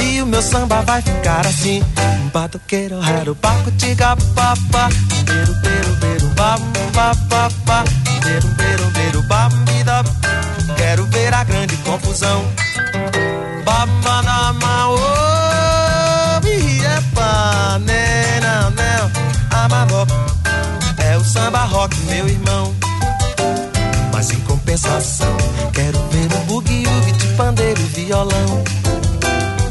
E 0.00 0.20
o 0.20 0.26
meu 0.26 0.42
samba 0.42 0.82
vai 0.82 1.00
ficar 1.02 1.46
assim. 1.46 1.82
Batoqueiro, 2.32 3.00
raro, 3.00 3.34
paco, 3.34 3.70
tiga, 3.72 4.16
papá. 4.34 4.88
Beiro, 5.24 5.54
beiro, 5.62 5.96
beiro, 6.00 6.26
bam, 6.34 6.58
ba, 6.92 7.14
ba, 7.28 7.48
ba. 7.64 7.84
Beiro, 8.22 8.48
beiro, 8.48 8.90
beiro, 8.90 9.22
bam, 9.22 9.48
confusão. 11.94 12.44
Babanama, 13.64 14.88
oh, 14.88 16.40
biepa, 16.40 17.78
nena, 17.80 18.70
nel. 18.70 19.10
É 20.98 21.16
o 21.16 21.24
samba 21.24 21.64
rock, 21.64 21.96
meu 22.06 22.28
irmão. 22.28 22.74
Mas 24.12 24.32
em 24.32 24.40
compensação, 24.40 25.36
quero 25.72 25.98
ver 26.10 26.36
o 26.36 26.38
bugue-ugue 26.46 27.12
de 27.12 27.26
pandeiro 27.34 27.80
e 27.80 27.84
violão. 27.84 28.64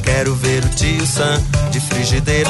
Quero 0.01 0.33
ver 0.35 0.63
o 0.63 0.69
tio 0.69 1.05
Sam 1.05 1.41
de 1.71 1.81
frigideira 1.81 2.49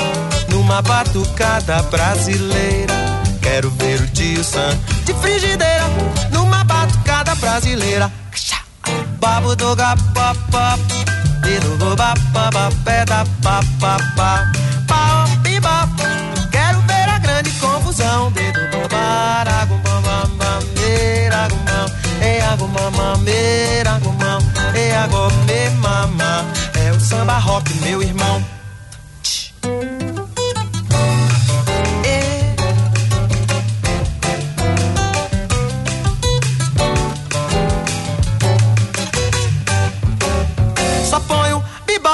numa 0.50 0.84
batucada 0.84 1.82
brasileira. 1.84 2.94
Quero 3.42 3.72
ver 3.72 4.02
o 4.02 4.08
tio 4.08 4.44
Sam 4.44 4.78
de 5.06 5.14
frigideira 5.16 5.86
numa 6.32 6.64
batucada 6.64 7.34
brasileira. 7.36 8.23
Babo 9.24 9.56
do 9.56 9.74
ga 9.74 9.96
pa 10.14 10.36
pa 10.52 10.76
di 11.44 11.56
do 11.64 11.78
go 11.80 11.96
pé 12.84 13.06
da 13.06 13.24
pa 13.42 13.62
pa 13.80 13.96
quero 16.52 16.82
ver 16.90 17.08
a 17.16 17.20
grande 17.20 17.50
confusão. 17.52 18.30
Dedo 18.34 18.60
do 18.60 18.78
go 18.80 18.88
ba 18.90 19.46
e 20.76 21.30
a 21.32 22.58
go 22.58 22.68
e 24.76 24.92
a 24.92 25.08
é 26.86 26.92
o 26.92 27.00
samba 27.00 27.38
rock 27.38 27.74
meu 27.76 28.04
irmão. 28.04 28.53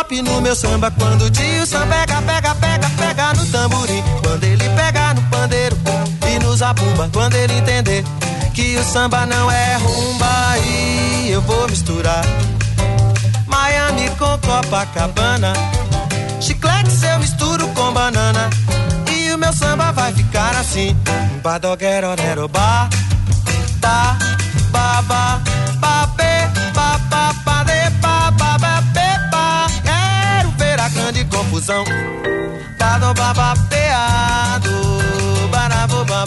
Bebop 0.10 0.22
no 0.24 0.42
meu 0.42 0.56
samba 0.56 0.92
quando 0.92 1.24
o 1.26 1.30
tio 1.30 1.66
Sam 1.66 1.88
pega, 1.88 2.22
pega, 2.22 2.56
pega, 2.56 2.90
pega 2.98 3.34
no 3.34 3.46
tamborim. 3.46 4.04
Quando 4.24 4.44
ele 4.44 4.70
pega 4.70 5.14
no 5.14 5.22
pandeiro 5.30 5.78
e 6.28 6.40
no 6.44 6.56
zabumba. 6.56 7.10
Quando 7.14 7.36
ele 7.36 7.54
entender 7.54 8.04
que 8.54 8.76
o 8.78 8.84
samba 8.84 9.26
não 9.26 9.50
é 9.50 9.76
rumba, 9.78 10.50
aí 10.50 11.30
eu 11.32 11.42
vou 11.42 11.70
misturar 11.70 12.26
Miami 13.46 14.10
com 14.18 14.38
Copacabana. 14.40 15.54
Chiclete 16.42 17.06
eu 17.06 17.20
misturo 17.20 17.68
com 17.70 17.94
banana. 17.94 18.50
E 19.12 19.32
o 19.32 19.38
meu 19.38 19.54
samba 19.54 19.92
vai 19.92 20.12
ficar 20.14 20.56
assim. 20.56 20.96
Badoguero, 21.44 22.16
nero, 22.16 22.48
ba, 22.48 22.90
ta, 23.80 24.18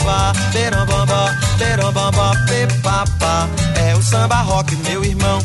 ba, 0.03 0.33
beram, 0.53 0.87
ba, 0.87 1.07
ba, 1.07 1.37
Terão, 1.59 1.93
bamba, 1.93 2.33
papá. 2.83 3.49
É 3.77 3.95
o 3.95 4.03
samba 4.03 4.37
rock, 4.43 4.75
meu 4.77 5.05
irmão. 5.05 5.39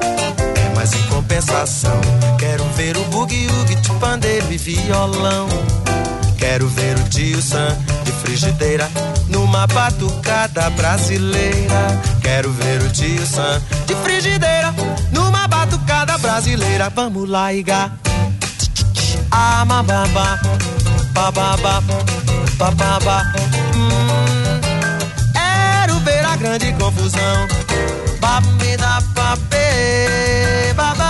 É, 0.00 0.74
mas 0.74 0.94
em 0.94 1.02
compensação, 1.04 2.00
quero 2.38 2.64
ver 2.76 2.96
o 2.96 3.04
bugue-ugue 3.04 3.74
de 3.74 3.90
pandeiro 3.94 4.46
e 4.50 4.56
violão. 4.56 5.48
Quero 6.38 6.68
ver 6.68 6.96
o 6.96 7.08
tio 7.08 7.42
Sam 7.42 7.76
de 8.04 8.12
frigideira 8.12 8.88
numa 9.28 9.66
batucada 9.66 10.70
brasileira. 10.70 12.00
Quero 12.22 12.50
ver 12.52 12.80
o 12.82 12.90
tio 12.90 13.26
Sam 13.26 13.60
de 13.86 13.94
frigideira 13.96 14.74
numa 15.12 15.46
batucada 15.46 16.16
brasileira. 16.18 16.88
Vamos 16.90 17.28
lá, 17.28 17.52
Iga. 17.52 17.92
Ah, 19.30 19.64
mababa, 19.66 20.38
bababa, 21.14 21.82
bababa. 22.58 23.22
Hum, 23.74 24.60
quero 25.32 26.00
ver 26.00 26.24
a 26.24 26.36
grande 26.36 26.72
confusão. 26.74 27.46
Babida, 28.20 28.98
papê, 29.14 30.72
babapio. 30.74 31.09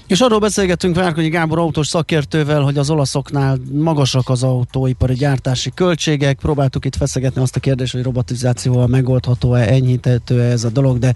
És 0.11 0.19
arról 0.19 0.39
beszélgettünk 0.39 0.95
Várkonyi 0.95 1.29
Gábor 1.29 1.59
autós 1.59 1.87
szakértővel, 1.87 2.61
hogy 2.61 2.77
az 2.77 2.89
olaszoknál 2.89 3.57
magasak 3.71 4.29
az 4.29 4.43
autóipari 4.43 5.13
gyártási 5.13 5.71
költségek. 5.75 6.37
Próbáltuk 6.39 6.85
itt 6.85 6.95
feszegetni 6.95 7.41
azt 7.41 7.55
a 7.55 7.59
kérdést, 7.59 7.93
hogy 7.93 8.03
robotizációval 8.03 8.87
megoldható-e, 8.87 9.73
enyhíthető-e 9.73 10.51
ez 10.51 10.63
a 10.63 10.69
dolog, 10.69 10.99
de 10.99 11.13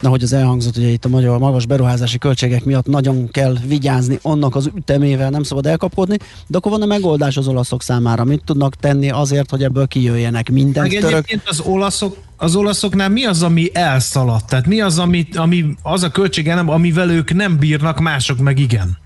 ahogy 0.00 0.22
az 0.22 0.32
elhangzott, 0.32 0.76
ugye 0.76 0.88
itt 0.88 1.04
a 1.04 1.08
magyar 1.08 1.38
magas 1.38 1.66
beruházási 1.66 2.18
költségek 2.18 2.64
miatt 2.64 2.86
nagyon 2.86 3.30
kell 3.30 3.56
vigyázni 3.66 4.18
annak 4.22 4.54
az 4.54 4.70
ütemével, 4.76 5.30
nem 5.30 5.42
szabad 5.42 5.66
elkapkodni, 5.66 6.16
de 6.46 6.56
akkor 6.56 6.72
van 6.72 6.82
a 6.82 6.86
megoldás 6.86 7.36
az 7.36 7.48
olaszok 7.48 7.82
számára. 7.82 8.24
Mit 8.24 8.42
tudnak 8.44 8.74
tenni 8.74 9.10
azért, 9.10 9.50
hogy 9.50 9.62
ebből 9.62 9.86
kijöjjenek 9.86 10.50
minden 10.50 10.82
Meg 10.82 10.92
török? 10.92 11.10
egyébként 11.10 11.42
az 11.48 11.60
olaszok, 11.60 12.16
az 12.44 12.56
olaszoknál 12.56 13.08
mi 13.08 13.24
az, 13.24 13.42
ami 13.42 13.70
elszaladt? 13.72 14.46
Tehát 14.46 14.66
mi 14.66 14.80
az, 14.80 14.98
ami, 14.98 15.26
ami 15.34 15.64
az 15.82 16.02
a 16.02 16.10
költségelem, 16.10 16.68
amivel 16.68 17.10
ők 17.10 17.34
nem 17.34 17.58
bírnak, 17.58 18.00
mások 18.00 18.38
meg 18.38 18.58
igen? 18.58 18.98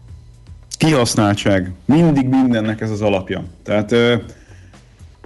Kihasználtság. 0.77 1.73
Mindig 1.85 2.29
mindennek 2.29 2.81
ez 2.81 2.91
az 2.91 3.01
alapja. 3.01 3.45
Tehát 3.63 3.93
ö, 3.93 4.15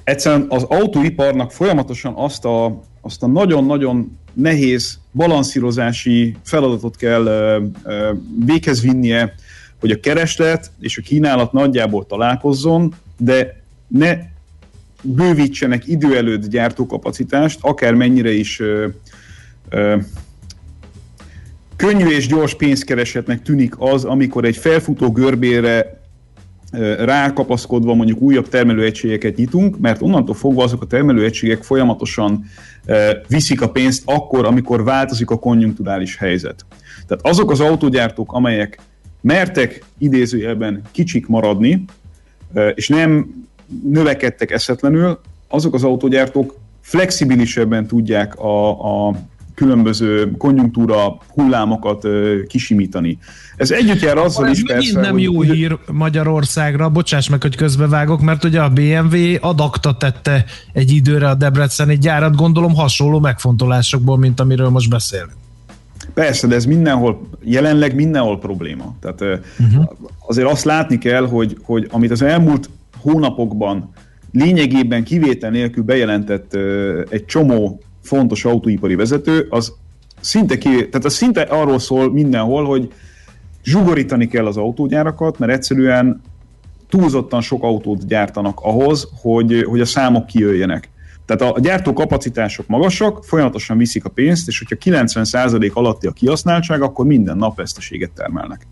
egyszerűen 0.04 0.46
az 0.48 0.62
autóiparnak 0.62 1.52
folyamatosan 1.52 2.12
azt 2.16 2.44
a, 2.44 2.82
azt 3.00 3.22
a 3.22 3.26
nagyon-nagyon 3.26 4.18
nehéz 4.32 4.98
balanszírozási 5.12 6.36
feladatot 6.42 6.96
kell 6.96 7.26
ö, 7.26 7.62
ö, 7.82 8.12
véghez 8.44 8.82
vinnie, 8.82 9.34
hogy 9.80 9.90
a 9.90 10.00
kereslet 10.00 10.70
és 10.80 10.98
a 10.98 11.02
kínálat 11.02 11.52
nagyjából 11.52 12.06
találkozzon, 12.06 12.94
de 13.16 13.62
ne 13.86 14.16
bővítsenek 15.02 15.86
idő 15.86 16.16
előtt 16.16 16.46
gyártókapacitást, 16.46 17.58
akár 17.62 17.94
mennyire 17.94 18.32
is 18.32 18.60
ö, 18.60 18.86
ö, 19.68 19.96
könnyű 21.76 22.06
és 22.06 22.26
gyors 22.26 22.54
pénzkeresetnek 22.54 23.42
tűnik 23.42 23.74
az, 23.78 24.04
amikor 24.04 24.44
egy 24.44 24.56
felfutó 24.56 25.12
görbére 25.12 26.00
rákapaszkodva 26.98 27.94
mondjuk 27.94 28.20
újabb 28.20 28.48
termelőegységeket 28.48 29.36
nyitunk, 29.36 29.78
mert 29.78 30.02
onnantól 30.02 30.34
fogva 30.34 30.62
azok 30.62 30.82
a 30.82 30.86
termelőegységek 30.86 31.62
folyamatosan 31.62 32.44
viszik 33.28 33.60
a 33.60 33.70
pénzt 33.70 34.02
akkor, 34.04 34.44
amikor 34.44 34.84
változik 34.84 35.30
a 35.30 35.38
konjunkturális 35.38 36.16
helyzet. 36.16 36.64
Tehát 37.06 37.26
azok 37.26 37.50
az 37.50 37.60
autógyártók, 37.60 38.32
amelyek 38.32 38.78
mertek 39.20 39.82
idézőjelben 39.98 40.82
kicsik 40.90 41.26
maradni, 41.26 41.84
és 42.74 42.88
nem 42.88 43.34
növekedtek 43.84 44.50
eszetlenül, 44.50 45.18
azok 45.48 45.74
az 45.74 45.84
autógyártók 45.84 46.54
flexibilisebben 46.80 47.86
tudják 47.86 48.38
a, 48.38 49.08
a 49.08 49.14
különböző 49.54 50.30
konjunktúra 50.38 51.18
hullámokat 51.28 52.04
ö, 52.04 52.42
kisimítani. 52.46 53.18
Ez 53.56 53.70
együtt 53.70 54.00
jár 54.00 54.16
azzal 54.16 54.48
is 54.48 54.62
persze, 54.62 55.00
nem 55.00 55.12
hogy, 55.12 55.22
jó 55.22 55.40
hír 55.40 55.78
Magyarországra, 55.92 56.88
bocsáss 56.88 57.28
meg, 57.28 57.42
hogy 57.42 57.56
közbevágok, 57.56 58.20
mert 58.20 58.44
ugye 58.44 58.60
a 58.60 58.68
BMW 58.68 59.34
adakta 59.40 59.96
tette 59.96 60.44
egy 60.72 60.90
időre 60.90 61.28
a 61.28 61.34
Debreceni 61.34 61.98
gyárat, 61.98 62.36
gondolom 62.36 62.74
hasonló 62.74 63.20
megfontolásokból, 63.20 64.18
mint 64.18 64.40
amiről 64.40 64.68
most 64.68 64.90
beszélünk. 64.90 65.32
Persze, 66.14 66.46
de 66.46 66.54
ez 66.54 66.64
mindenhol, 66.64 67.28
jelenleg 67.42 67.94
mindenhol 67.94 68.38
probléma. 68.38 68.94
Tehát 69.00 69.20
uh-huh. 69.58 69.84
azért 70.26 70.50
azt 70.50 70.64
látni 70.64 70.98
kell, 70.98 71.26
hogy, 71.26 71.56
hogy 71.62 71.88
amit 71.90 72.10
az 72.10 72.22
elmúlt 72.22 72.70
hónapokban 73.02 73.90
lényegében 74.32 75.04
kivétel 75.04 75.50
nélkül 75.50 75.84
bejelentett 75.84 76.54
egy 77.08 77.24
csomó 77.24 77.80
fontos 78.02 78.44
autóipari 78.44 78.94
vezető, 78.94 79.46
az 79.50 79.72
szinte, 80.20 80.58
ki, 80.58 80.68
tehát 80.68 81.04
az 81.04 81.14
szinte 81.14 81.40
arról 81.40 81.78
szól 81.78 82.12
mindenhol, 82.12 82.64
hogy 82.64 82.92
zsugorítani 83.64 84.26
kell 84.26 84.46
az 84.46 84.56
autógyárakat, 84.56 85.38
mert 85.38 85.52
egyszerűen 85.52 86.20
túlzottan 86.88 87.40
sok 87.40 87.62
autót 87.62 88.06
gyártanak 88.06 88.60
ahhoz, 88.60 89.08
hogy, 89.20 89.64
hogy 89.68 89.80
a 89.80 89.84
számok 89.84 90.26
kijöjjenek. 90.26 90.90
Tehát 91.26 91.54
a 91.56 91.60
gyártó 91.60 91.92
kapacitások 91.92 92.66
magasak, 92.66 93.24
folyamatosan 93.24 93.78
viszik 93.78 94.04
a 94.04 94.08
pénzt, 94.08 94.48
és 94.48 94.58
hogyha 94.58 95.04
90% 95.04 95.72
alatti 95.72 96.06
a 96.06 96.12
kihasználtság, 96.12 96.82
akkor 96.82 97.06
minden 97.06 97.36
nap 97.36 97.56
veszteséget 97.56 98.10
termelnek. 98.10 98.66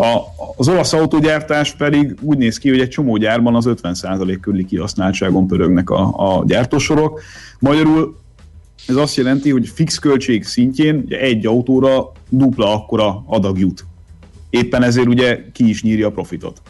A, 0.00 0.34
az 0.56 0.68
olasz 0.68 0.92
autógyártás 0.92 1.74
pedig 1.74 2.16
úgy 2.20 2.38
néz 2.38 2.58
ki, 2.58 2.68
hogy 2.68 2.80
egy 2.80 2.88
csomó 2.88 3.16
gyárban 3.16 3.54
az 3.54 3.64
50% 3.68 4.38
körüli 4.40 4.64
kihasználtságon 4.64 5.46
pörögnek 5.46 5.90
a, 5.90 6.14
a 6.16 6.44
gyártósorok. 6.46 7.20
Magyarul 7.58 8.16
ez 8.86 8.96
azt 8.96 9.16
jelenti, 9.16 9.50
hogy 9.50 9.68
fix 9.68 9.98
költség 9.98 10.44
szintjén 10.44 11.04
egy 11.08 11.46
autóra 11.46 12.12
dupla 12.28 12.74
akkora 12.74 13.24
adag 13.26 13.58
jut. 13.58 13.84
Éppen 14.50 14.82
ezért 14.82 15.06
ugye 15.06 15.44
ki 15.52 15.68
is 15.68 15.82
nyírja 15.82 16.06
a 16.06 16.10
profitot. 16.10 16.62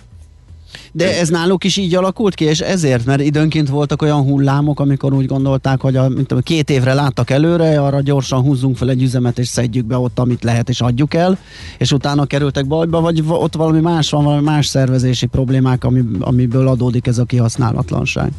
De 0.93 1.19
ez 1.19 1.29
náluk 1.29 1.65
is 1.65 1.77
így 1.77 1.95
alakult 1.95 2.35
ki, 2.35 2.45
és 2.45 2.61
ezért, 2.61 3.05
mert 3.05 3.21
időnként 3.21 3.69
voltak 3.69 4.03
olyan 4.03 4.23
hullámok, 4.23 4.81
amikor 4.81 5.13
úgy 5.13 5.27
gondolták, 5.27 5.81
hogy 5.81 5.97
a, 5.97 6.09
mint 6.09 6.27
tudom, 6.27 6.43
két 6.43 6.71
évre 6.71 6.95
láttak 6.95 7.31
előre, 7.31 7.81
arra 7.81 8.01
gyorsan 8.01 8.41
húzzunk 8.41 8.77
fel 8.77 8.91
egy 8.91 9.03
üzemet, 9.03 9.39
és 9.39 9.49
szedjük 9.49 9.87
be 9.87 9.99
ott, 9.99 10.19
amit 10.19 10.45
lehet, 10.45 10.69
és 10.69 10.81
adjuk 10.81 11.15
el, 11.15 11.39
és 11.79 11.93
utána 11.93 12.25
kerültek 12.25 12.67
bajba, 12.67 13.01
vagy 13.01 13.25
va- 13.25 13.43
ott 13.43 13.55
valami 13.55 13.81
más 13.81 14.11
van, 14.11 14.25
valami 14.25 14.43
más 14.43 14.67
szervezési 14.67 15.27
problémák, 15.27 15.85
ami, 15.85 16.03
amiből 16.21 16.69
adódik 16.69 17.07
ez 17.07 17.19
a 17.19 17.25
kihasználatlanság. 17.25 18.31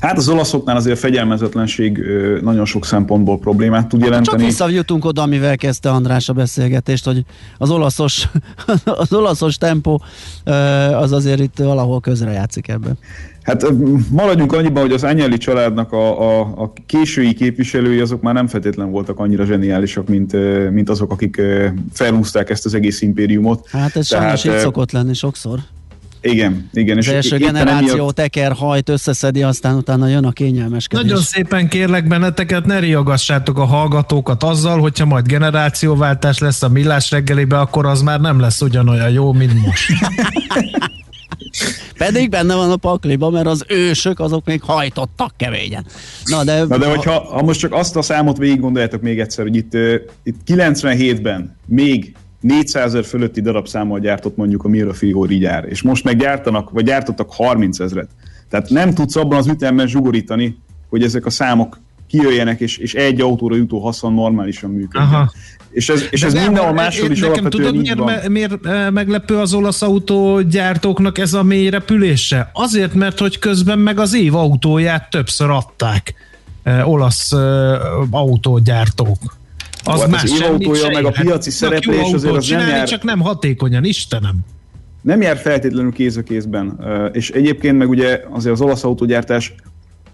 Hát 0.00 0.16
az 0.16 0.28
olaszoknál 0.28 0.76
azért 0.76 0.96
a 0.96 1.00
fegyelmezetlenség 1.00 1.98
nagyon 2.42 2.64
sok 2.64 2.84
szempontból 2.84 3.38
problémát 3.38 3.88
tud 3.88 4.00
Csak 4.00 4.08
jelenteni. 4.08 4.44
visszajutunk 4.44 5.04
oda, 5.04 5.22
amivel 5.22 5.56
kezdte 5.56 5.90
András 5.90 6.28
a 6.28 6.32
beszélgetést, 6.32 7.04
hogy 7.04 7.24
az 7.58 7.70
olaszos, 7.70 8.28
az 8.84 9.12
olaszos 9.12 9.56
tempó 9.56 10.02
az 10.92 11.12
azért 11.12 11.40
itt 11.40 11.58
valahol 11.58 12.00
közrejátszik 12.00 12.68
ebben. 12.68 12.98
Hát 13.42 13.66
maradjunk 14.10 14.52
annyiban, 14.52 14.82
hogy 14.82 14.92
az 14.92 15.04
Agnelli 15.04 15.36
családnak 15.36 15.92
a, 15.92 16.20
a, 16.20 16.40
a 16.40 16.72
késői 16.86 17.34
képviselői 17.34 18.00
azok 18.00 18.22
már 18.22 18.34
nem 18.34 18.46
feltétlen 18.46 18.90
voltak 18.90 19.18
annyira 19.18 19.44
zseniálisak, 19.44 20.08
mint, 20.08 20.32
mint 20.70 20.90
azok, 20.90 21.12
akik 21.12 21.42
felhúzták 21.92 22.50
ezt 22.50 22.64
az 22.64 22.74
egész 22.74 23.00
impériumot. 23.00 23.68
Hát 23.68 23.96
ez 23.96 24.06
sajnos 24.06 24.44
így 24.44 24.58
szokott 24.58 24.92
lenni 24.92 25.14
sokszor. 25.14 25.58
Igen, 26.22 26.68
igen. 26.72 26.96
Az 26.98 27.08
első 27.08 27.36
generáció 27.36 27.92
emiatt- 27.92 28.14
teker, 28.14 28.52
hajt, 28.52 28.88
összeszedi, 28.88 29.42
aztán 29.42 29.74
utána 29.74 30.08
jön 30.08 30.24
a 30.24 30.32
kényelmeskedés. 30.32 31.04
Nagyon 31.04 31.22
szépen 31.22 31.68
kérlek 31.68 32.06
benneteket, 32.08 32.64
ne 32.66 32.78
riogassátok 32.78 33.58
a 33.58 33.64
hallgatókat 33.64 34.42
azzal, 34.42 34.80
hogyha 34.80 35.04
majd 35.04 35.26
generációváltás 35.26 36.38
lesz 36.38 36.62
a 36.62 36.68
millás 36.68 37.10
reggelibe, 37.10 37.58
akkor 37.58 37.86
az 37.86 38.02
már 38.02 38.20
nem 38.20 38.40
lesz 38.40 38.60
ugyanolyan 38.60 39.10
jó, 39.10 39.32
mint 39.32 39.66
most. 39.66 39.92
Pedig 41.98 42.30
benne 42.30 42.54
van 42.54 42.70
a 42.70 42.76
pakliba, 42.76 43.30
mert 43.30 43.46
az 43.46 43.64
ősök 43.68 44.20
azok 44.20 44.46
még 44.46 44.62
hajtottak 44.62 45.32
keményen. 45.36 45.86
Na 46.24 46.44
de, 46.44 46.64
Na 46.64 46.78
de 46.78 46.86
hogyha 46.86 47.20
ha 47.20 47.42
most 47.42 47.60
csak 47.60 47.72
azt 47.72 47.96
a 47.96 48.02
számot 48.02 48.36
végig 48.36 48.60
gondoljátok 48.60 49.02
még 49.02 49.20
egyszer, 49.20 49.44
hogy 49.44 49.56
itt, 49.56 49.74
itt 50.22 50.36
97-ben 50.46 51.56
még 51.66 52.14
400 52.40 52.84
ezer 52.84 53.04
fölötti 53.04 53.40
darabszámmal 53.40 53.98
gyártott 53.98 54.36
mondjuk 54.36 54.64
a 54.64 54.68
Mirafigori 54.68 55.38
gyár, 55.38 55.64
és 55.68 55.82
most 55.82 56.04
meg 56.04 56.16
gyártanak, 56.18 56.70
vagy 56.70 56.84
gyártottak 56.84 57.32
30 57.32 57.80
ezret. 57.80 58.08
Tehát 58.48 58.70
nem 58.70 58.94
tudsz 58.94 59.16
abban 59.16 59.38
az 59.38 59.46
ütemben 59.46 59.86
zsugorítani, 59.86 60.58
hogy 60.88 61.02
ezek 61.02 61.26
a 61.26 61.30
számok 61.30 61.78
kijöjjenek, 62.06 62.60
és, 62.60 62.76
és 62.76 62.94
egy 62.94 63.20
autóra 63.20 63.56
jutó 63.56 63.78
haszon 63.78 64.14
normálisan 64.14 64.70
működjön. 64.70 65.02
Aha. 65.02 65.32
És 65.70 65.88
ez, 65.88 66.04
és 66.10 66.20
De 66.20 66.26
ez 66.26 66.32
mindenhol 66.32 66.72
máshol 66.72 67.10
is 67.10 67.20
nekem 67.20 67.32
alapvetően 67.32 67.70
tudod, 67.72 67.82
miért, 67.82 68.04
me- 68.04 68.28
miért 68.28 68.66
eh, 68.66 68.90
meglepő 68.90 69.36
az 69.36 69.54
olasz 69.54 69.82
autógyártóknak 69.82 71.18
ez 71.18 71.34
a 71.34 71.42
mély 71.42 71.70
repülése? 71.70 72.50
Azért, 72.52 72.94
mert 72.94 73.18
hogy 73.18 73.38
közben 73.38 73.78
meg 73.78 73.98
az 73.98 74.14
év 74.14 74.34
autóját 74.34 75.10
többször 75.10 75.50
adták 75.50 76.14
eh, 76.62 76.88
olasz 76.88 77.32
eh, 77.32 78.14
autógyártók. 78.14 79.38
Az 79.84 80.00
Hát 80.00 80.10
más 80.10 80.22
az 80.22 80.40
autója, 80.40 80.88
meg 80.92 81.04
a. 81.04 81.12
Hát 81.14 81.24
piaci 81.24 81.48
jó 81.48 81.54
szereplés 81.56 82.12
azért 82.12 82.14
az 82.14 82.22
nem 82.32 82.40
csinálni, 82.40 82.70
jár- 82.70 82.88
csak 82.88 83.02
nem 83.02 83.20
hatékonyan, 83.20 83.84
Istenem. 83.84 84.36
nem 85.02 85.20
jár 85.20 85.36
feltétlenül 85.36 85.92
kéz 85.92 86.16
a 86.16 86.22
kézben. 86.22 86.78
És 87.12 87.30
egyébként 87.30 87.78
meg 87.78 87.88
ugye 87.88 88.20
azért 88.30 88.54
az 88.54 88.60
olasz 88.60 88.84
autógyártás 88.84 89.54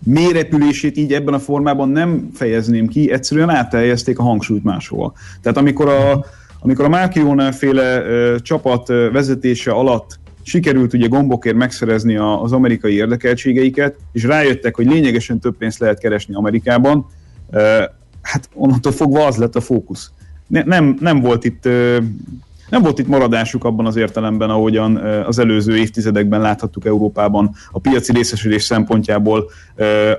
mélyrepülését 0.05 0.97
így 0.97 1.13
ebben 1.13 1.35
a 1.35 1.39
formában 1.39 1.89
nem 1.89 2.31
fejezném 2.35 2.89
ki, 2.89 3.11
egyszerűen 3.13 3.51
áthelyezték 3.51 4.19
a 4.19 4.23
hangsúlyt 4.23 4.65
máshol. 4.65 5.15
Tehát 5.43 5.59
amikor 5.59 5.89
a, 5.89 6.25
amikor 6.61 6.85
a 6.85 6.89
Marchione 6.89 7.53
féle 7.53 8.03
ö, 8.03 8.37
csapat 8.43 8.91
ö, 8.91 9.11
vezetése 9.13 9.71
alatt 9.71 10.19
sikerült 10.43 10.93
ugye 10.93 11.07
gombokért 11.07 11.57
megszerezni 11.57 12.17
a, 12.17 12.43
az 12.43 12.53
amerikai 12.53 12.95
érdekeltségeiket, 12.95 13.97
és 14.13 14.23
rájöttek, 14.23 14.77
hogy 14.77 14.87
lényegesen 14.87 15.41
több 15.41 15.57
pénzt 15.57 15.79
lehet 15.79 15.99
keresni 15.99 16.35
Amerikában, 16.35 17.07
ö, 17.51 17.83
hát 18.27 18.49
onnantól 18.55 18.93
fogva 18.93 19.27
az 19.27 19.37
lett 19.37 19.57
a 19.57 19.61
fókusz. 19.61 20.11
Ne, 20.47 20.63
nem, 20.63 20.97
nem 21.01 21.21
volt 21.21 21.45
itt 21.45 21.69
nem 22.71 22.83
volt 22.83 22.99
itt 22.99 23.07
maradásuk 23.07 23.65
abban 23.65 23.87
az 23.87 23.97
értelemben, 23.97 24.51
ahogyan 24.51 24.97
az 25.27 25.39
előző 25.39 25.77
évtizedekben 25.77 26.41
láthattuk 26.41 26.85
Európában 26.85 27.55
a 27.71 27.79
piaci 27.79 28.13
részesülés 28.13 28.63
szempontjából 28.63 29.51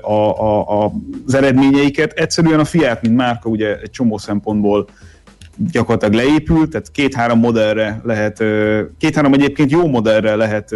a, 0.01 0.11
a, 0.11 0.83
a, 0.83 0.91
az 1.25 1.33
eredményeiket. 1.33 2.11
Egyszerűen 2.11 2.59
a 2.59 2.65
Fiat, 2.65 3.01
mint 3.01 3.15
márka 3.15 3.49
ugye 3.49 3.79
egy 3.79 3.89
csomó 3.89 4.17
szempontból 4.17 4.87
gyakorlatilag 5.71 6.13
leépült, 6.13 6.69
tehát 6.69 6.91
két-három 6.91 7.39
modellre 7.39 8.01
lehet, 8.03 8.43
két-három 8.97 9.33
egyébként 9.33 9.71
jó 9.71 9.87
modellre 9.87 10.35
lehet 10.35 10.75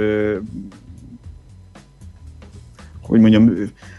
hogy 3.11 3.19
mondjam, 3.19 3.53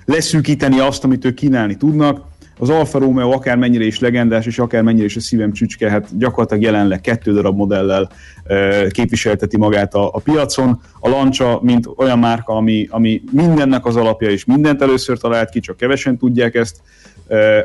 leszűkíteni 0.05 0.79
azt, 0.79 1.05
amit 1.05 1.25
ők 1.25 1.35
kínálni 1.35 1.77
tudnak. 1.77 2.25
Az 2.63 2.71
Alfa 2.71 2.99
Romeo 2.99 3.31
akármennyire 3.31 3.85
is 3.85 3.99
legendás, 3.99 4.47
és 4.47 4.59
akármennyire 4.59 5.05
is 5.05 5.17
a 5.17 5.21
szívem 5.21 5.53
csücske, 5.53 5.91
hát 5.91 6.19
gyakorlatilag 6.19 6.63
jelenleg 6.63 7.01
kettő 7.01 7.33
darab 7.33 7.57
modellel 7.57 8.11
ö, 8.47 8.87
képviselteti 8.91 9.57
magát 9.57 9.95
a, 9.95 10.09
a 10.13 10.19
piacon. 10.19 10.81
A 11.01 11.09
Lancia, 11.09 11.59
mint 11.63 11.89
olyan 11.97 12.19
márka, 12.19 12.53
ami, 12.53 12.87
ami 12.91 13.23
mindennek 13.33 13.87
az 13.87 13.97
alapja, 13.97 14.31
és 14.31 14.45
mindent 14.45 14.83
először 14.83 15.19
talált 15.19 15.51
ki, 15.51 15.61
csak 15.61 15.77
kevesen 15.77 16.17
tudják 16.19 16.55
ezt, 16.55 16.81
ö, 17.27 17.59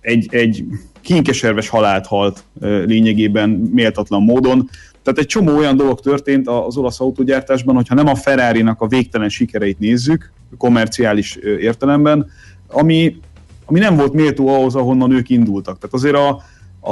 egy, 0.00 0.26
egy 0.30 0.64
kinkeserves 1.00 1.68
halált 1.68 2.06
halt 2.06 2.44
ö, 2.60 2.84
lényegében 2.84 3.50
méltatlan 3.50 4.22
módon. 4.22 4.68
Tehát 5.02 5.18
egy 5.18 5.26
csomó 5.26 5.56
olyan 5.56 5.76
dolog 5.76 6.00
történt 6.00 6.48
az 6.48 6.76
olasz 6.76 7.00
autógyártásban, 7.00 7.74
hogyha 7.74 7.94
nem 7.94 8.06
a 8.06 8.14
Ferrari-nak 8.14 8.80
a 8.80 8.86
végtelen 8.86 9.28
sikereit 9.28 9.78
nézzük, 9.78 10.32
komerciális 10.58 11.36
értelemben, 11.36 12.26
ami, 12.68 13.16
ami 13.66 13.78
nem 13.78 13.96
volt 13.96 14.12
méltó 14.12 14.48
ahhoz, 14.48 14.74
ahonnan 14.74 15.12
ők 15.12 15.28
indultak. 15.28 15.78
Tehát 15.78 15.94
azért 15.94 16.14
a, 16.14 16.28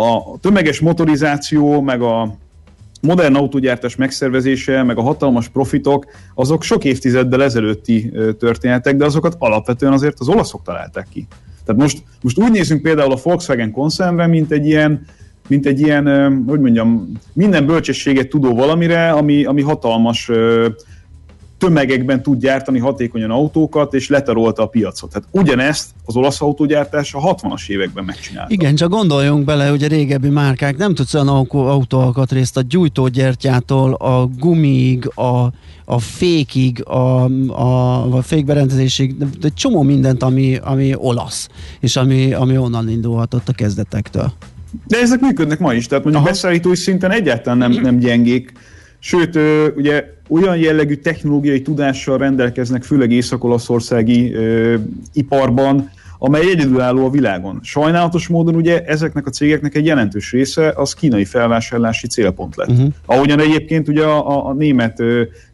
a 0.01 0.39
tömeges 0.41 0.81
motorizáció, 0.81 1.81
meg 1.81 2.03
a 2.03 2.37
modern 3.01 3.35
autógyártás 3.35 3.97
megszervezése, 3.97 4.83
meg 4.83 4.99
a 4.99 5.03
hatalmas 5.03 5.49
profitok, 5.49 6.07
azok 6.35 6.63
sok 6.63 6.85
évtizeddel 6.85 7.43
ezelőtti 7.43 8.13
történetek, 8.39 8.97
de 8.97 9.05
azokat 9.05 9.37
alapvetően 9.39 9.93
azért 9.93 10.21
az 10.21 10.29
olaszok 10.29 10.63
találták 10.63 11.07
ki. 11.11 11.27
Tehát 11.65 11.81
most, 11.81 12.03
most 12.23 12.39
úgy 12.39 12.51
nézünk 12.51 12.83
például 12.83 13.13
a 13.13 13.19
Volkswagen 13.23 13.71
koncernre, 13.71 14.27
mint 14.27 14.51
egy 14.51 14.67
ilyen, 14.67 15.07
mint 15.49 15.67
egy 15.67 15.81
ilyen, 15.81 16.05
hogy 16.47 16.61
mondjam, 16.61 17.13
minden 17.33 17.67
bölcsességet 17.67 18.29
tudó 18.29 18.55
valamire, 18.55 19.11
ami, 19.11 19.45
ami 19.45 19.63
hatalmas 19.63 20.31
tömegekben 21.65 22.23
tud 22.23 22.41
gyártani 22.41 22.79
hatékonyan 22.79 23.31
autókat, 23.31 23.95
és 23.95 24.09
letarolta 24.09 24.63
a 24.63 24.67
piacot. 24.67 25.11
Tehát 25.13 25.29
ugyanezt 25.31 25.91
az 26.05 26.17
olasz 26.17 26.41
autógyártás 26.41 27.15
a 27.15 27.21
60-as 27.21 27.69
években 27.69 28.05
megcsinálta. 28.05 28.53
Igen, 28.53 28.75
csak 28.75 28.91
gondoljunk 28.91 29.45
bele, 29.45 29.69
hogy 29.69 29.83
a 29.83 29.87
régebbi 29.87 30.29
márkák 30.29 30.77
nem 30.77 30.95
tudsz 30.95 31.15
olyan 31.15 31.29
autó- 31.29 31.67
autóalkatrészt 31.67 32.57
a 32.57 32.63
gyújtógyertyától, 32.63 33.93
a 33.95 34.27
gumig, 34.39 35.11
a, 35.15 35.53
a 35.85 35.99
fékig, 35.99 36.85
a, 36.85 37.25
a, 37.49 38.03
a 38.17 38.23
fékberendezésig, 38.23 39.17
de 39.41 39.49
csomó 39.55 39.83
mindent, 39.83 40.23
ami, 40.23 40.57
ami 40.57 40.95
olasz, 40.97 41.49
és 41.81 41.97
ami, 41.97 42.33
ami 42.33 42.59
onnan 42.59 42.91
indulhatott 42.91 43.49
a 43.49 43.53
kezdetektől. 43.53 44.33
De 44.87 44.99
ezek 44.99 45.21
működnek 45.21 45.59
ma 45.59 45.75
is, 45.75 45.87
tehát 45.87 46.05
mondjuk 46.05 46.25
beszállítói 46.25 46.77
szinten 46.77 47.11
egyáltalán 47.11 47.59
nem, 47.59 47.73
nem 47.73 47.99
gyengék. 47.99 48.53
Sőt, 49.07 49.39
ugye 49.77 50.05
olyan 50.29 50.57
jellegű 50.57 50.95
technológiai 50.95 51.63
tudással 51.63 52.19
rendelkeznek, 52.19 52.83
főleg 52.83 53.11
észak-olaszországi 53.11 54.37
iparban, 55.13 55.91
amely 56.19 56.51
egyedülálló 56.51 57.07
a 57.07 57.11
világon. 57.11 57.61
Sajnálatos 57.63 58.29
módon 58.29 58.55
ugye 58.55 58.85
ezeknek 58.85 59.27
a 59.27 59.31
cégeknek 59.31 59.75
egy 59.75 59.87
jelentős 59.87 60.33
része 60.33 60.73
az 60.77 60.95
kínai 60.95 61.25
felvásárlási 61.25 62.07
célpont 62.07 62.57
lett. 62.57 62.69
Uh-huh. 62.69 62.93
Ahogyan 63.07 63.41
egyébként 63.41 63.89
ugye 63.89 64.05
a, 64.05 64.29
a, 64.29 64.47
a 64.49 64.53
német 64.53 65.03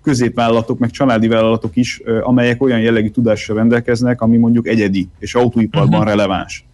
középvállalatok, 0.02 0.78
meg 0.78 0.90
családi 0.90 1.28
vállalatok 1.28 1.76
is, 1.76 2.02
amelyek 2.22 2.62
olyan 2.62 2.80
jellegű 2.80 3.08
tudással 3.08 3.56
rendelkeznek, 3.56 4.20
ami 4.20 4.36
mondjuk 4.36 4.68
egyedi 4.68 5.08
és 5.18 5.34
autóiparban 5.34 6.00
uh-huh. 6.00 6.08
releváns. 6.08 6.64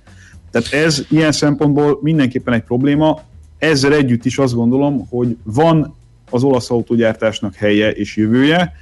Tehát 0.50 0.86
ez 0.86 1.04
ilyen 1.10 1.32
szempontból 1.32 1.98
mindenképpen 2.02 2.54
egy 2.54 2.62
probléma. 2.62 3.20
Ezzel 3.58 3.92
együtt 3.92 4.24
is 4.24 4.38
azt 4.38 4.54
gondolom, 4.54 5.06
hogy 5.08 5.36
van 5.42 5.94
az 6.30 6.42
olasz 6.42 6.70
autógyártásnak 6.70 7.54
helye 7.54 7.90
és 7.90 8.16
jövője. 8.16 8.72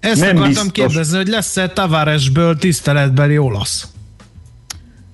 Ezt 0.00 0.20
nem 0.20 0.36
akartam 0.36 0.48
biztos... 0.48 0.72
kérdezni, 0.72 1.16
hogy 1.16 1.28
lesz-e 1.28 1.68
Tavaresből 1.68 2.56
tiszteletbeli 2.56 3.38
olasz? 3.38 3.88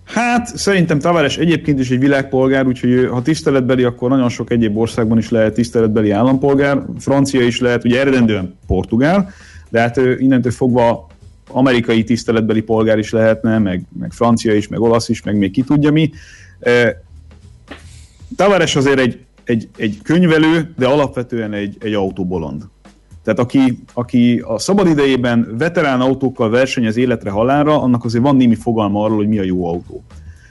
Hát 0.05 0.57
szerintem 0.57 0.99
Tavares 0.99 1.39
egyébként 1.39 1.79
is 1.79 1.91
egy 1.91 1.99
világpolgár, 1.99 2.67
úgyhogy 2.67 3.09
ha 3.11 3.23
tiszteletbeli, 3.23 3.85
akkor 3.85 4.11
nagyon 4.11 4.29
sok 4.29 4.51
egyéb 4.51 4.77
országban 4.77 5.19
is 5.19 5.31
lehet 5.31 5.55
tiszteletbeli 5.55 6.11
állampolgár. 6.11 6.83
Francia 6.99 7.41
is 7.41 7.61
lehet, 7.61 7.85
ugye 7.85 8.01
eredendően 8.01 8.59
portugál, 8.67 9.31
de 9.69 9.81
hát 9.81 9.97
ő 9.97 10.19
innentől 10.19 10.53
fogva 10.53 11.09
amerikai 11.49 12.05
tiszteletbeli 12.05 12.61
polgár 12.61 12.99
is 12.99 13.11
lehetne, 13.11 13.59
meg, 13.59 13.83
meg 13.99 14.13
francia 14.13 14.55
is, 14.55 14.69
meg 14.69 14.81
olasz 14.81 15.09
is, 15.09 15.23
meg 15.23 15.37
még 15.37 15.51
ki 15.51 15.63
tudja 15.63 15.91
mi. 15.91 16.11
Tavares 18.37 18.77
azért 18.77 18.99
egy, 18.99 19.19
egy, 19.51 19.69
egy 19.77 19.99
könyvelő, 20.03 20.73
de 20.77 20.87
alapvetően 20.87 21.53
egy, 21.53 21.77
egy 21.81 21.93
autóbolond. 21.93 22.63
Tehát 23.25 23.39
aki, 23.39 23.79
aki 23.93 24.43
a 24.47 24.59
szabad 24.59 24.89
idejében 24.89 25.55
veterán 25.59 26.01
autókkal 26.01 26.51
versenyez 26.51 26.97
életre 26.97 27.31
halálra, 27.31 27.83
annak 27.83 28.05
azért 28.05 28.25
van 28.25 28.37
némi 28.37 28.55
fogalma 28.55 29.05
arról, 29.05 29.17
hogy 29.17 29.29
mi 29.29 29.39
a 29.39 29.43
jó 29.43 29.67
autó. 29.67 30.03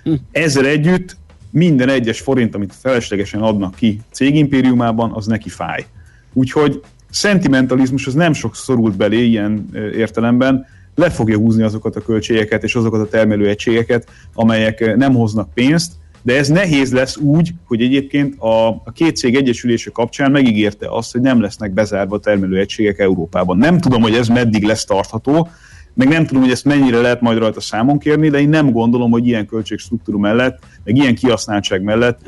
Hm. 0.03 0.13
Ezzel 0.31 0.65
együtt 0.65 1.17
minden 1.51 1.89
egyes 1.89 2.19
forint, 2.19 2.55
amit 2.55 2.73
feleslegesen 2.75 3.41
adnak 3.41 3.75
ki 3.75 3.99
cégimpériumában, 4.11 5.11
az 5.11 5.25
neki 5.25 5.49
fáj. 5.49 5.85
Úgyhogy 6.33 6.81
szentimentalizmus 7.09 8.07
az 8.07 8.13
nem 8.13 8.33
sok 8.33 8.55
szorult 8.55 8.97
belé 8.97 9.25
ilyen 9.25 9.69
értelemben, 9.95 10.65
le 10.95 11.09
fogja 11.09 11.37
húzni 11.37 11.63
azokat 11.63 11.95
a 11.95 12.01
költségeket 12.01 12.63
és 12.63 12.75
azokat 12.75 13.01
a 13.01 13.07
termelőegységeket, 13.07 14.09
amelyek 14.33 14.95
nem 14.95 15.13
hoznak 15.13 15.53
pénzt, 15.53 15.93
de 16.21 16.37
ez 16.37 16.47
nehéz 16.47 16.93
lesz 16.93 17.17
úgy, 17.17 17.53
hogy 17.65 17.81
egyébként 17.81 18.39
a, 18.39 18.67
a 18.67 18.91
két 18.93 19.15
cég 19.15 19.35
egyesülése 19.35 19.89
kapcsán 19.91 20.31
megígérte 20.31 20.87
azt, 20.89 21.11
hogy 21.11 21.21
nem 21.21 21.41
lesznek 21.41 21.71
bezárva 21.71 22.19
termelőegységek 22.19 22.99
Európában. 22.99 23.57
Nem 23.57 23.79
tudom, 23.79 24.01
hogy 24.01 24.13
ez 24.13 24.27
meddig 24.27 24.63
lesz 24.63 24.85
tartható, 24.85 25.47
meg 25.93 26.07
nem 26.07 26.25
tudom, 26.25 26.41
hogy 26.41 26.51
ezt 26.51 26.65
mennyire 26.65 27.01
lehet 27.01 27.21
majd 27.21 27.37
rajta 27.37 27.61
számon 27.61 27.99
kérni, 27.99 28.29
de 28.29 28.39
én 28.39 28.49
nem 28.49 28.71
gondolom, 28.71 29.11
hogy 29.11 29.27
ilyen 29.27 29.45
költségstruktúra 29.45 30.17
mellett, 30.17 30.59
meg 30.83 30.95
ilyen 30.95 31.15
kihasználtság 31.15 31.83
mellett, 31.83 32.19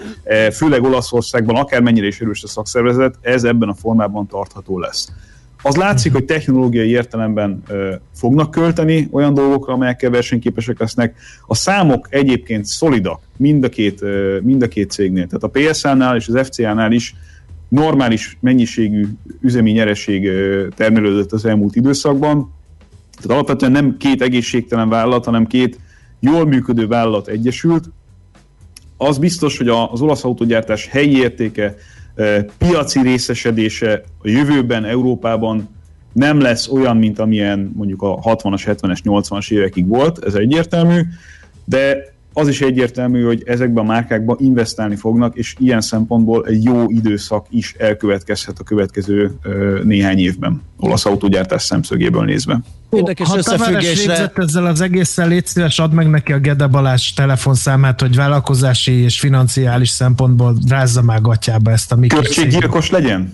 főleg 0.54 0.84
Olaszországban, 0.84 1.56
akármennyire 1.56 2.08
is 2.08 2.20
erős 2.20 2.44
a 2.44 2.48
szakszervezet, 2.48 3.16
ez 3.22 3.44
ebben 3.44 3.70
a 3.70 3.74
formában 3.74 4.28
tartható 4.28 4.80
lesz. 4.80 5.12
Az 5.64 5.76
látszik, 5.76 6.12
hogy 6.12 6.26
technológiai 6.26 6.90
értelemben 6.90 7.64
ö, 7.68 7.94
fognak 8.16 8.52
költeni 8.52 9.08
olyan 9.12 9.34
dolgokra, 9.34 9.74
amelyekkel 9.74 10.10
versenyképesek 10.10 10.80
lesznek. 10.80 11.16
A 11.48 11.56
számok 11.56 12.08
egyébként 12.10 12.66
szolidak 12.66 13.22
mind 13.38 13.64
a 13.64 13.70
két, 13.70 14.02
ö, 14.02 14.40
mind 14.44 14.62
a 14.62 14.68
két 14.68 14.92
cégnél. 14.92 15.28
Tehát 15.28 15.44
a 15.44 15.72
PSA-nál 15.72 16.16
és 16.16 16.28
az 16.28 16.48
FCA-nál 16.48 16.92
is 16.92 17.16
normális 17.68 18.38
mennyiségű 18.42 19.08
üzemi 19.42 19.72
nyereség 19.72 20.28
ö, 20.28 20.68
termelődött 20.76 21.32
az 21.32 21.46
elmúlt 21.46 21.76
időszakban. 21.76 22.54
Tehát 23.16 23.38
alapvetően 23.38 23.72
nem 23.72 23.98
két 23.98 24.22
egészségtelen 24.22 24.90
vállalat, 24.90 25.26
hanem 25.26 25.48
két 25.48 25.80
jól 26.20 26.46
működő 26.46 26.88
vállalat 26.88 27.28
egyesült. 27.28 27.90
Az 28.98 29.18
biztos, 29.18 29.58
hogy 29.58 29.68
az 29.68 30.02
olasz 30.02 30.24
autógyártás 30.24 30.88
helyi 30.88 31.18
értéke 31.18 31.76
piaci 32.58 33.02
részesedése 33.02 34.04
a 34.18 34.30
jövőben 34.30 34.86
Európában 34.86 35.70
nem 36.14 36.40
lesz 36.40 36.68
olyan, 36.68 36.98
mint 36.98 37.20
amilyen 37.20 37.72
mondjuk 37.76 38.02
a 38.02 38.20
60-as, 38.20 38.62
70-es, 38.66 39.00
80-as 39.04 39.52
évekig 39.52 39.88
volt, 39.88 40.26
ez 40.26 40.34
egyértelmű, 40.34 41.02
de 41.66 42.11
az 42.34 42.48
is 42.48 42.62
egyértelmű, 42.62 43.24
hogy 43.24 43.44
ezekben 43.46 43.84
a 43.84 43.88
márkákban 43.88 44.38
investálni 44.40 44.96
fognak, 44.96 45.36
és 45.36 45.56
ilyen 45.60 45.82
szempontból 45.82 46.46
egy 46.46 46.64
jó 46.64 46.86
időszak 46.88 47.46
is 47.50 47.74
elkövetkezhet 47.78 48.60
a 48.60 48.64
következő 48.64 49.32
néhány 49.84 50.20
évben, 50.20 50.62
olasz 50.78 51.06
autógyártás 51.06 51.64
szemszögéből 51.64 52.24
nézve. 52.24 52.60
Érdekes 52.90 53.28
ha 53.28 53.38
összefüggésre- 53.38 54.08
végzett 54.08 54.38
ezzel 54.38 54.66
az 54.66 54.82
egészen, 54.82 55.28
légy 55.28 55.46
szíves, 55.46 55.80
add 55.80 55.92
meg 55.92 56.10
neki 56.10 56.34
a 56.34 56.40
Gede 56.40 56.68
Balázs 56.68 57.14
telefonszámát, 57.14 58.02
hogy 58.02 58.16
vállalkozási 58.16 58.92
és 58.92 59.20
financiális 59.20 59.90
szempontból 59.90 60.58
rázza 60.68 61.02
már 61.02 61.22
gatyába 61.22 61.72
ezt 61.72 61.92
a 61.92 61.96
mi 61.96 62.08
kis 62.08 62.20
Költséggyilkos 62.20 62.90
legyen? 62.90 63.34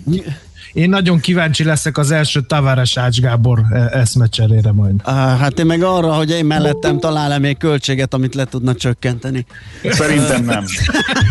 Én 0.78 0.88
nagyon 0.88 1.20
kíváncsi 1.20 1.64
leszek 1.64 1.98
az 1.98 2.10
első 2.10 2.40
Tavares 2.40 2.96
Ács 2.96 3.20
Gábor 3.20 3.62
e- 3.70 3.98
eszmecserére 3.98 4.72
majd. 4.72 4.94
Á, 5.02 5.36
hát 5.36 5.58
én 5.58 5.66
meg 5.66 5.82
arra, 5.82 6.12
hogy 6.12 6.30
én 6.30 6.44
mellettem 6.44 6.98
talál-e 6.98 7.38
még 7.38 7.56
költséget, 7.56 8.14
amit 8.14 8.34
le 8.34 8.44
tudna 8.44 8.74
csökkenteni. 8.74 9.46
Szerintem 9.90 10.44
nem. 10.44 10.64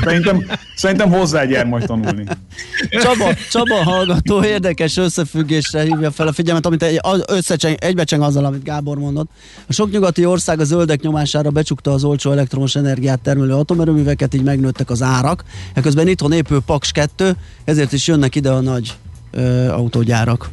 Szerintem, 0.03 0.45
szerintem 0.75 1.11
hozzágyár 1.11 1.65
majd 1.65 1.85
tanulni. 1.85 2.25
Csaba, 2.89 3.33
Csaba 3.51 3.83
hallgató 3.83 4.43
érdekes 4.43 4.97
összefüggésre 4.97 5.81
hívja 5.81 6.11
fel 6.11 6.27
a 6.27 6.31
figyelmet, 6.31 6.65
amit 6.65 6.83
egy, 6.83 6.99
összecseng, 7.27 7.75
egybecseng 7.79 8.21
azzal, 8.21 8.45
amit 8.45 8.63
Gábor 8.63 8.97
mondott. 8.97 9.29
A 9.67 9.73
sok 9.73 9.91
nyugati 9.91 10.25
ország 10.25 10.59
a 10.59 10.63
zöldek 10.63 11.01
nyomására 11.01 11.49
becsukta 11.49 11.91
az 11.91 12.03
olcsó 12.03 12.31
elektromos 12.31 12.75
energiát 12.75 13.19
termelő 13.19 13.53
atomerőműveket, 13.53 14.33
így 14.33 14.43
megnőttek 14.43 14.89
az 14.89 15.01
árak. 15.01 15.43
Eközben 15.73 16.07
itthon 16.07 16.31
épül 16.31 16.61
Paks 16.65 16.91
2, 16.91 17.35
ezért 17.63 17.91
is 17.91 18.07
jönnek 18.07 18.35
ide 18.35 18.49
a 18.49 18.61
nagy 18.61 18.97
ö, 19.31 19.69
autógyárak. 19.69 20.49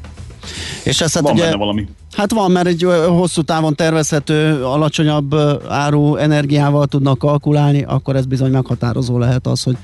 És 0.82 1.00
ez 1.00 1.12
hát 1.14 1.22
Van 1.22 1.32
ugye, 1.32 1.42
benne 1.42 1.56
valami. 1.56 1.88
Hát 2.12 2.32
van, 2.32 2.50
mert 2.50 2.66
egy 2.66 2.82
hosszú 3.06 3.42
távon 3.42 3.74
tervezhető, 3.74 4.64
alacsonyabb 4.64 5.34
áru 5.68 6.16
energiával 6.16 6.86
tudnak 6.86 7.18
kalkulálni, 7.18 7.82
akkor 7.82 8.16
ez 8.16 8.26
bizony 8.26 8.50
meghatározó 8.50 9.18
lehet 9.18 9.46
az, 9.46 9.62
hogy 9.62 9.76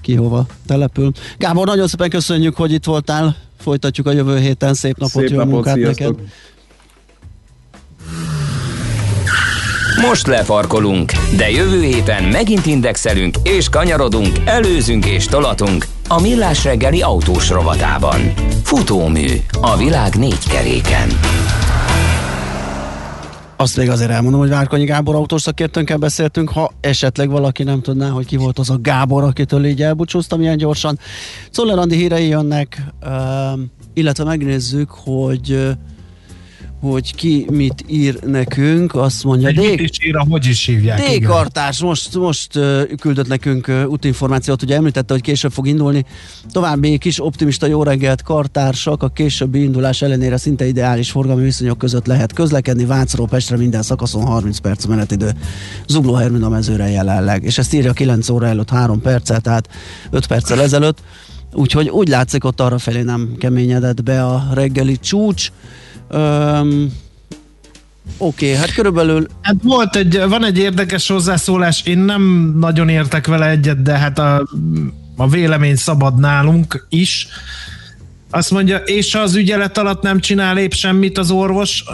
ki 0.00 0.14
hova 0.14 0.46
települ. 0.66 1.12
Gábor, 1.38 1.66
nagyon 1.66 1.86
szépen 1.86 2.10
köszönjük, 2.10 2.56
hogy 2.56 2.72
itt 2.72 2.84
voltál. 2.84 3.36
Folytatjuk 3.60 4.06
a 4.06 4.12
jövő 4.12 4.38
héten. 4.38 4.74
Szép 4.74 4.96
napot, 4.96 5.22
Szép 5.22 5.30
jó 5.30 5.36
napot, 5.36 5.52
munkát 5.52 5.74
sziasztok. 5.74 6.16
neked. 6.16 6.28
Most 10.08 10.26
lefarkolunk, 10.26 11.12
de 11.36 11.50
jövő 11.50 11.82
héten 11.82 12.24
megint 12.24 12.66
indexelünk 12.66 13.36
és 13.42 13.68
kanyarodunk, 13.68 14.38
előzünk 14.44 15.06
és 15.06 15.26
tolatunk 15.26 15.86
a 16.08 16.20
Millás 16.20 16.64
reggeli 16.64 17.02
autós 17.02 17.50
rovatában. 17.50 18.20
Futómű 18.62 19.26
a 19.60 19.76
világ 19.76 20.14
négy 20.14 20.48
keréken. 20.48 21.08
Azt 23.56 23.76
még 23.76 23.90
azért 23.90 24.10
elmondom, 24.10 24.40
hogy 24.40 24.48
Várkonyi 24.48 24.84
Gábor 24.84 25.14
autós 25.14 25.42
szakértőnkkel 25.42 25.96
beszéltünk, 25.96 26.50
ha 26.50 26.72
esetleg 26.80 27.30
valaki 27.30 27.62
nem 27.62 27.80
tudná, 27.80 28.08
hogy 28.08 28.26
ki 28.26 28.36
volt 28.36 28.58
az 28.58 28.70
a 28.70 28.78
Gábor, 28.80 29.22
akitől 29.22 29.64
így 29.64 29.82
elbúcsúztam 29.82 30.40
ilyen 30.40 30.56
gyorsan. 30.56 30.98
Czoller 31.50 31.78
Andi 31.78 31.96
hírei 31.96 32.28
jönnek, 32.28 32.82
illetve 33.94 34.24
megnézzük, 34.24 34.90
hogy 34.90 35.76
hogy 36.90 37.14
ki 37.14 37.46
mit 37.50 37.84
ír 37.88 38.18
nekünk, 38.22 38.94
azt 38.94 39.24
mondja, 39.24 39.48
Egy 39.48 39.54
Dég, 39.54 39.80
mit 39.80 39.90
is 39.90 40.06
ír, 40.06 40.16
hogy 40.28 40.46
is 40.46 40.66
hívják. 40.66 41.00
D-kartás 41.00 41.80
most, 41.80 42.14
most 42.14 42.58
küldött 43.00 43.28
nekünk 43.28 43.70
útinformációt, 43.88 44.62
ugye 44.62 44.76
említette, 44.76 45.12
hogy 45.12 45.22
később 45.22 45.52
fog 45.52 45.66
indulni. 45.66 46.04
További 46.50 46.98
kis 46.98 47.22
optimista 47.22 47.66
jó 47.66 47.82
reggelt 47.82 48.22
kartársak, 48.22 49.02
a 49.02 49.08
későbbi 49.08 49.62
indulás 49.62 50.02
ellenére 50.02 50.36
szinte 50.36 50.66
ideális 50.66 51.10
forgalmi 51.10 51.42
viszonyok 51.42 51.78
között 51.78 52.06
lehet 52.06 52.32
közlekedni. 52.32 52.84
Vácról 52.84 53.28
Pestre 53.28 53.56
minden 53.56 53.82
szakaszon 53.82 54.24
30 54.24 54.58
perc 54.58 54.84
menetidő. 54.84 55.30
Zugló 55.86 56.14
Hermin 56.14 56.42
a 56.42 56.48
mezőre 56.48 56.88
jelenleg. 56.88 57.44
És 57.44 57.58
ezt 57.58 57.74
írja 57.74 57.92
9 57.92 58.28
óra 58.28 58.46
előtt 58.46 58.70
3 58.70 59.00
perccel, 59.00 59.40
tehát 59.40 59.68
5 60.10 60.26
perccel 60.26 60.60
ezelőtt. 60.60 60.98
Úgyhogy 61.56 61.88
úgy 61.88 62.08
látszik, 62.08 62.44
ott 62.44 62.60
arra 62.60 62.78
felé 62.78 63.02
nem 63.02 63.34
keményedett 63.38 64.02
be 64.02 64.24
a 64.24 64.46
reggeli 64.54 64.98
csúcs. 64.98 65.48
Um, 66.10 66.92
Oké, 68.18 68.46
okay, 68.46 68.58
hát 68.60 68.74
körülbelül 68.74 69.26
Hát 69.42 69.54
volt 69.62 69.96
egy, 69.96 70.20
van 70.28 70.44
egy 70.44 70.58
érdekes 70.58 71.08
hozzászólás, 71.08 71.82
én 71.84 71.98
nem 71.98 72.54
nagyon 72.58 72.88
értek 72.88 73.26
vele 73.26 73.48
egyet, 73.48 73.82
de 73.82 73.98
hát 73.98 74.18
a, 74.18 74.48
a 75.16 75.28
vélemény 75.28 75.76
szabad 75.76 76.18
nálunk 76.18 76.86
is. 76.88 77.28
Azt 78.30 78.50
mondja, 78.50 78.76
és 78.76 79.14
az 79.14 79.34
ügyelet 79.34 79.78
alatt 79.78 80.02
nem 80.02 80.20
csinál 80.20 80.58
épp 80.58 80.72
semmit 80.72 81.18
az 81.18 81.30
orvos, 81.30 81.84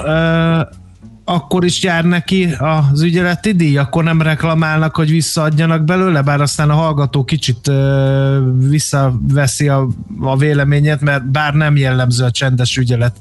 akkor 1.24 1.64
is 1.64 1.82
jár 1.82 2.04
neki 2.04 2.54
az 2.58 3.02
ügyeleti 3.02 3.52
díj, 3.52 3.76
akkor 3.76 4.04
nem 4.04 4.22
reklamálnak, 4.22 4.96
hogy 4.96 5.10
visszaadjanak 5.10 5.84
belőle, 5.84 6.22
bár 6.22 6.40
aztán 6.40 6.70
a 6.70 6.74
hallgató 6.74 7.24
kicsit 7.24 7.68
ö, 7.68 8.40
visszaveszi 8.68 9.68
a, 9.68 9.88
a 10.20 10.36
véleményet, 10.36 11.00
mert 11.00 11.30
bár 11.30 11.54
nem 11.54 11.76
jellemző 11.76 12.24
a 12.24 12.30
csendes 12.30 12.76
ügyelet 12.76 13.16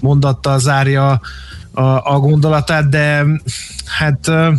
mondattal 0.00 0.58
zárja 0.58 1.20
a, 1.72 1.82
a 1.82 2.18
gondolatát, 2.18 2.88
de 2.88 3.24
hát 3.84 4.28
ö, 4.28 4.52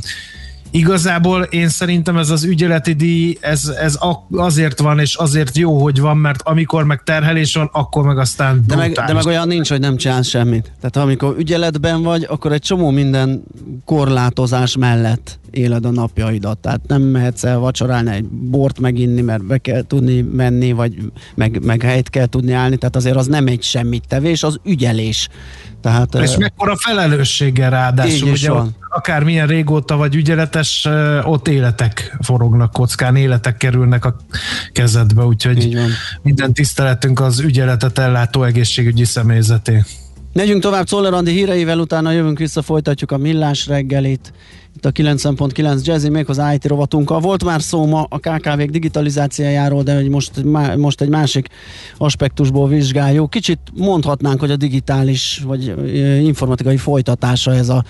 igazából 0.71 1.41
én 1.41 1.69
szerintem 1.69 2.17
ez 2.17 2.29
az 2.29 2.43
ügyeleti 2.43 2.93
díj, 2.93 3.37
ez, 3.41 3.67
ez 3.81 3.97
azért 4.31 4.79
van, 4.79 4.99
és 4.99 5.15
azért 5.15 5.57
jó, 5.57 5.81
hogy 5.81 5.99
van, 5.99 6.17
mert 6.17 6.41
amikor 6.41 6.83
meg 6.83 7.03
terhelés 7.03 7.53
van, 7.53 7.69
akkor 7.71 8.05
meg 8.05 8.17
aztán 8.17 8.63
De 8.67 8.75
meg, 8.75 8.91
de 8.91 9.13
meg 9.13 9.25
olyan 9.25 9.47
nincs, 9.47 9.69
hogy 9.69 9.79
nem 9.79 9.97
csinálsz 9.97 10.27
semmit. 10.27 10.71
Tehát 10.79 11.07
amikor 11.07 11.35
ügyeletben 11.37 12.03
vagy, 12.03 12.25
akkor 12.29 12.51
egy 12.51 12.61
csomó 12.61 12.89
minden 12.89 13.43
korlátozás 13.85 14.77
mellett 14.77 15.39
éled 15.51 15.85
a 15.85 15.91
napjaidat. 15.91 16.57
Tehát 16.57 16.81
nem 16.87 17.01
mehetsz 17.01 17.43
el 17.43 17.59
vacsorálni 17.59 18.11
egy 18.11 18.25
bort 18.25 18.79
meginni, 18.79 19.21
mert 19.21 19.45
be 19.45 19.57
kell 19.57 19.83
tudni 19.87 20.21
menni, 20.21 20.71
vagy 20.71 20.95
meg, 21.35 21.63
meg 21.63 21.81
helyt 21.81 22.09
kell 22.09 22.25
tudni 22.25 22.51
állni. 22.51 22.77
Tehát 22.77 22.95
azért 22.95 23.15
az 23.15 23.27
nem 23.27 23.47
egy 23.47 23.63
semmit 23.63 24.07
tevés, 24.07 24.43
az 24.43 24.59
ügyelés. 24.63 25.29
Tehát, 25.91 26.27
És 26.27 26.37
mekkora 26.37 26.75
felelősséggel 26.75 27.69
ráadásul, 27.69 28.29
ugye 28.29 28.51
van. 28.51 28.75
akár 28.89 29.23
milyen 29.23 29.47
régóta 29.47 29.95
vagy 29.95 30.15
ügyeletes, 30.15 30.87
ott 31.23 31.47
életek 31.47 32.17
forognak 32.21 32.71
kockán, 32.71 33.15
életek 33.15 33.57
kerülnek 33.57 34.05
a 34.05 34.15
kezedbe, 34.71 35.23
úgyhogy 35.23 35.77
minden 36.21 36.53
tiszteletünk 36.53 37.19
az 37.19 37.39
ügyeletet 37.39 37.97
ellátó 37.97 38.43
egészségügyi 38.43 39.05
személyzeté. 39.05 39.83
Megyünk 40.33 40.61
tovább 40.61 40.85
Czoller 40.85 41.13
Andi 41.13 41.31
híreivel, 41.31 41.79
utána 41.79 42.11
jövünk 42.11 42.37
vissza, 42.37 42.61
folytatjuk 42.61 43.11
a 43.11 43.17
millás 43.17 43.67
reggelit. 43.67 44.33
Itt 44.77 44.85
a 44.85 44.91
9.9 44.91 45.83
Jazzy, 45.83 46.09
még 46.09 46.29
az 46.29 46.41
IT 46.53 46.65
rovatunkkal. 46.65 47.19
Volt 47.19 47.43
már 47.43 47.61
szó 47.61 47.85
ma 47.85 48.05
a 48.09 48.17
KKV-k 48.17 48.69
digitalizációjáról, 48.69 49.83
de 49.83 49.95
hogy 49.95 50.09
most, 50.09 50.43
má- 50.43 50.75
most 50.75 51.01
egy 51.01 51.09
másik 51.09 51.47
aspektusból 51.97 52.67
vizsgáljuk. 52.67 53.29
Kicsit 53.29 53.59
mondhatnánk, 53.73 54.39
hogy 54.39 54.51
a 54.51 54.55
digitális 54.55 55.41
vagy 55.45 55.73
informatikai 56.23 56.77
folytatása 56.77 57.53
ez 57.53 57.69
a 57.69 57.83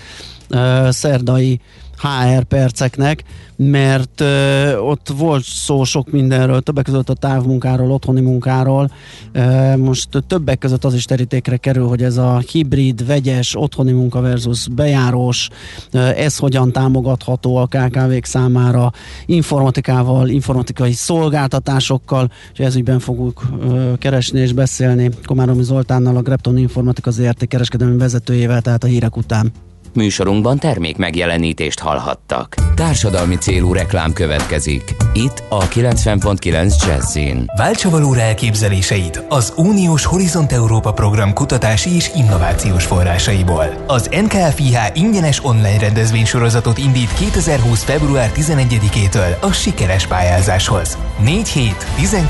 ö, 0.49 0.87
szerdai 0.91 1.59
HR 2.01 2.43
perceknek, 2.43 3.23
mert 3.55 4.21
ö, 4.21 4.77
ott 4.77 5.13
volt 5.17 5.43
szó 5.43 5.83
sok 5.83 6.11
mindenről, 6.11 6.61
többek 6.61 6.83
között 6.83 7.09
a 7.09 7.13
távmunkáról, 7.13 7.91
otthoni 7.91 8.21
munkáról. 8.21 8.91
Ö, 9.31 9.77
most 9.77 10.09
többek 10.27 10.57
között 10.57 10.83
az 10.83 10.93
is 10.93 11.05
terítékre 11.05 11.57
kerül, 11.57 11.87
hogy 11.87 12.03
ez 12.03 12.17
a 12.17 12.37
hibrid, 12.37 13.05
vegyes, 13.05 13.55
otthoni 13.55 13.91
munka 13.91 14.21
versus 14.21 14.67
bejárós, 14.67 15.49
ö, 15.91 15.99
ez 15.99 16.37
hogyan 16.37 16.71
támogatható 16.71 17.55
a 17.55 17.67
KKV-k 17.67 18.25
számára, 18.25 18.91
informatikával, 19.25 20.29
informatikai 20.29 20.91
szolgáltatásokkal, 20.91 22.31
és 22.53 22.59
ez 22.59 22.75
ügyben 22.75 22.99
fogunk 22.99 23.41
ö, 23.61 23.93
keresni 23.97 24.39
és 24.39 24.53
beszélni 24.53 25.09
Komáromi 25.25 25.63
Zoltánnal, 25.63 26.17
a 26.17 26.21
Grepton 26.21 26.57
Informatika 26.57 27.11
ZRT 27.11 27.47
kereskedelmi 27.47 27.97
vezetőjével, 27.97 28.61
tehát 28.61 28.83
a 28.83 28.87
hírek 28.87 29.17
után. 29.17 29.51
Műsorunkban 29.93 30.57
termék 30.57 30.97
megjelenítést 30.97 31.79
hallhattak. 31.79 32.55
Társadalmi 32.75 33.35
célú 33.35 33.73
reklám 33.73 34.13
következik. 34.13 34.95
Itt 35.13 35.43
a 35.49 35.67
90.9 35.67 36.85
Jazzin. 36.87 37.51
Váltsa 37.57 37.89
valóra 37.89 38.19
elképzeléseit 38.19 39.23
az 39.29 39.53
Uniós 39.55 40.05
Horizont 40.05 40.51
Európa 40.51 40.93
program 40.93 41.33
kutatási 41.33 41.95
és 41.95 42.11
innovációs 42.15 42.85
forrásaiból. 42.85 43.83
Az 43.87 44.09
NKFIH 44.11 44.77
ingyenes 44.93 45.45
online 45.45 45.79
rendezvénysorozatot 45.79 46.77
indít 46.77 47.13
2020. 47.13 47.83
február 47.83 48.31
11-től 48.35 49.39
a 49.39 49.51
sikeres 49.51 50.07
pályázáshoz. 50.07 50.97
4 51.23 51.49
hét, 51.49 51.85
12 51.95 52.27